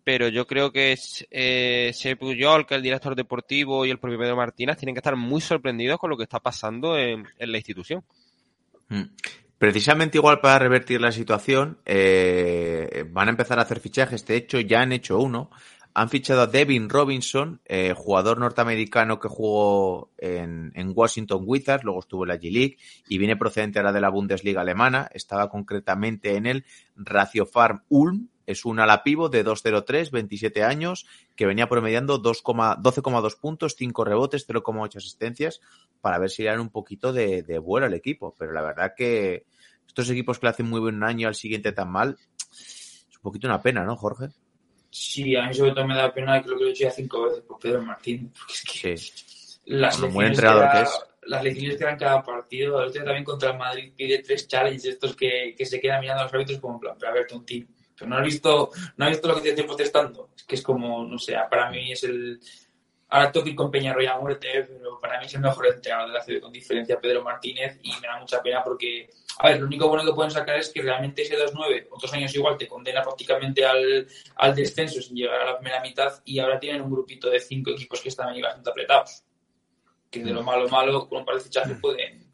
pero 0.04 0.28
yo 0.28 0.48
creo 0.48 0.72
que 0.72 0.98
eh, 1.30 1.92
Shep 1.94 2.18
Puyol, 2.18 2.66
que 2.66 2.74
el 2.74 2.82
director 2.82 3.16
deportivo 3.16 3.86
y 3.86 3.92
el 3.92 4.00
propio 4.00 4.18
Pedro 4.18 4.38
Martínez 4.38 4.78
tienen 4.78 4.96
que 4.96 5.02
estar 5.02 5.16
muy 5.16 5.42
sorprendidos 5.42 6.00
con 6.00 6.10
lo 6.10 6.18
que 6.18 6.24
está 6.24 6.40
pasando 6.40 6.98
en, 6.98 7.28
en 7.38 7.52
la 7.52 7.58
institución. 7.60 8.04
Precisamente 9.64 10.18
igual 10.18 10.42
para 10.42 10.60
revertir 10.60 11.00
la 11.00 11.14
situación, 11.14 11.78
eh, 11.86 13.06
van 13.12 13.30
a 13.30 13.32
empezar 13.32 13.60
a 13.60 13.62
hacer 13.62 13.80
fichajes. 13.80 14.26
De 14.26 14.36
hecho, 14.36 14.60
ya 14.60 14.82
han 14.82 14.92
hecho 14.92 15.18
uno. 15.18 15.52
Han 15.94 16.10
fichado 16.10 16.42
a 16.42 16.48
Devin 16.48 16.90
Robinson, 16.90 17.62
eh, 17.64 17.94
jugador 17.96 18.40
norteamericano 18.40 19.22
que 19.22 19.30
jugó 19.30 20.12
en, 20.18 20.74
Washington 20.94 21.44
Wizards, 21.46 21.86
luego 21.86 22.02
estuvo 22.02 22.26
en 22.26 22.28
la 22.28 22.36
G-League 22.36 22.76
y 23.08 23.18
viene 23.18 23.38
procedente 23.38 23.80
ahora 23.80 23.94
de 23.94 24.02
la 24.02 24.10
Bundesliga 24.10 24.60
alemana. 24.60 25.08
Estaba 25.14 25.50
concretamente 25.50 26.36
en 26.36 26.46
el 26.46 26.66
Ratio 26.98 27.46
Farm 27.46 27.84
Ulm. 27.88 28.28
Es 28.46 28.66
un 28.66 28.82
ala 28.82 29.02
pivo 29.02 29.30
de 29.30 29.46
2.03, 29.46 30.12
27 30.12 30.62
años, 30.66 31.08
que 31.38 31.46
venía 31.46 31.70
promediando 31.70 32.22
12,2 32.22 33.40
puntos, 33.40 33.76
5 33.78 34.04
rebotes, 34.04 34.46
0,8 34.46 34.98
asistencias, 34.98 35.62
para 36.02 36.20
ver 36.20 36.30
si 36.30 36.44
le 36.44 36.50
dan 36.50 36.60
un 36.60 36.70
poquito 36.70 37.14
de 37.14 37.60
vuelo 37.60 37.86
al 37.86 37.94
equipo. 37.94 38.36
Pero 38.38 38.52
la 38.52 38.62
verdad 38.62 38.92
que 38.94 39.46
estos 39.88 40.10
equipos 40.10 40.40
que 40.40 40.48
le 40.48 40.52
hacen 40.52 40.70
muy 40.70 40.80
buen 40.80 41.04
año 41.04 41.28
al 41.28 41.36
siguiente 41.36 41.72
tan 41.72 41.92
mal, 41.92 42.18
es 42.52 43.16
un 43.18 43.22
poquito 43.22 43.48
una 43.48 43.62
pena, 43.62 43.84
¿no, 43.84 43.96
Jorge? 43.96 44.30
Sí, 44.90 45.36
a 45.36 45.48
mí 45.48 45.54
sobre 45.54 45.72
todo 45.72 45.88
me 45.88 45.96
da 45.96 46.14
pena 46.14 46.42
que 46.42 46.50
lo 46.50 46.58
que 46.58 46.64
lo 46.66 46.70
he 46.70 46.72
hecho 46.72 46.84
ya 46.84 46.92
cinco 46.92 47.24
veces 47.24 47.42
por 47.42 47.58
Pedro 47.58 47.82
Martín, 47.82 48.32
porque 48.38 48.54
es 48.54 48.64
que 48.64 48.98
sí. 48.98 49.62
las, 49.66 50.00
buen 50.00 50.30
lecciones 50.30 50.40
que 50.40 50.46
da, 50.46 50.84
es. 50.84 51.06
las 51.24 51.44
lecciones 51.44 51.78
que 51.78 51.84
dan 51.84 51.98
cada 51.98 52.22
partido, 52.22 52.80
el 52.80 52.90
otro 52.90 53.04
también 53.04 53.24
contra 53.24 53.52
el 53.52 53.58
Madrid 53.58 53.92
pide 53.96 54.20
tres 54.20 54.48
challenges 54.48 54.86
estos 54.86 55.16
que, 55.16 55.56
que 55.58 55.66
se 55.66 55.80
quedan 55.82 56.02
mirando 56.02 56.22
a 56.22 56.26
los 56.26 56.34
árbitros 56.34 56.60
como 56.60 56.76
en 56.76 56.80
plan, 56.80 56.96
pero 57.00 57.12
a 57.12 57.16
ver, 57.16 57.26
tontín, 57.26 57.68
Pero 57.98 58.08
no 58.08 58.18
has 58.18 58.24
visto, 58.24 58.70
no 58.98 59.06
has 59.06 59.12
visto 59.12 59.28
lo 59.28 59.36
que 59.36 59.42
te 59.42 59.50
estoy 59.50 59.66
protestando. 59.66 60.30
Es 60.38 60.44
que 60.44 60.56
es 60.56 60.62
como, 60.62 61.04
no 61.06 61.18
sé, 61.18 61.36
para 61.50 61.72
mí 61.72 61.92
es 61.92 62.04
el. 62.04 62.40
Ahora 63.14 63.32
tengo 63.32 63.44
que 63.44 63.52
ir 63.52 63.56
con 63.56 63.70
Peñarroya 63.70 64.14
a 64.14 64.20
muerte, 64.20 64.68
pero 64.68 65.00
para 65.00 65.20
mí 65.20 65.28
es 65.28 65.36
el 65.36 65.42
mejor 65.42 65.68
entrenador 65.68 66.08
de 66.08 66.14
la 66.16 66.24
ciudad 66.24 66.42
con 66.42 66.52
diferencia 66.52 67.00
Pedro 67.00 67.22
Martínez 67.22 67.78
y 67.84 67.92
me 68.02 68.08
da 68.08 68.20
mucha 68.20 68.42
pena 68.42 68.64
porque, 68.64 69.08
a 69.38 69.50
ver, 69.50 69.60
lo 69.60 69.68
único 69.68 69.88
bueno 69.88 70.04
que 70.04 70.14
pueden 70.14 70.32
sacar 70.32 70.58
es 70.58 70.70
que 70.70 70.82
realmente 70.82 71.22
ese 71.22 71.38
2-9, 71.38 71.90
otros 71.92 72.12
años 72.12 72.34
igual, 72.34 72.58
te 72.58 72.68
condena 72.68 73.04
prácticamente 73.04 73.64
al, 73.64 74.08
al 74.38 74.56
descenso 74.56 75.00
sin 75.00 75.16
llegar 75.16 75.42
a 75.42 75.46
la 75.46 75.60
primera 75.60 75.80
mitad 75.82 76.12
y 76.26 76.40
ahora 76.40 76.60
tienen 76.60 76.82
un 76.82 76.90
grupito 76.90 77.30
de 77.30 77.40
cinco 77.40 77.70
equipos 77.70 78.02
que 78.02 78.10
están 78.10 78.30
ahí 78.30 78.42
bastante 78.42 78.72
apretados. 78.72 79.24
Que 80.10 80.24
de 80.24 80.32
lo 80.32 80.42
malo 80.42 80.68
malo, 80.68 81.08
con 81.08 81.20
un 81.20 81.26
par 81.26 81.36
de 81.36 81.42
fichajes 81.42 81.78
pueden, 81.80 82.33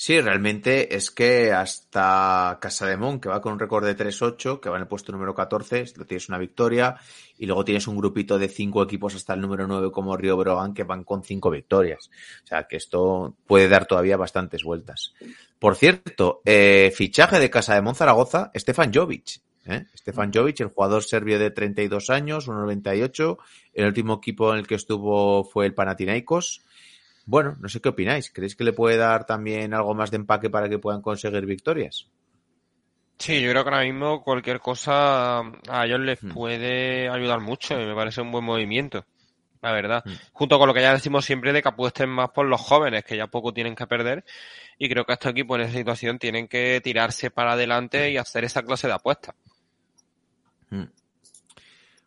Sí, 0.00 0.18
realmente 0.18 0.96
es 0.96 1.10
que 1.10 1.52
hasta 1.52 2.56
Casa 2.58 2.86
de 2.86 2.96
Mon, 2.96 3.20
que 3.20 3.28
va 3.28 3.42
con 3.42 3.52
un 3.52 3.58
récord 3.58 3.84
de 3.84 3.94
3-8, 3.94 4.58
que 4.58 4.70
va 4.70 4.76
en 4.76 4.84
el 4.84 4.88
puesto 4.88 5.12
número 5.12 5.34
14, 5.34 5.84
lo 5.96 6.06
tienes 6.06 6.26
una 6.30 6.38
victoria, 6.38 6.96
y 7.36 7.44
luego 7.44 7.66
tienes 7.66 7.86
un 7.86 7.98
grupito 7.98 8.38
de 8.38 8.48
cinco 8.48 8.82
equipos 8.82 9.14
hasta 9.14 9.34
el 9.34 9.42
número 9.42 9.66
9 9.66 9.90
como 9.92 10.16
Río 10.16 10.38
Brogan, 10.38 10.72
que 10.72 10.84
van 10.84 11.04
con 11.04 11.22
cinco 11.22 11.50
victorias. 11.50 12.08
O 12.42 12.46
sea, 12.46 12.66
que 12.66 12.78
esto 12.78 13.36
puede 13.46 13.68
dar 13.68 13.84
todavía 13.84 14.16
bastantes 14.16 14.64
vueltas. 14.64 15.12
Por 15.58 15.76
cierto, 15.76 16.40
eh, 16.46 16.90
fichaje 16.96 17.38
de 17.38 17.50
Casa 17.50 17.74
de 17.74 17.82
Mon 17.82 17.94
Zaragoza, 17.94 18.50
Stefan 18.54 18.94
Jovic. 18.94 19.42
¿eh? 19.66 19.84
Stefan 19.94 20.32
Jovic, 20.32 20.60
el 20.60 20.68
jugador 20.68 21.04
serbio 21.04 21.38
de 21.38 21.50
32 21.50 22.08
años, 22.08 22.48
1,98. 22.48 23.36
El 23.74 23.84
último 23.84 24.14
equipo 24.14 24.50
en 24.54 24.60
el 24.60 24.66
que 24.66 24.76
estuvo 24.76 25.44
fue 25.44 25.66
el 25.66 25.74
Panathinaikos. 25.74 26.62
Bueno, 27.30 27.56
no 27.60 27.68
sé 27.68 27.80
qué 27.80 27.90
opináis. 27.90 28.32
¿Creéis 28.32 28.56
que 28.56 28.64
le 28.64 28.72
puede 28.72 28.96
dar 28.96 29.24
también 29.24 29.72
algo 29.72 29.94
más 29.94 30.10
de 30.10 30.16
empaque 30.16 30.50
para 30.50 30.68
que 30.68 30.80
puedan 30.80 31.00
conseguir 31.00 31.46
victorias? 31.46 32.08
Sí, 33.18 33.40
yo 33.40 33.52
creo 33.52 33.62
que 33.62 33.70
ahora 33.70 33.84
mismo 33.84 34.24
cualquier 34.24 34.58
cosa 34.58 35.38
a 35.38 35.86
ellos 35.86 36.00
les 36.00 36.18
puede 36.18 37.08
ayudar 37.08 37.38
mucho 37.38 37.80
y 37.80 37.86
me 37.86 37.94
parece 37.94 38.20
un 38.20 38.32
buen 38.32 38.42
movimiento, 38.42 39.04
la 39.62 39.70
verdad. 39.70 40.02
Mm. 40.04 40.12
Junto 40.32 40.58
con 40.58 40.66
lo 40.66 40.74
que 40.74 40.80
ya 40.80 40.92
decimos 40.92 41.24
siempre 41.24 41.52
de 41.52 41.62
que 41.62 41.68
apuesten 41.68 42.08
más 42.08 42.30
por 42.30 42.46
los 42.46 42.60
jóvenes, 42.60 43.04
que 43.04 43.16
ya 43.16 43.28
poco 43.28 43.54
tienen 43.54 43.76
que 43.76 43.86
perder. 43.86 44.24
Y 44.76 44.88
creo 44.88 45.04
que 45.04 45.12
estos 45.12 45.30
equipos 45.30 45.56
en 45.60 45.66
esa 45.66 45.78
situación 45.78 46.18
tienen 46.18 46.48
que 46.48 46.80
tirarse 46.82 47.30
para 47.30 47.52
adelante 47.52 48.10
y 48.10 48.16
hacer 48.16 48.42
esa 48.42 48.64
clase 48.64 48.88
de 48.88 48.94
apuestas. 48.94 49.36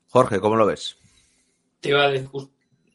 Jorge, 0.10 0.42
¿cómo 0.42 0.58
lo 0.58 0.66
ves? 0.66 0.98
te 1.80 1.90
iba 1.90 2.04
a 2.04 2.12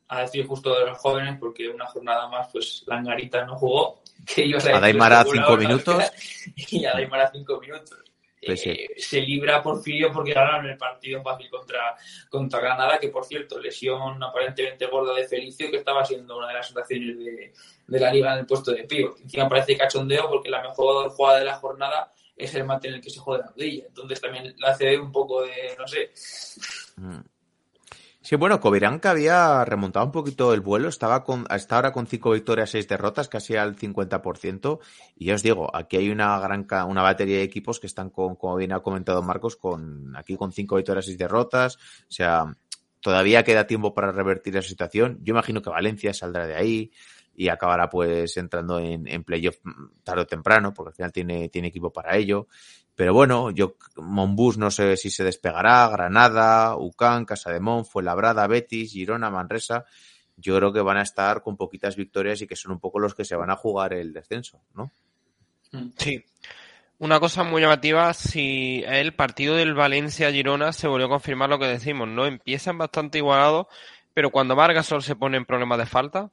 a 0.08 0.22
decir 0.22 0.46
justo 0.46 0.78
de 0.78 0.86
los 0.86 0.98
jóvenes 0.98 1.36
porque 1.38 1.68
una 1.68 1.86
jornada 1.86 2.28
más 2.28 2.48
pues 2.52 2.84
Langarita 2.86 3.44
no 3.44 3.56
jugó 3.56 4.02
que 4.26 4.44
ellos 4.44 4.64
A 4.66 4.80
Daimara 4.80 5.24
cinco 5.24 5.56
minutos. 5.56 6.04
y 6.56 6.84
a 6.84 6.92
Daimara 6.92 7.30
cinco 7.32 7.60
minutos 7.60 7.98
Pues 8.44 8.60
sí. 8.60 8.70
Eh, 8.70 8.88
se 8.96 9.20
libra 9.20 9.62
Porfirio 9.62 10.12
porque 10.12 10.32
ganaron 10.32 10.66
el 10.66 10.76
partido 10.76 11.22
fácil 11.22 11.48
contra, 11.50 11.96
contra 12.28 12.60
Granada 12.60 12.98
que 12.98 13.08
por 13.08 13.24
cierto 13.24 13.58
lesión 13.58 14.22
aparentemente 14.22 14.86
gorda 14.86 15.14
de 15.14 15.28
Felicio 15.28 15.70
que 15.70 15.78
estaba 15.78 16.04
siendo 16.04 16.38
una 16.38 16.48
de 16.48 16.54
las 16.54 16.66
sensaciones 16.66 17.18
de, 17.18 17.52
de 17.86 18.00
la 18.00 18.12
liga 18.12 18.32
en 18.32 18.40
el 18.40 18.46
puesto 18.46 18.72
de 18.72 18.84
pívot 18.84 19.20
encima 19.20 19.48
parece 19.48 19.76
cachondeo 19.76 20.28
porque 20.28 20.48
la 20.48 20.62
mejor 20.62 21.10
jugada 21.10 21.38
de 21.38 21.44
la 21.44 21.56
jornada 21.56 22.12
es 22.36 22.54
el 22.54 22.64
mate 22.64 22.88
en 22.88 22.94
el 22.94 23.00
que 23.00 23.10
se 23.10 23.18
juega 23.18 23.44
la 23.44 23.50
rodilla 23.50 23.84
entonces 23.88 24.20
también 24.20 24.54
la 24.58 24.70
hace 24.70 24.98
un 24.98 25.12
poco 25.12 25.42
de 25.42 25.74
no 25.78 25.86
sé 25.86 26.12
Mm. 26.98 27.20
Sí, 28.28 28.36
bueno, 28.36 28.60
Covirán 28.60 29.00
había 29.04 29.64
remontado 29.64 30.04
un 30.04 30.12
poquito 30.12 30.52
el 30.52 30.60
vuelo, 30.60 30.90
estaba 30.90 31.24
con, 31.24 31.46
hasta 31.48 31.76
ahora 31.76 31.92
con 31.92 32.06
cinco 32.06 32.32
victorias, 32.32 32.68
seis 32.68 32.86
derrotas, 32.86 33.26
casi 33.26 33.56
al 33.56 33.74
50%. 33.74 34.80
Y 35.16 35.24
ya 35.24 35.34
os 35.34 35.42
digo, 35.42 35.74
aquí 35.74 35.96
hay 35.96 36.10
una 36.10 36.38
gran, 36.38 36.66
una 36.88 37.00
batería 37.00 37.38
de 37.38 37.42
equipos 37.44 37.80
que 37.80 37.86
están 37.86 38.10
con, 38.10 38.36
como 38.36 38.56
bien 38.56 38.72
ha 38.74 38.80
comentado 38.80 39.22
Marcos, 39.22 39.56
con, 39.56 40.14
aquí 40.14 40.36
con 40.36 40.52
cinco 40.52 40.76
victorias, 40.76 41.06
seis 41.06 41.16
derrotas. 41.16 41.76
O 41.76 42.10
sea, 42.10 42.54
todavía 43.00 43.44
queda 43.44 43.66
tiempo 43.66 43.94
para 43.94 44.12
revertir 44.12 44.58
esa 44.58 44.68
situación. 44.68 45.20
Yo 45.22 45.32
imagino 45.32 45.62
que 45.62 45.70
Valencia 45.70 46.12
saldrá 46.12 46.46
de 46.46 46.54
ahí 46.54 46.90
y 47.38 47.50
acabará 47.50 47.88
pues 47.88 48.36
entrando 48.36 48.80
en, 48.80 49.06
en 49.06 49.22
playoff 49.22 49.58
mm, 49.62 50.02
tarde 50.02 50.22
o 50.22 50.26
temprano, 50.26 50.74
porque 50.74 50.88
al 50.88 50.94
final 50.96 51.12
tiene, 51.12 51.48
tiene 51.48 51.68
equipo 51.68 51.92
para 51.92 52.16
ello. 52.16 52.48
Pero 52.96 53.14
bueno, 53.14 53.52
yo, 53.52 53.76
Monbus 53.96 54.58
no 54.58 54.72
sé 54.72 54.96
si 54.96 55.08
se 55.08 55.22
despegará, 55.22 55.88
Granada, 55.88 56.76
Ucán, 56.76 57.24
Casa 57.24 57.52
de 57.52 57.60
Mon, 57.60 57.86
Fuenlabrada, 57.86 58.44
Betis, 58.48 58.90
Girona, 58.90 59.30
Manresa. 59.30 59.84
Yo 60.36 60.56
creo 60.56 60.72
que 60.72 60.80
van 60.80 60.96
a 60.96 61.02
estar 61.02 61.40
con 61.40 61.56
poquitas 61.56 61.94
victorias 61.94 62.42
y 62.42 62.48
que 62.48 62.56
son 62.56 62.72
un 62.72 62.80
poco 62.80 62.98
los 62.98 63.14
que 63.14 63.24
se 63.24 63.36
van 63.36 63.50
a 63.50 63.56
jugar 63.56 63.92
el 63.92 64.12
descenso, 64.12 64.60
¿no? 64.74 64.90
Sí. 65.96 66.24
Una 66.98 67.20
cosa 67.20 67.44
muy 67.44 67.62
llamativa, 67.62 68.12
si 68.14 68.82
el 68.84 69.14
partido 69.14 69.54
del 69.54 69.74
Valencia-Girona 69.74 70.72
se 70.72 70.88
volvió 70.88 71.06
a 71.06 71.10
confirmar 71.10 71.50
lo 71.50 71.60
que 71.60 71.66
decimos, 71.66 72.08
¿no? 72.08 72.26
Empiezan 72.26 72.78
bastante 72.78 73.18
igualados, 73.18 73.68
pero 74.12 74.30
cuando 74.30 74.56
Margasol 74.56 75.04
se 75.04 75.14
pone 75.14 75.36
en 75.36 75.44
problemas 75.44 75.78
de 75.78 75.86
falta, 75.86 76.32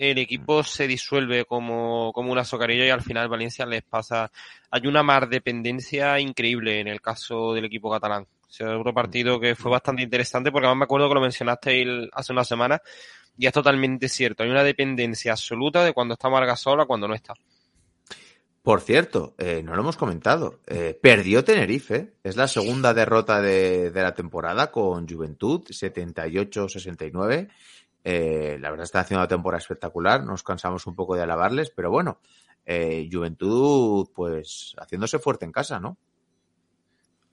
el 0.00 0.16
equipo 0.16 0.62
se 0.62 0.86
disuelve 0.86 1.44
como, 1.44 2.10
como 2.14 2.32
una 2.32 2.42
socarilla 2.44 2.86
y 2.86 2.90
al 2.90 3.02
final 3.02 3.28
Valencia 3.28 3.66
les 3.66 3.82
pasa. 3.82 4.30
Hay 4.70 4.86
una 4.86 5.02
mar 5.02 5.28
dependencia 5.28 6.18
increíble 6.18 6.80
en 6.80 6.88
el 6.88 7.02
caso 7.02 7.52
del 7.52 7.66
equipo 7.66 7.90
catalán. 7.90 8.22
O 8.22 8.50
sea, 8.50 8.78
otro 8.78 8.94
partido 8.94 9.38
que 9.38 9.54
fue 9.54 9.70
bastante 9.70 10.02
interesante 10.02 10.50
porque 10.50 10.66
además 10.66 10.78
me 10.80 10.84
acuerdo 10.84 11.06
que 11.08 11.14
lo 11.14 11.20
mencionaste 11.20 11.82
el- 11.82 12.10
hace 12.14 12.32
una 12.32 12.44
semana 12.44 12.80
y 13.36 13.46
es 13.46 13.52
totalmente 13.52 14.08
cierto. 14.08 14.42
Hay 14.42 14.48
una 14.50 14.64
dependencia 14.64 15.32
absoluta 15.32 15.84
de 15.84 15.92
cuando 15.92 16.14
está 16.14 16.30
Margasol 16.30 16.80
a 16.80 16.86
cuando 16.86 17.06
no 17.06 17.14
está. 17.14 17.34
Por 18.62 18.80
cierto, 18.82 19.34
eh, 19.38 19.62
no 19.62 19.74
lo 19.74 19.80
hemos 19.82 19.96
comentado. 19.96 20.60
eh, 20.66 20.98
perdió 21.00 21.44
Tenerife. 21.44 22.14
Es 22.24 22.36
la 22.36 22.48
segunda 22.48 22.92
derrota 22.94 23.40
de, 23.40 23.90
de 23.90 24.02
la 24.02 24.14
temporada 24.14 24.70
con 24.70 25.06
Juventud, 25.08 25.62
78-69. 25.70 27.48
Eh, 28.02 28.56
la 28.60 28.70
verdad 28.70 28.84
está 28.84 29.00
haciendo 29.00 29.20
una 29.22 29.28
temporada 29.28 29.58
espectacular. 29.60 30.24
Nos 30.24 30.42
cansamos 30.42 30.86
un 30.86 30.94
poco 30.94 31.14
de 31.16 31.22
alabarles, 31.22 31.70
pero 31.70 31.90
bueno, 31.90 32.20
eh, 32.64 33.08
Juventud, 33.12 34.08
pues 34.14 34.74
haciéndose 34.78 35.18
fuerte 35.18 35.44
en 35.44 35.52
casa, 35.52 35.78
¿no? 35.80 35.98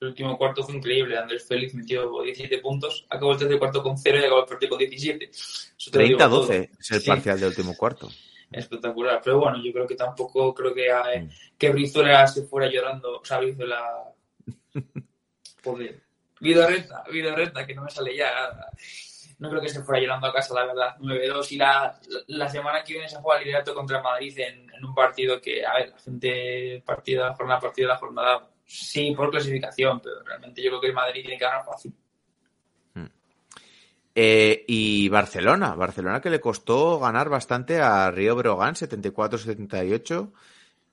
El 0.00 0.08
último 0.08 0.38
cuarto 0.38 0.62
fue 0.62 0.76
increíble. 0.76 1.18
Andrés 1.18 1.44
Félix 1.46 1.74
metió 1.74 2.22
17 2.22 2.58
puntos, 2.58 3.04
acabó 3.10 3.32
el 3.32 3.38
tercer 3.38 3.58
cuarto 3.58 3.82
con 3.82 3.98
0 3.98 4.18
y 4.20 4.24
acabó 4.24 4.40
el 4.42 4.46
partido 4.46 4.70
con 4.70 4.78
17. 4.78 5.24
Eso 5.30 5.90
te 5.90 5.98
lo 5.98 6.04
digo 6.04 6.18
todo. 6.18 6.48
30-12 6.48 6.70
es 6.78 6.90
el 6.92 7.00
Sí, 7.00 7.08
parcial 7.08 7.40
del 7.40 7.48
último 7.48 7.74
cuarto. 7.76 8.08
Espectacular. 8.52 9.20
Pero 9.24 9.40
bueno, 9.40 9.58
yo 9.62 9.72
creo 9.72 9.86
que 9.86 9.96
tampoco 9.96 10.54
creo 10.54 10.72
que, 10.72 10.86
eh, 10.86 11.20
Mm. 11.22 11.28
que 11.58 11.70
Brizuela 11.70 12.26
se 12.28 12.44
fuera 12.44 12.70
llorando. 12.70 13.18
O 13.18 13.24
sea, 13.24 13.38
Brizuela. 13.40 13.82
Joder. 15.64 16.00
Vidorreta, 16.40 17.02
Vidorreta, 17.10 17.66
que 17.66 17.74
no 17.74 17.82
me 17.82 17.90
sale 17.90 18.16
ya. 18.16 18.30
No 19.38 19.48
creo 19.48 19.60
que 19.60 19.68
se 19.68 19.82
fuera 19.82 20.00
llorando 20.00 20.26
a 20.26 20.32
casa, 20.32 20.54
la 20.54 20.66
verdad. 20.66 20.96
9-2 20.98 21.52
y 21.52 21.56
la, 21.56 22.00
la 22.26 22.48
semana 22.48 22.82
que 22.82 22.94
viene 22.94 23.08
se 23.08 23.16
juega 23.16 23.38
el 23.38 23.44
liderato 23.44 23.74
contra 23.74 24.02
Madrid 24.02 24.36
en, 24.38 24.68
un 24.84 24.94
partido 24.94 25.40
que, 25.40 25.64
a 25.64 25.74
ver, 25.74 25.90
la 25.90 25.98
gente 25.98 26.82
partida, 26.84 27.34
jornada, 27.34 27.60
partido 27.60 27.88
de 27.88 27.94
la 27.94 27.98
jornada, 27.98 28.48
sí, 28.64 29.12
por 29.16 29.30
clasificación, 29.30 30.00
pero 30.00 30.22
realmente 30.24 30.62
yo 30.62 30.70
creo 30.70 30.80
que 30.80 30.86
el 30.88 30.94
Madrid 30.94 31.22
tiene 31.22 31.38
que 31.38 31.44
ganar 31.44 31.64
fácil. 31.64 31.92
Eh, 34.20 34.64
y 34.66 35.08
Barcelona, 35.10 35.76
Barcelona 35.76 36.20
que 36.20 36.28
le 36.28 36.40
costó 36.40 36.98
ganar 36.98 37.28
bastante 37.28 37.80
a 37.80 38.10
Río 38.10 38.34
Brogan, 38.34 38.74
74-78. 38.74 40.32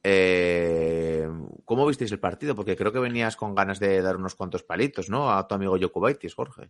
Eh, 0.03 1.27
¿Cómo 1.65 1.87
visteis 1.87 2.11
el 2.11 2.19
partido? 2.19 2.55
Porque 2.55 2.75
creo 2.75 2.91
que 2.91 2.99
venías 2.99 3.35
con 3.35 3.55
ganas 3.55 3.79
de 3.79 3.99
dar 4.03 4.17
unos 4.17 4.35
cuantos 4.35 4.61
palitos, 4.61 5.09
¿no? 5.09 5.31
A 5.31 5.47
tu 5.47 5.55
amigo 5.55 5.75
Jokubaitis, 5.81 6.35
Jorge. 6.35 6.69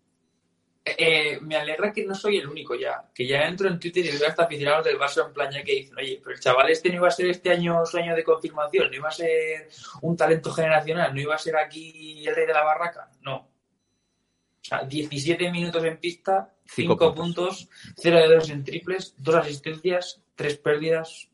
Eh, 0.87 1.39
me 1.41 1.55
alegra 1.55 1.91
que 1.91 2.05
no 2.05 2.13
soy 2.13 2.37
el 2.37 2.47
único 2.47 2.75
ya, 2.75 3.09
que 3.11 3.25
ya 3.25 3.47
entro 3.47 3.67
en 3.67 3.79
Twitter 3.79 4.05
y 4.05 4.17
veo 4.19 4.27
hasta 4.27 4.43
aficionados 4.43 4.85
del 4.85 4.99
Barça 4.99 5.25
en 5.25 5.33
plan 5.33 5.51
ya 5.51 5.63
que 5.63 5.71
dicen, 5.71 5.97
oye, 5.97 6.21
pero 6.23 6.35
el 6.35 6.39
chaval 6.39 6.69
este 6.69 6.89
no 6.89 6.95
iba 6.97 7.07
a 7.07 7.11
ser 7.11 7.25
este 7.25 7.49
año 7.49 7.83
su 7.87 7.97
año 7.97 8.15
de 8.15 8.23
confirmación, 8.23 8.91
no 8.91 8.95
iba 8.95 9.09
a 9.09 9.11
ser 9.11 9.67
un 10.03 10.15
talento 10.15 10.51
generacional, 10.51 11.11
no 11.11 11.19
iba 11.19 11.33
a 11.33 11.39
ser 11.39 11.57
aquí 11.57 12.23
el 12.27 12.35
rey 12.35 12.45
de 12.45 12.53
la 12.53 12.63
barraca, 12.63 13.09
no. 13.21 13.35
O 13.37 14.67
sea, 14.67 14.83
17 14.83 15.51
minutos 15.51 15.83
en 15.83 15.97
pista, 15.97 16.53
Cinco 16.65 16.93
5 16.93 17.15
puntos. 17.15 17.65
puntos, 17.65 17.69
0 17.97 18.19
de 18.19 18.35
2 18.35 18.49
en 18.51 18.63
triples, 18.63 19.15
2 19.17 19.35
asistencias, 19.35 20.21
3 20.35 20.57
pérdidas. 20.59 21.29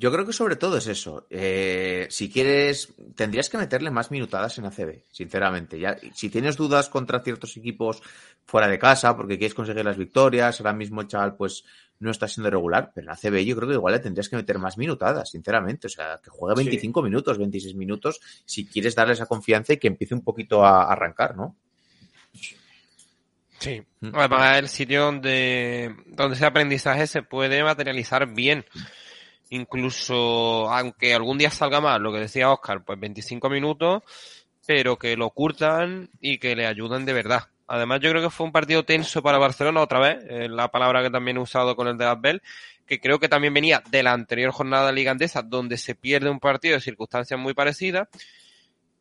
Yo 0.00 0.10
creo 0.10 0.24
que 0.24 0.32
sobre 0.32 0.56
todo 0.56 0.78
es 0.78 0.86
eso. 0.86 1.26
Eh, 1.28 2.06
si 2.08 2.30
quieres, 2.30 2.94
tendrías 3.14 3.50
que 3.50 3.58
meterle 3.58 3.90
más 3.90 4.10
minutadas 4.10 4.56
en 4.56 4.64
ACB, 4.64 5.02
sinceramente. 5.12 5.78
Ya, 5.78 5.98
si 6.14 6.30
tienes 6.30 6.56
dudas 6.56 6.88
contra 6.88 7.20
ciertos 7.20 7.54
equipos 7.58 8.02
fuera 8.46 8.66
de 8.66 8.78
casa, 8.78 9.14
porque 9.14 9.36
quieres 9.36 9.52
conseguir 9.52 9.84
las 9.84 9.98
victorias, 9.98 10.58
ahora 10.58 10.72
mismo 10.72 11.02
el 11.02 11.08
chaval 11.08 11.36
pues 11.36 11.66
no 11.98 12.10
está 12.10 12.26
siendo 12.28 12.48
regular, 12.48 12.92
pero 12.94 13.08
en 13.08 13.10
ACB 13.10 13.44
yo 13.44 13.54
creo 13.56 13.68
que 13.68 13.74
igual 13.74 13.92
le 13.92 14.00
tendrías 14.00 14.30
que 14.30 14.36
meter 14.36 14.58
más 14.58 14.78
minutadas, 14.78 15.32
sinceramente. 15.32 15.88
O 15.88 15.90
sea, 15.90 16.18
que 16.24 16.30
juegue 16.30 16.56
Sí. 16.56 16.64
25 16.64 17.02
minutos, 17.02 17.36
26 17.36 17.74
minutos, 17.74 18.20
si 18.46 18.64
quieres 18.64 18.94
darle 18.94 19.12
esa 19.12 19.26
confianza 19.26 19.74
y 19.74 19.76
que 19.76 19.88
empiece 19.88 20.14
un 20.14 20.22
poquito 20.22 20.64
a 20.64 20.90
arrancar, 20.90 21.36
¿no? 21.36 21.56
Sí. 23.58 23.82
Mm. 24.00 24.14
Además, 24.14 24.58
el 24.60 24.68
sitio 24.68 25.02
donde, 25.02 25.94
donde 26.06 26.36
ese 26.36 26.46
aprendizaje 26.46 27.06
se 27.06 27.22
puede 27.22 27.62
materializar 27.62 28.26
bien. 28.32 28.64
Incluso, 29.50 30.70
aunque 30.70 31.12
algún 31.12 31.36
día 31.38 31.50
salga 31.50 31.80
mal, 31.80 32.00
lo 32.02 32.12
que 32.12 32.20
decía 32.20 32.50
Oscar, 32.50 32.84
pues 32.84 32.98
25 32.98 33.50
minutos, 33.50 34.02
pero 34.66 34.96
que 34.96 35.16
lo 35.16 35.30
curtan 35.30 36.08
y 36.20 36.38
que 36.38 36.56
le 36.56 36.66
ayudan 36.66 37.04
de 37.04 37.12
verdad. 37.12 37.44
Además, 37.66 38.00
yo 38.00 38.10
creo 38.10 38.22
que 38.22 38.30
fue 38.30 38.46
un 38.46 38.52
partido 38.52 38.84
tenso 38.84 39.22
para 39.22 39.38
Barcelona 39.38 39.80
otra 39.80 40.00
vez, 40.00 40.50
la 40.50 40.68
palabra 40.68 41.02
que 41.02 41.10
también 41.10 41.36
he 41.36 41.40
usado 41.40 41.76
con 41.76 41.86
el 41.88 41.98
de 41.98 42.04
Asbel, 42.04 42.42
que 42.86 43.00
creo 43.00 43.20
que 43.20 43.28
también 43.28 43.54
venía 43.54 43.82
de 43.90 44.02
la 44.02 44.12
anterior 44.12 44.50
jornada 44.50 44.90
ligandesa, 44.90 45.42
donde 45.42 45.76
se 45.76 45.94
pierde 45.94 46.30
un 46.30 46.40
partido 46.40 46.74
de 46.74 46.80
circunstancias 46.80 47.38
muy 47.38 47.54
parecidas. 47.54 48.08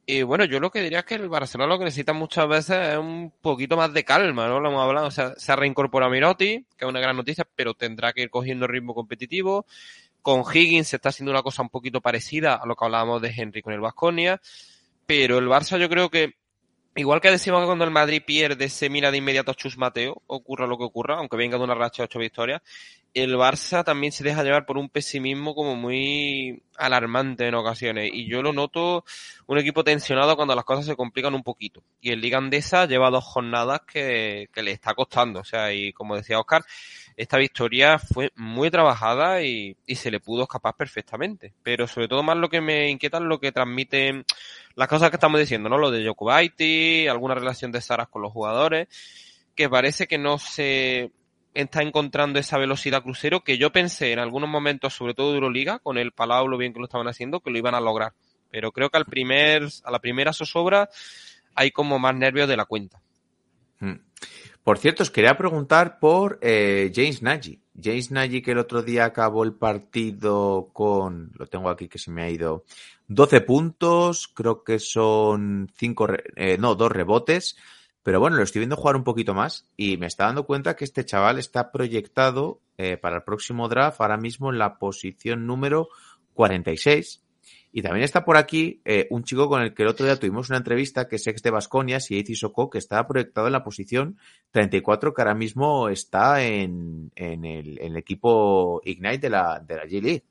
Y 0.05 0.23
bueno, 0.23 0.45
yo 0.45 0.59
lo 0.59 0.71
que 0.71 0.81
diría 0.81 0.99
es 0.99 1.05
que 1.05 1.15
el 1.15 1.29
Barcelona 1.29 1.71
lo 1.71 1.77
que 1.77 1.85
necesita 1.85 2.13
muchas 2.13 2.47
veces 2.47 2.89
es 2.89 2.97
un 2.97 3.31
poquito 3.41 3.77
más 3.77 3.93
de 3.93 4.03
calma, 4.03 4.47
¿no? 4.47 4.59
Lo 4.59 4.69
hemos 4.69 4.83
hablado, 4.83 5.07
o 5.07 5.11
sea, 5.11 5.33
se 5.35 5.51
ha 5.51 5.55
reincorporado 5.55 6.11
Mirotti, 6.11 6.65
que 6.77 6.85
es 6.85 6.89
una 6.89 6.99
gran 6.99 7.15
noticia, 7.15 7.47
pero 7.55 7.75
tendrá 7.75 8.13
que 8.13 8.23
ir 8.23 8.31
cogiendo 8.31 8.65
ritmo 8.65 8.95
competitivo. 8.95 9.67
Con 10.21 10.41
Higgins 10.41 10.89
se 10.89 10.97
está 10.97 11.09
haciendo 11.09 11.31
una 11.31 11.43
cosa 11.43 11.61
un 11.61 11.69
poquito 11.69 12.01
parecida 12.01 12.55
a 12.55 12.65
lo 12.65 12.75
que 12.75 12.85
hablábamos 12.85 13.21
de 13.21 13.33
Henry 13.35 13.61
con 13.61 13.73
el 13.73 13.79
Vasconia, 13.79 14.41
pero 15.05 15.37
el 15.37 15.47
Barça 15.47 15.77
yo 15.79 15.89
creo 15.89 16.09
que 16.09 16.35
Igual 16.95 17.21
que 17.21 17.31
decimos 17.31 17.61
que 17.61 17.67
cuando 17.67 17.85
el 17.85 17.91
Madrid 17.91 18.21
pierde 18.25 18.67
se 18.67 18.89
mira 18.89 19.09
de 19.09 19.17
inmediato 19.17 19.51
a 19.51 19.53
Chus 19.53 19.77
Mateo, 19.77 20.21
ocurra 20.27 20.67
lo 20.67 20.77
que 20.77 20.83
ocurra, 20.83 21.17
aunque 21.17 21.37
venga 21.37 21.57
de 21.57 21.63
una 21.63 21.75
racha 21.75 22.01
de 22.01 22.05
ocho 22.05 22.19
victorias, 22.19 22.61
el 23.13 23.35
Barça 23.35 23.83
también 23.83 24.11
se 24.11 24.23
deja 24.23 24.43
llevar 24.43 24.65
por 24.65 24.77
un 24.77 24.89
pesimismo 24.89 25.55
como 25.55 25.75
muy 25.75 26.61
alarmante 26.77 27.47
en 27.47 27.55
ocasiones. 27.55 28.09
Y 28.13 28.29
yo 28.29 28.41
lo 28.41 28.53
noto 28.53 29.05
un 29.47 29.57
equipo 29.57 29.83
tensionado 29.83 30.35
cuando 30.35 30.55
las 30.55 30.65
cosas 30.65 30.85
se 30.85 30.95
complican 30.95 31.33
un 31.33 31.43
poquito. 31.43 31.83
Y 32.01 32.11
el 32.11 32.21
Liga 32.21 32.37
Andesa 32.37 32.85
lleva 32.85 33.09
dos 33.09 33.23
jornadas 33.23 33.81
que, 33.81 34.49
que 34.51 34.63
le 34.63 34.71
está 34.71 34.93
costando. 34.93 35.39
O 35.39 35.45
sea, 35.45 35.73
y 35.73 35.93
como 35.93 36.15
decía 36.15 36.39
Oscar, 36.39 36.63
esta 37.19 37.37
victoria 37.37 37.99
fue 37.99 38.31
muy 38.37 38.71
trabajada 38.71 39.43
y, 39.43 39.75
se 39.93 40.09
le 40.09 40.21
pudo 40.21 40.43
escapar 40.43 40.73
perfectamente. 40.77 41.53
Pero 41.63 41.85
sobre 41.85 42.07
todo 42.07 42.23
más 42.23 42.37
lo 42.37 42.47
que 42.47 42.61
me 42.61 42.89
inquieta 42.89 43.17
es 43.17 43.23
lo 43.25 43.41
que 43.41 43.51
transmiten 43.51 44.23
las 44.75 44.87
cosas 44.87 45.09
que 45.09 45.17
estamos 45.17 45.37
diciendo, 45.37 45.67
¿no? 45.67 45.77
Lo 45.77 45.91
de 45.91 46.07
Jokubaiti, 46.07 47.09
alguna 47.09 47.35
relación 47.35 47.73
de 47.73 47.81
Saras 47.81 48.07
con 48.07 48.21
los 48.21 48.31
jugadores, 48.31 48.87
que 49.53 49.67
parece 49.67 50.07
que 50.07 50.17
no 50.17 50.37
se 50.37 51.11
está 51.53 51.81
encontrando 51.81 52.39
esa 52.39 52.57
velocidad 52.57 53.03
crucero 53.03 53.41
que 53.41 53.57
yo 53.57 53.73
pensé 53.73 54.13
en 54.13 54.19
algunos 54.19 54.49
momentos, 54.49 54.93
sobre 54.93 55.13
todo 55.13 55.31
de 55.31 55.39
Euroliga, 55.39 55.79
con 55.79 55.97
el 55.97 56.13
Palau 56.13 56.47
lo 56.47 56.57
bien 56.57 56.71
que 56.71 56.79
lo 56.79 56.85
estaban 56.85 57.09
haciendo, 57.09 57.41
que 57.41 57.51
lo 57.51 57.57
iban 57.57 57.75
a 57.75 57.81
lograr. 57.81 58.13
Pero 58.49 58.71
creo 58.71 58.89
que 58.89 58.97
al 58.97 59.05
primer, 59.05 59.67
a 59.83 59.91
la 59.91 59.99
primera 59.99 60.31
zozobra 60.31 60.87
hay 61.53 61.71
como 61.71 61.99
más 61.99 62.15
nervios 62.15 62.47
de 62.47 62.55
la 62.55 62.63
cuenta. 62.63 63.01
Hmm. 63.81 63.95
Por 64.69 64.77
cierto, 64.77 65.01
os 65.01 65.09
quería 65.09 65.35
preguntar 65.35 65.97
por 65.97 66.37
eh, 66.43 66.91
James 66.93 67.23
Nagy. 67.23 67.59
James 67.73 68.11
Nagy 68.11 68.43
que 68.43 68.51
el 68.51 68.59
otro 68.59 68.83
día 68.83 69.03
acabó 69.03 69.43
el 69.43 69.53
partido 69.53 70.69
con, 70.73 71.31
lo 71.39 71.47
tengo 71.47 71.69
aquí 71.69 71.87
que 71.87 71.97
se 71.97 72.11
me 72.11 72.21
ha 72.21 72.29
ido, 72.29 72.65
12 73.07 73.41
puntos, 73.41 74.27
creo 74.27 74.63
que 74.63 74.77
son 74.77 75.71
5, 75.75 76.07
eh, 76.35 76.59
no, 76.59 76.75
2 76.75 76.91
rebotes, 76.91 77.57
pero 78.03 78.19
bueno, 78.19 78.37
lo 78.37 78.43
estoy 78.43 78.59
viendo 78.59 78.75
jugar 78.75 78.95
un 78.95 79.03
poquito 79.03 79.33
más 79.33 79.67
y 79.75 79.97
me 79.97 80.05
está 80.05 80.25
dando 80.25 80.45
cuenta 80.45 80.75
que 80.75 80.85
este 80.85 81.03
chaval 81.03 81.39
está 81.39 81.71
proyectado 81.71 82.61
eh, 82.77 82.95
para 82.97 83.15
el 83.15 83.23
próximo 83.23 83.69
draft 83.69 83.99
ahora 83.99 84.17
mismo 84.17 84.51
en 84.51 84.59
la 84.59 84.77
posición 84.77 85.47
número 85.47 85.89
46 86.35 87.23
y 87.71 87.81
también 87.83 88.03
está 88.03 88.25
por 88.25 88.37
aquí 88.37 88.81
eh, 88.83 89.07
un 89.11 89.23
chico 89.23 89.47
con 89.47 89.61
el 89.61 89.73
que 89.73 89.83
el 89.83 89.89
otro 89.89 90.05
día 90.05 90.17
tuvimos 90.17 90.49
una 90.49 90.57
entrevista, 90.57 91.07
que 91.07 91.17
es 91.17 91.27
ex 91.27 91.43
de 91.43 91.51
Basconia, 91.51 91.99
Sieti 91.99 92.35
Soko, 92.35 92.69
que 92.69 92.79
está 92.79 93.07
proyectado 93.07 93.47
en 93.47 93.53
la 93.53 93.63
posición 93.63 94.17
34, 94.51 95.13
que 95.13 95.21
ahora 95.21 95.35
mismo 95.35 95.87
está 95.89 96.43
en, 96.43 97.11
en, 97.15 97.45
el, 97.45 97.95
equipo 97.95 98.81
Ignite 98.83 99.19
de 99.19 99.29
la, 99.29 99.59
de 99.59 99.75
la 99.75 99.85
G-League. 99.85 100.23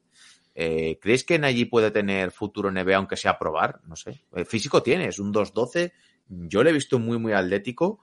Eh, 0.57 0.99
¿Crees 1.01 1.22
que 1.22 1.36
allí 1.36 1.66
puede 1.66 1.93
tener 1.93 2.32
futuro 2.32 2.72
NBA, 2.72 2.97
aunque 2.97 3.16
sea 3.16 3.39
probar? 3.39 3.80
No 3.86 3.95
sé. 3.95 4.22
El 4.34 4.45
físico 4.45 4.82
tiene, 4.82 5.07
es 5.07 5.20
un 5.20 5.32
2-12. 5.32 5.93
Yo 6.28 6.64
le 6.64 6.70
he 6.70 6.72
visto 6.72 6.99
muy, 6.99 7.18
muy 7.18 7.32
atlético. 7.32 8.01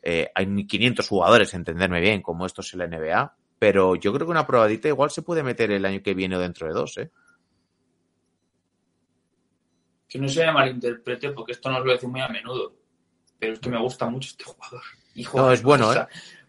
Eh, 0.00 0.30
hay 0.32 0.46
500 0.64 1.08
jugadores, 1.08 1.52
entenderme 1.54 2.00
bien, 2.00 2.22
como 2.22 2.46
esto 2.46 2.60
es 2.60 2.72
la 2.74 2.86
NBA. 2.86 3.34
Pero 3.58 3.96
yo 3.96 4.12
creo 4.12 4.24
que 4.24 4.30
una 4.30 4.46
probadita 4.46 4.86
igual 4.86 5.10
se 5.10 5.22
puede 5.22 5.42
meter 5.42 5.72
el 5.72 5.84
año 5.84 6.00
que 6.00 6.14
viene 6.14 6.36
o 6.36 6.38
dentro 6.38 6.68
de 6.68 6.74
dos, 6.74 6.96
¿eh? 6.98 7.10
Que 10.08 10.18
no 10.18 10.28
se 10.28 10.44
me 10.46 10.52
malinterprete 10.52 11.30
porque 11.30 11.52
esto 11.52 11.70
no 11.70 11.80
lo 11.80 11.92
decir 11.92 12.08
muy 12.08 12.20
a 12.20 12.28
menudo, 12.28 12.74
pero 13.38 13.52
es 13.52 13.58
que 13.60 13.68
me 13.68 13.78
gusta 13.78 14.08
mucho 14.08 14.30
este 14.30 14.44
jugador. 14.44 14.82
Hijo 15.14 15.38
no, 15.38 15.52
es 15.52 15.62
bueno, 15.62 15.92
¿eh? 15.92 16.06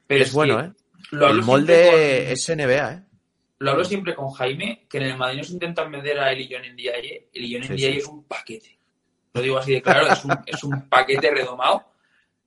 Pero 0.07 0.22
es, 0.22 0.30
es 0.30 0.34
bueno, 0.34 0.60
¿eh? 0.60 0.72
El 1.12 1.41
molde 1.41 1.89
con, 1.89 1.99
es 2.34 2.49
NBA, 2.49 2.93
¿eh? 2.93 3.03
Lo 3.60 3.72
hablo 3.72 3.84
siempre 3.84 4.16
con 4.16 4.30
Jaime, 4.30 4.86
que 4.89 4.97
en 4.97 5.03
el 5.03 5.18
Madrid 5.18 5.39
nos 5.39 5.49
intentan 5.49 5.91
meter 5.91 6.18
a 6.20 6.32
Elion 6.32 6.64
en 6.64 6.74
Ndiaye. 6.74 7.30
Elion 7.34 7.64
en 7.64 7.74
Ndiaye 7.74 7.93
sí, 7.95 7.99
sí. 7.99 7.99
es 7.99 8.07
un 8.07 8.24
paquete. 8.24 8.80
Lo 9.34 9.41
digo 9.41 9.57
así 9.57 9.74
de 9.74 9.82
claro, 9.82 10.07
es 10.07 10.24
un, 10.24 10.38
es 10.45 10.64
un 10.64 10.89
paquete 10.89 11.30
redomado 11.30 11.91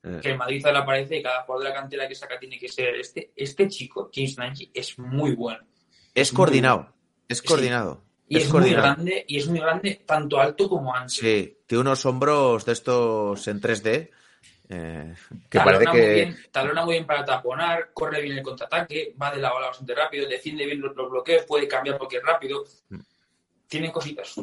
que 0.23 0.31
el 0.31 0.39
Madrid 0.39 0.65
le 0.65 0.79
aparece 0.79 1.19
y 1.19 1.23
cada 1.23 1.43
jugador 1.43 1.65
de 1.65 1.69
la 1.69 1.75
cantera 1.75 2.09
que 2.09 2.15
saca 2.15 2.39
tiene 2.39 2.59
que 2.59 2.69
ser 2.69 2.95
este. 2.95 3.33
Este 3.37 3.69
chico, 3.69 4.11
James 4.13 4.39
Nagy, 4.39 4.71
es 4.73 4.99
muy 4.99 5.35
bueno. 5.35 5.65
Es 6.15 6.33
coordinado, 6.33 6.95
es 7.29 7.43
coordinado. 7.43 8.03
Y 8.33 8.39
es, 8.39 8.45
es 8.45 8.53
muy 8.55 8.71
grande, 8.71 9.25
y 9.29 9.37
es 9.37 9.47
muy 9.47 9.61
grande, 9.61 10.03
tanto 10.07 10.41
alto 10.41 10.67
como 10.67 10.95
ancho. 10.95 11.21
Sí, 11.21 11.59
tiene 11.67 11.83
unos 11.83 12.07
hombros 12.07 12.65
de 12.65 12.73
estos 12.73 13.47
en 13.47 13.61
3D. 13.61 14.11
Eh, 14.71 15.15
que 15.51 15.59
talona 15.59 15.65
parece 15.65 15.85
que. 15.93 16.07
Muy 16.07 16.15
bien, 16.15 16.37
talona 16.51 16.85
muy 16.87 16.95
bien 16.95 17.07
para 17.07 17.27
taponar, 17.27 17.91
corre 17.93 18.23
bien 18.23 18.39
el 18.39 18.43
contraataque, 18.43 19.15
va 19.21 19.33
de 19.33 19.39
la 19.39 19.53
bola 19.53 19.67
bastante 19.67 19.95
rápido, 19.95 20.27
defiende 20.27 20.65
bien 20.65 20.81
los, 20.81 20.95
bloqueos, 20.95 21.45
puede 21.45 21.69
cambiar 21.69 21.99
porque 21.99 22.17
es 22.17 22.23
rápido. 22.23 22.65
Tiene 23.69 23.93
cositas. 23.93 24.35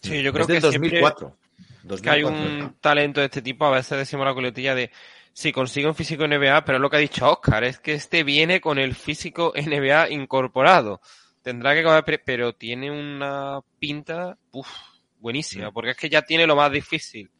Sí, 0.00 0.22
yo 0.22 0.32
creo 0.32 0.46
que 0.46 0.58
2004. 0.58 1.36
siempre 1.82 2.02
que 2.02 2.10
hay 2.10 2.24
un 2.24 2.76
talento 2.80 3.20
de 3.20 3.26
este 3.26 3.42
tipo, 3.42 3.66
a 3.66 3.72
veces 3.72 3.98
decimos 3.98 4.24
la 4.24 4.32
coletilla 4.32 4.74
de 4.74 4.90
si 5.34 5.52
consigue 5.52 5.86
un 5.86 5.94
físico 5.94 6.26
NBA, 6.26 6.64
pero 6.64 6.78
es 6.78 6.82
lo 6.82 6.88
que 6.88 6.96
ha 6.96 7.00
dicho 7.00 7.30
Oscar, 7.30 7.62
es 7.64 7.78
que 7.78 7.92
este 7.92 8.24
viene 8.24 8.62
con 8.62 8.78
el 8.78 8.94
físico 8.94 9.52
NBA 9.54 10.08
incorporado 10.08 11.02
tendrá 11.48 11.74
que 11.74 11.82
comer, 11.82 12.22
pero 12.26 12.52
tiene 12.52 12.90
una 12.90 13.60
pinta 13.78 14.36
uf, 14.52 14.68
buenísima, 15.18 15.72
porque 15.72 15.92
es 15.92 15.96
que 15.96 16.10
ya 16.10 16.20
tiene 16.20 16.46
lo 16.46 16.54
más 16.54 16.70
difícil. 16.70 17.30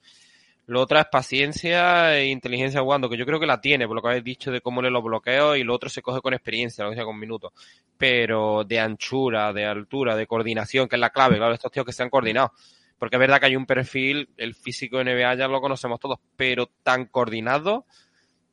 Lo 0.64 0.80
otro 0.80 0.98
es 0.98 1.04
paciencia 1.12 2.16
e 2.16 2.28
inteligencia 2.28 2.80
jugando, 2.80 3.10
que 3.10 3.18
yo 3.18 3.26
creo 3.26 3.38
que 3.38 3.44
la 3.44 3.60
tiene, 3.60 3.86
por 3.86 3.96
lo 3.96 4.00
que 4.00 4.08
habéis 4.08 4.24
dicho 4.24 4.50
de 4.50 4.62
cómo 4.62 4.80
lee 4.80 4.88
los 4.88 5.04
bloqueos, 5.04 5.58
y 5.58 5.62
lo 5.62 5.74
otro 5.74 5.90
se 5.90 6.00
coge 6.00 6.22
con 6.22 6.32
experiencia, 6.32 6.84
lo 6.84 6.90
que 6.90 6.96
sea 6.96 7.04
con 7.04 7.18
minutos. 7.18 7.52
Pero 7.98 8.64
de 8.64 8.80
anchura, 8.80 9.52
de 9.52 9.66
altura, 9.66 10.16
de 10.16 10.26
coordinación, 10.26 10.88
que 10.88 10.96
es 10.96 11.00
la 11.00 11.10
clave, 11.10 11.36
claro, 11.36 11.52
estos 11.52 11.70
tíos 11.70 11.84
que 11.84 11.92
se 11.92 12.02
han 12.02 12.08
coordinado. 12.08 12.52
Porque 12.98 13.16
es 13.16 13.20
verdad 13.20 13.38
que 13.38 13.46
hay 13.46 13.56
un 13.56 13.66
perfil, 13.66 14.30
el 14.38 14.54
físico 14.54 15.04
NBA 15.04 15.34
ya 15.34 15.48
lo 15.48 15.60
conocemos 15.60 16.00
todos, 16.00 16.18
pero 16.34 16.70
tan 16.82 17.04
coordinado, 17.04 17.84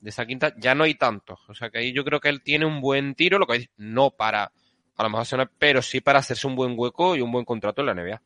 de 0.02 0.10
esa 0.10 0.26
quinta, 0.26 0.54
ya 0.58 0.76
no 0.76 0.84
hay 0.84 0.96
tantos. 0.96 1.40
O 1.48 1.54
sea 1.54 1.70
que 1.70 1.78
ahí 1.78 1.94
yo 1.94 2.04
creo 2.04 2.20
que 2.20 2.28
él 2.28 2.42
tiene 2.42 2.66
un 2.66 2.82
buen 2.82 3.16
tiro, 3.16 3.40
lo 3.40 3.48
que 3.48 3.70
no 3.78 4.12
para 4.12 4.52
a 4.96 5.04
lo 5.04 5.10
mejor 5.10 5.26
suena, 5.26 5.52
pero 5.58 5.82
sí 5.82 6.02
para 6.02 6.20
hacerse 6.20 6.48
un 6.48 6.56
buen 6.56 6.74
hueco 6.78 7.16
y 7.16 7.22
un 7.22 7.32
buen 7.32 7.46
contrato 7.46 7.82
en 7.82 7.88
la 7.88 7.94
NBA. 7.94 8.22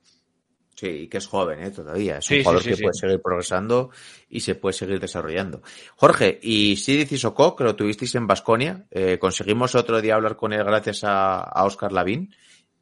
Sí, 0.76 1.10
que 1.10 1.18
es 1.18 1.28
joven 1.28 1.62
¿eh? 1.62 1.72
todavía. 1.72 2.20
Es 2.20 2.26
Sí, 2.26 2.38
un 2.38 2.44
jugador 2.44 2.64
sí, 2.64 2.70
que 2.70 2.76
sí, 2.78 2.84
puede 2.84 2.94
seguir 2.94 3.22
progresando 3.22 3.90
y 4.30 4.40
se 4.40 4.56
puede 4.56 4.74
seguir 4.74 5.00
desarrollando. 5.00 5.62
Jorge, 5.96 6.40
y 6.42 6.78
Sidiz 6.78 7.12
y 7.12 7.18
Sokó, 7.18 7.56
que 7.56 7.66
lo 7.66 7.76
tuvisteis 7.76 8.16
en 8.16 8.28
Basconia, 8.28 8.86
conseguimos 9.20 9.76
otro 9.76 10.00
día 10.02 10.16
hablar 10.16 10.38
con 10.38 10.54
él 10.54 10.64
gracias 10.64 11.04
a, 11.04 11.42
a 11.42 11.66
Oscar 11.66 11.92
Lavín. 11.92 12.34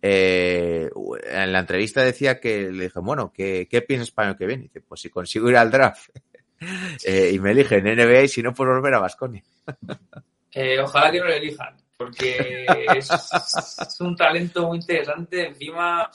Eh, 0.02 0.90
en 1.24 1.52
la 1.52 1.60
entrevista 1.60 2.04
decía 2.04 2.40
que 2.40 2.72
le 2.72 2.86
dije, 2.86 3.00
bueno, 3.00 3.32
¿qué, 3.34 3.68
qué 3.70 3.82
piensas 3.82 4.12
para 4.12 4.28
el 4.28 4.30
año 4.32 4.38
que 4.38 4.46
viene? 4.46 4.64
Y 4.64 4.68
dice, 4.68 4.82
pues 4.82 5.02
si 5.02 5.10
consigo 5.10 5.50
ir 5.50 5.58
al 5.58 5.72
draft 5.72 6.10
eh, 7.04 7.32
y 7.34 7.40
me 7.40 7.52
eligen 7.52 7.88
en 7.88 7.98
NBA 7.98 8.24
y 8.24 8.28
si 8.28 8.44
no, 8.44 8.54
pues 8.54 8.68
volver 8.68 8.94
a 8.94 9.00
Basconia. 9.00 9.44
Eh, 10.54 10.80
ojalá 10.80 11.12
que 11.12 11.20
no 11.20 11.26
lo 11.26 11.34
elijan, 11.34 11.76
porque 11.98 12.66
es, 12.96 13.10
es 13.12 14.02
un 14.02 14.16
talento 14.16 14.68
muy 14.68 14.78
interesante. 14.78 15.48
Encima, 15.48 16.10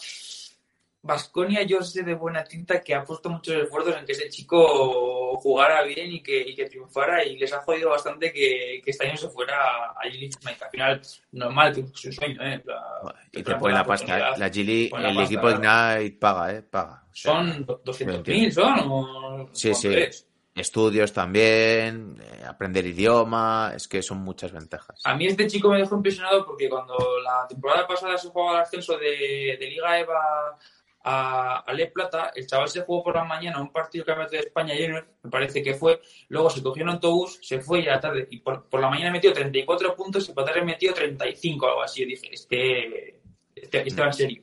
Vasconia, 1.03 1.63
yo 1.65 1.83
sé 1.83 2.05
de 2.05 2.15
buena 2.15 2.45
tinta 2.45 2.81
que 2.81 2.95
ha 2.95 3.03
puesto 3.03 3.29
muchos 3.29 3.57
esfuerzos 3.57 3.97
en 3.97 4.07
que 4.07 4.13
ese 4.13 4.29
chico 4.29 5.37
jugara 5.39 5.83
bien 5.83 6.13
y 6.13 6.23
que, 6.23 6.41
y 6.41 6.55
que 6.55 6.67
triunfara, 6.67 7.25
y 7.25 7.37
les 7.37 7.53
ha 7.53 7.61
jodido 7.63 7.91
bastante 7.91 8.33
que, 8.33 8.81
que 8.85 8.91
este 8.93 9.09
año 9.09 9.17
se 9.17 9.29
fuera 9.29 9.57
a 9.91 10.01
G 10.05 10.13
League. 10.13 10.35
Al 10.45 10.71
final, 10.71 11.03
normal, 11.33 11.75
que 11.75 11.81
es 11.81 11.91
su 11.95 12.13
sueño, 12.13 12.41
¿eh? 12.43 12.63
La, 12.65 13.15
Y 13.33 13.43
te 13.43 13.55
ponen 13.57 13.75
la 13.75 13.85
pasta, 13.85 14.19
¿eh? 14.19 14.33
La 14.37 14.49
Gili, 14.49 14.85
el 14.85 14.91
pasta, 14.91 15.23
equipo. 15.25 15.51
Ignite 15.51 16.19
paga, 16.19 16.53
¿eh? 16.53 16.63
Paga. 16.63 17.05
O 17.11 17.15
sea, 17.15 17.33
Son 17.33 17.67
200.000, 17.67 18.51
¿son? 18.53 18.79
O, 18.87 19.49
Sí, 19.53 19.75
sí. 19.75 19.89
tres. 19.89 20.29
Estudios 20.55 21.15
también, 21.15 22.21
eh, 22.21 22.45
aprender 22.47 22.85
idioma, 22.87 23.73
es 23.75 23.89
que 23.89 24.03
son 24.03 24.19
muchas 24.19 24.53
ventajas. 24.53 25.01
A 25.05 25.15
mí 25.15 25.27
este 25.27 25.47
chico 25.47 25.71
me 25.71 25.79
dejó 25.79 25.97
impresionado 25.97 26.45
porque 26.45 26.69
cuando 26.69 26.95
la 27.25 27.47
temporada 27.49 27.87
pasada 27.87 28.19
se 28.19 28.29
jugaba 28.29 28.59
el 28.59 28.63
ascenso 28.63 28.99
de, 28.99 29.57
de 29.59 29.67
Liga 29.67 29.99
EVA 29.99 30.59
a, 31.05 31.57
a 31.61 31.73
Le 31.73 31.87
Plata, 31.87 32.33
el 32.35 32.47
chaval 32.47 32.69
se 32.69 32.83
jugó 32.83 33.03
por 33.03 33.15
la 33.15 33.25
mañana 33.25 33.61
un 33.61 33.73
partido 33.73 34.05
que 34.05 34.13
de 34.13 34.39
España 34.41 34.75
Junior, 34.75 35.07
me 35.23 35.31
parece 35.31 35.63
que 35.63 35.75
fue, 35.75 36.01
luego 36.29 36.51
se 36.51 36.63
cogió 36.63 36.83
un 36.85 36.91
autobús, 36.91 37.39
se 37.43 37.61
fue 37.61 37.81
y 37.81 37.89
a 37.89 37.93
la 37.93 38.01
tarde, 38.01 38.29
y 38.31 38.41
por, 38.41 38.69
por 38.69 38.81
la 38.81 38.91
mañana 38.91 39.11
metió 39.11 39.33
34 39.33 39.97
puntos 39.97 40.29
y 40.29 40.33
por 40.33 40.45
la 40.45 40.53
tarde 40.53 40.67
metió 40.67 40.93
35 40.93 41.65
o 41.65 41.69
algo 41.69 41.83
así. 41.83 42.03
Yo 42.03 42.09
dije, 42.09 42.29
este, 42.31 43.21
Este, 43.55 43.89
este 43.89 44.01
va 44.01 44.09
en 44.09 44.13
serio. 44.13 44.43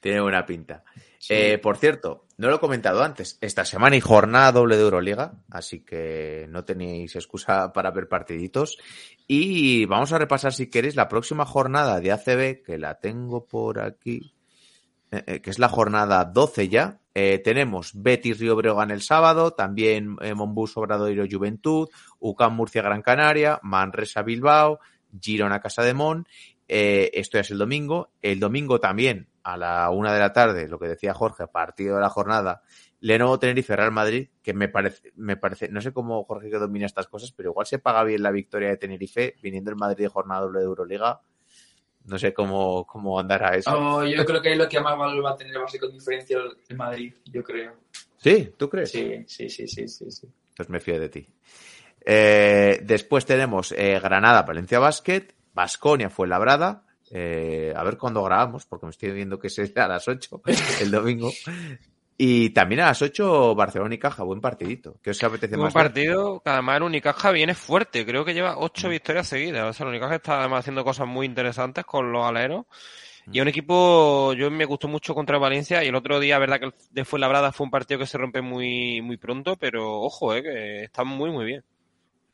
Tiene 0.00 0.20
buena 0.20 0.46
pinta. 0.46 0.84
Eh, 1.28 1.58
por 1.58 1.76
cierto, 1.76 2.25
no 2.38 2.48
lo 2.48 2.56
he 2.56 2.60
comentado 2.60 3.02
antes, 3.02 3.38
esta 3.40 3.64
semana 3.64 3.94
hay 3.94 4.00
jornada 4.02 4.52
doble 4.52 4.76
de 4.76 4.82
Euroliga, 4.82 5.32
así 5.50 5.80
que 5.80 6.46
no 6.50 6.64
tenéis 6.64 7.16
excusa 7.16 7.72
para 7.72 7.90
ver 7.90 8.08
partiditos. 8.08 8.76
Y 9.26 9.86
vamos 9.86 10.12
a 10.12 10.18
repasar, 10.18 10.52
si 10.52 10.68
queréis, 10.68 10.96
la 10.96 11.08
próxima 11.08 11.46
jornada 11.46 11.98
de 12.00 12.12
ACB, 12.12 12.62
que 12.62 12.78
la 12.78 12.98
tengo 12.98 13.46
por 13.46 13.80
aquí, 13.80 14.34
eh, 15.10 15.24
eh, 15.26 15.40
que 15.40 15.50
es 15.50 15.58
la 15.58 15.68
jornada 15.68 16.24
12 16.24 16.68
ya. 16.68 17.00
Eh, 17.14 17.40
tenemos 17.42 17.92
Betis 17.94 18.38
Río 18.38 18.54
Breogán 18.54 18.90
el 18.90 19.00
sábado, 19.00 19.52
también 19.52 20.16
Monbus 20.34 20.76
Obradoiro 20.76 21.24
Juventud, 21.30 21.88
UCAM 22.18 22.54
Murcia 22.54 22.82
Gran 22.82 23.00
Canaria, 23.00 23.58
Manresa 23.62 24.20
Bilbao, 24.20 24.80
Girona 25.18 25.60
Casa 25.60 25.82
de 25.82 25.94
Mon. 25.94 26.26
Eh, 26.68 27.10
esto 27.14 27.38
ya 27.38 27.42
es 27.42 27.50
el 27.50 27.58
domingo. 27.58 28.10
El 28.22 28.40
domingo 28.40 28.80
también 28.80 29.28
a 29.42 29.56
la 29.56 29.90
una 29.90 30.12
de 30.12 30.20
la 30.20 30.32
tarde, 30.32 30.68
lo 30.68 30.78
que 30.78 30.88
decía 30.88 31.14
Jorge, 31.14 31.46
partido 31.46 31.96
de 31.96 32.00
la 32.00 32.08
jornada, 32.08 32.62
Lenovo 33.00 33.38
Tenerife 33.38 33.76
Real 33.76 33.92
Madrid, 33.92 34.28
que 34.42 34.52
me 34.52 34.68
parece, 34.68 35.12
me 35.14 35.36
parece, 35.36 35.68
no 35.68 35.80
sé 35.80 35.92
cómo 35.92 36.24
Jorge 36.24 36.50
que 36.50 36.58
domina 36.58 36.86
estas 36.86 37.06
cosas, 37.06 37.30
pero 37.32 37.50
igual 37.50 37.66
se 37.66 37.78
paga 37.78 38.02
bien 38.02 38.22
la 38.22 38.32
victoria 38.32 38.70
de 38.70 38.76
Tenerife, 38.76 39.36
viniendo 39.42 39.70
el 39.70 39.76
Madrid 39.76 40.04
de 40.04 40.08
jornada 40.08 40.42
doble 40.42 40.60
de 40.60 40.64
Euroliga. 40.64 41.20
No 42.04 42.18
sé 42.18 42.32
cómo, 42.32 42.86
cómo 42.86 43.18
andará 43.18 43.56
eso. 43.56 43.70
Oh, 43.72 44.04
yo 44.04 44.24
creo 44.24 44.40
que 44.40 44.52
es 44.52 44.58
lo 44.58 44.68
que 44.68 44.80
más 44.80 44.96
valor 44.96 45.24
va 45.24 45.32
a 45.32 45.36
tener 45.36 45.58
base 45.58 45.78
con 45.78 45.92
diferencia 45.92 46.38
el 46.38 46.56
el 46.68 46.76
Madrid, 46.76 47.14
yo 47.24 47.42
creo. 47.42 47.74
¿Sí? 48.16 48.52
¿Tú 48.56 48.68
crees? 48.68 48.90
Sí, 48.90 49.24
sí, 49.26 49.48
sí, 49.48 49.66
sí, 49.68 49.88
sí. 49.88 50.10
sí. 50.10 50.28
Pues 50.56 50.68
me 50.68 50.80
fío 50.80 50.98
de 50.98 51.08
ti. 51.08 51.28
Eh, 52.08 52.80
después 52.84 53.26
tenemos 53.26 53.72
eh, 53.72 53.98
Granada, 54.00 54.42
Valencia 54.42 54.78
Basket, 54.78 55.34
Basconia 55.56 56.10
fue 56.10 56.28
labrada. 56.28 56.82
Eh, 57.10 57.72
a 57.74 57.82
ver 57.82 57.96
cuándo 57.96 58.22
grabamos, 58.22 58.66
porque 58.66 58.86
me 58.86 58.90
estoy 58.90 59.12
viendo 59.12 59.38
que 59.38 59.46
es 59.46 59.58
a 59.76 59.88
las 59.88 60.06
8 60.06 60.42
el 60.82 60.90
domingo. 60.90 61.32
Y 62.18 62.50
también 62.50 62.82
a 62.82 62.86
las 62.86 63.00
8 63.00 63.54
Barcelona 63.54 63.94
y 63.94 63.98
Caja, 63.98 64.22
buen 64.22 64.40
partidito. 64.40 64.98
¿Qué 65.02 65.10
os 65.10 65.24
apetece 65.24 65.56
más? 65.56 65.72
ver? 65.72 65.84
partido 65.84 66.40
que 66.40 66.50
además 66.50 66.76
el 66.76 66.82
Unicaja 66.84 67.30
viene 67.30 67.54
fuerte. 67.54 68.04
Creo 68.04 68.24
que 68.24 68.34
lleva 68.34 68.58
ocho 68.58 68.88
victorias 68.88 69.28
seguidas. 69.28 69.70
O 69.70 69.72
sea, 69.72 69.84
el 69.84 69.90
Unicaja 69.90 70.16
está 70.16 70.40
además 70.40 70.60
haciendo 70.60 70.84
cosas 70.84 71.06
muy 71.06 71.26
interesantes 71.26 71.84
con 71.84 72.12
los 72.12 72.24
aleros. 72.24 72.66
Y 73.32 73.40
un 73.40 73.48
equipo, 73.48 74.34
yo 74.34 74.50
me 74.50 74.66
gustó 74.66 74.86
mucho 74.86 75.14
contra 75.14 75.38
Valencia 75.38 75.82
y 75.82 75.88
el 75.88 75.96
otro 75.96 76.20
día, 76.20 76.38
verdad 76.38 76.60
que 76.60 76.66
el 76.66 76.74
de 76.90 77.04
Fuenlabrada 77.04 77.50
fue 77.50 77.64
un 77.64 77.72
partido 77.72 77.98
que 77.98 78.06
se 78.06 78.18
rompe 78.18 78.40
muy, 78.40 79.02
muy 79.02 79.16
pronto, 79.16 79.56
pero 79.56 80.00
ojo, 80.00 80.32
eh, 80.32 80.42
que 80.42 80.84
están 80.84 81.08
muy, 81.08 81.30
muy 81.30 81.44
bien. 81.44 81.64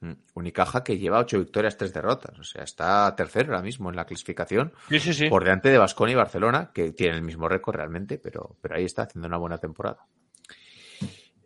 Mm, 0.03 0.15
Unicaja 0.35 0.83
que 0.83 0.99
lleva 0.99 1.21
8 1.21 1.39
victorias, 1.39 1.77
3 1.77 1.95
derrotas. 1.95 2.37
O 2.37 2.43
sea, 2.43 2.65
está 2.65 3.15
tercero 3.15 3.53
ahora 3.53 3.63
mismo 3.63 3.89
en 3.89 3.95
la 3.95 4.05
clasificación. 4.05 4.73
Sí, 4.89 4.99
sí, 4.99 5.15
sí. 5.15 5.29
Por 5.29 5.45
delante 5.45 5.69
de 5.69 5.79
Basconia 5.79 6.15
y 6.15 6.17
Barcelona, 6.17 6.73
que 6.75 6.91
tienen 6.93 7.19
el 7.19 7.23
mismo 7.23 7.49
récord 7.49 7.77
realmente, 7.77 8.19
pero, 8.19 8.57
pero 8.61 8.75
ahí 8.75 8.85
está 8.85 9.03
haciendo 9.03 9.29
una 9.29 9.37
buena 9.37 9.59
temporada. 9.59 10.05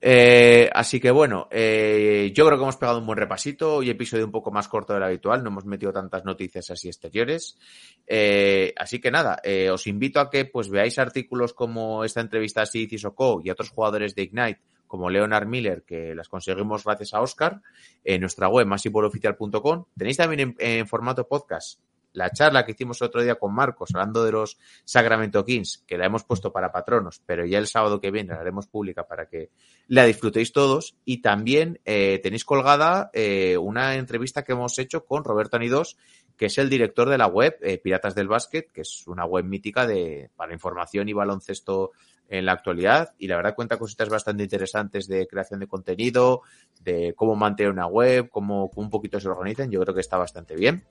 Eh, 0.01 0.71
así 0.73 1.01
que 1.01 1.11
bueno, 1.11 1.49
eh, 1.51 2.33
yo 2.35 2.47
creo 2.47 2.57
que 2.57 2.63
hemos 2.63 2.77
pegado 2.77 2.99
un 2.99 3.07
buen 3.07 3.19
repasito. 3.19 3.77
Hoy 3.77 3.91
episodio 3.91 4.25
un 4.25 4.31
poco 4.31 4.51
más 4.51 4.69
corto 4.69 4.95
del 4.95 5.03
habitual, 5.03 5.43
no 5.43 5.51
hemos 5.51 5.67
metido 5.67 5.93
tantas 5.93 6.25
noticias 6.25 6.71
así 6.71 6.89
exteriores. 6.89 7.59
Eh, 8.07 8.73
así 8.77 9.01
que 9.01 9.11
nada, 9.11 9.39
eh, 9.43 9.69
os 9.69 9.87
invito 9.87 10.19
a 10.19 10.31
que 10.31 10.47
pues 10.47 10.71
veáis 10.71 10.99
artículos 10.99 11.53
como 11.53 12.05
esta 12.05 12.23
entrevista 12.23 12.63
a 12.63 12.67
Sid 12.67 12.89
Sissoko 12.89 13.43
y 13.45 13.51
a 13.51 13.53
otros 13.53 13.69
jugadores 13.69 14.15
de 14.15 14.23
Ignite, 14.23 14.61
como 14.87 15.11
Leonard 15.11 15.47
Miller, 15.47 15.83
que 15.85 16.15
las 16.15 16.29
conseguimos 16.29 16.85
gracias 16.85 17.15
a 17.15 17.21
Oscar, 17.21 17.63
en 18.05 18.21
nuestra 18.21 18.49
web 18.49 18.67
masivoloficial.com. 18.67 19.85
Tenéis 19.97 20.17
también 20.17 20.41
en, 20.41 20.57
en 20.59 20.87
formato 20.87 21.27
podcast 21.27 21.81
la 22.17 22.31
charla 22.31 22.65
que 22.65 22.73
hicimos 22.73 23.01
el 23.01 23.09
otro 23.09 23.23
día 23.23 23.35
con 23.35 23.55
Marcos 23.55 23.91
hablando 23.95 24.25
de 24.25 24.33
los 24.33 24.59
Sacramento 24.85 25.45
Kings, 25.45 25.85
que 25.87 25.99
la 25.99 26.07
hemos 26.07 26.25
puesto 26.25 26.51
para 26.51 26.73
patronos, 26.73 27.21
pero 27.27 27.45
ya 27.45 27.59
el 27.59 27.67
sábado 27.67 28.01
que 28.01 28.11
viene 28.11 28.33
la 28.33 28.41
haremos 28.41 28.67
pública 28.67 29.07
para 29.07 29.29
que 29.29 29.51
la 29.89 30.05
disfrutéis 30.07 30.51
todos. 30.51 30.97
Y 31.05 31.21
también 31.21 31.79
eh, 31.85 32.19
tenéis 32.23 32.47
colgada 32.47 33.11
eh, 33.13 33.59
una 33.59 33.97
entrevista 33.97 34.45
que 34.45 34.53
hemos 34.53 34.79
hecho 34.79 35.05
con 35.05 35.25
Roberto 35.25 35.57
Anidos, 35.57 35.99
que 36.39 36.47
es 36.47 36.57
el 36.57 36.71
director 36.71 37.11
de 37.11 37.19
la 37.19 37.27
web 37.27 37.59
eh, 37.61 37.77
Piratas 37.77 38.15
del 38.15 38.29
Básquet, 38.29 38.73
que 38.73 38.81
es 38.81 39.07
una 39.07 39.27
web 39.27 39.45
mítica 39.45 39.87
de, 39.87 40.31
para 40.37 40.55
información 40.55 41.11
y 41.11 41.13
baloncesto 41.13 41.93
en 42.29 42.45
la 42.47 42.53
actualidad 42.53 43.15
y 43.19 43.29
la 43.29 43.37
verdad 43.37 43.55
cuenta 43.55 43.79
cositas 43.79 44.09
bastante 44.09 44.43
interesantes 44.43 45.07
de 45.07 45.27
creación 45.27 45.61
de 45.61 45.67
contenido, 45.67 46.43
de 46.81 47.15
cómo 47.15 47.37
mantener 47.37 47.73
una 47.73 47.87
web, 47.87 48.29
cómo, 48.31 48.71
un 48.75 48.91
poquito 48.91 49.21
se 49.21 49.29
organizan, 49.29 49.71
yo 49.71 49.81
creo 49.81 49.95
que 49.95 50.01
está 50.01 50.17
bastante 50.17 50.55
bien. 50.55 50.85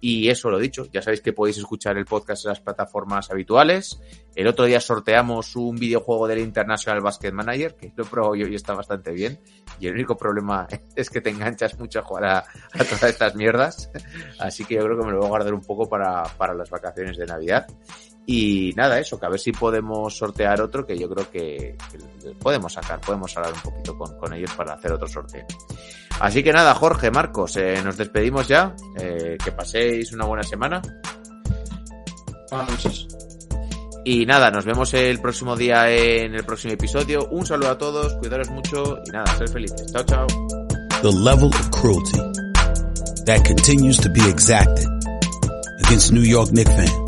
Y 0.00 0.28
eso 0.28 0.48
lo 0.48 0.58
dicho, 0.58 0.86
ya 0.92 1.02
sabéis 1.02 1.20
que 1.20 1.32
podéis 1.32 1.58
escuchar 1.58 1.96
el 1.98 2.04
podcast 2.04 2.44
en 2.44 2.50
las 2.50 2.60
plataformas 2.60 3.30
habituales. 3.30 4.00
El 4.36 4.46
otro 4.46 4.64
día 4.64 4.80
sorteamos 4.80 5.56
un 5.56 5.74
videojuego 5.74 6.28
del 6.28 6.38
International 6.38 7.00
Basket 7.02 7.32
Manager, 7.32 7.74
que 7.74 7.92
lo 7.96 8.04
probado 8.04 8.36
yo 8.36 8.46
y 8.46 8.54
está 8.54 8.74
bastante 8.74 9.10
bien. 9.10 9.40
Y 9.80 9.88
el 9.88 9.94
único 9.94 10.16
problema 10.16 10.68
es 10.96 11.10
que 11.10 11.20
te 11.20 11.30
enganchas 11.30 11.78
mucho 11.78 11.98
a 11.98 12.02
jugar 12.02 12.24
a, 12.24 12.38
a 12.38 12.84
todas 12.84 13.02
estas 13.04 13.34
mierdas. 13.34 13.90
Así 14.38 14.64
que 14.64 14.74
yo 14.74 14.84
creo 14.84 15.00
que 15.00 15.04
me 15.04 15.12
lo 15.12 15.18
voy 15.18 15.26
a 15.26 15.30
guardar 15.30 15.54
un 15.54 15.62
poco 15.62 15.88
para, 15.88 16.22
para 16.36 16.54
las 16.54 16.70
vacaciones 16.70 17.16
de 17.16 17.26
Navidad. 17.26 17.66
Y 18.30 18.74
nada, 18.76 18.98
eso, 18.98 19.18
que 19.18 19.24
a 19.24 19.30
ver 19.30 19.40
si 19.40 19.52
podemos 19.52 20.14
sortear 20.14 20.60
otro, 20.60 20.84
que 20.84 20.98
yo 20.98 21.08
creo 21.08 21.30
que, 21.30 21.78
podemos 22.38 22.70
sacar, 22.70 23.00
podemos 23.00 23.34
hablar 23.34 23.54
un 23.54 23.60
poquito 23.62 23.96
con, 23.96 24.18
con, 24.18 24.34
ellos 24.34 24.52
para 24.52 24.74
hacer 24.74 24.92
otro 24.92 25.08
sorteo. 25.08 25.46
Así 26.20 26.42
que 26.42 26.52
nada, 26.52 26.74
Jorge, 26.74 27.10
Marcos, 27.10 27.56
eh, 27.56 27.80
nos 27.82 27.96
despedimos 27.96 28.46
ya. 28.46 28.76
Eh, 29.00 29.38
que 29.42 29.50
paséis 29.50 30.12
una 30.12 30.26
buena 30.26 30.42
semana. 30.42 30.82
Buenas 32.50 32.70
noches. 32.70 33.06
Y 34.04 34.26
nada, 34.26 34.50
nos 34.50 34.66
vemos 34.66 34.92
el 34.92 35.20
próximo 35.20 35.56
día 35.56 35.90
en 35.90 36.34
el 36.34 36.44
próximo 36.44 36.74
episodio. 36.74 37.26
Un 37.30 37.46
saludo 37.46 37.70
a 37.70 37.78
todos, 37.78 38.12
cuidaros 38.16 38.50
mucho 38.50 38.98
y 39.06 39.10
nada, 39.10 39.34
ser 39.38 39.48
felices. 39.48 39.90
Chao, 39.90 40.02
chao. 40.04 40.26
The 41.00 41.12
level 41.12 41.48
of 41.48 41.70
cruelty 41.70 42.20
that 43.24 43.42
continues 43.46 43.96
to 44.00 44.10
be 44.10 44.20
exacted 44.28 44.86
against 45.86 46.12
New 46.12 46.24
York 46.24 46.50
Knicks 46.50 46.70
fans 46.76 47.07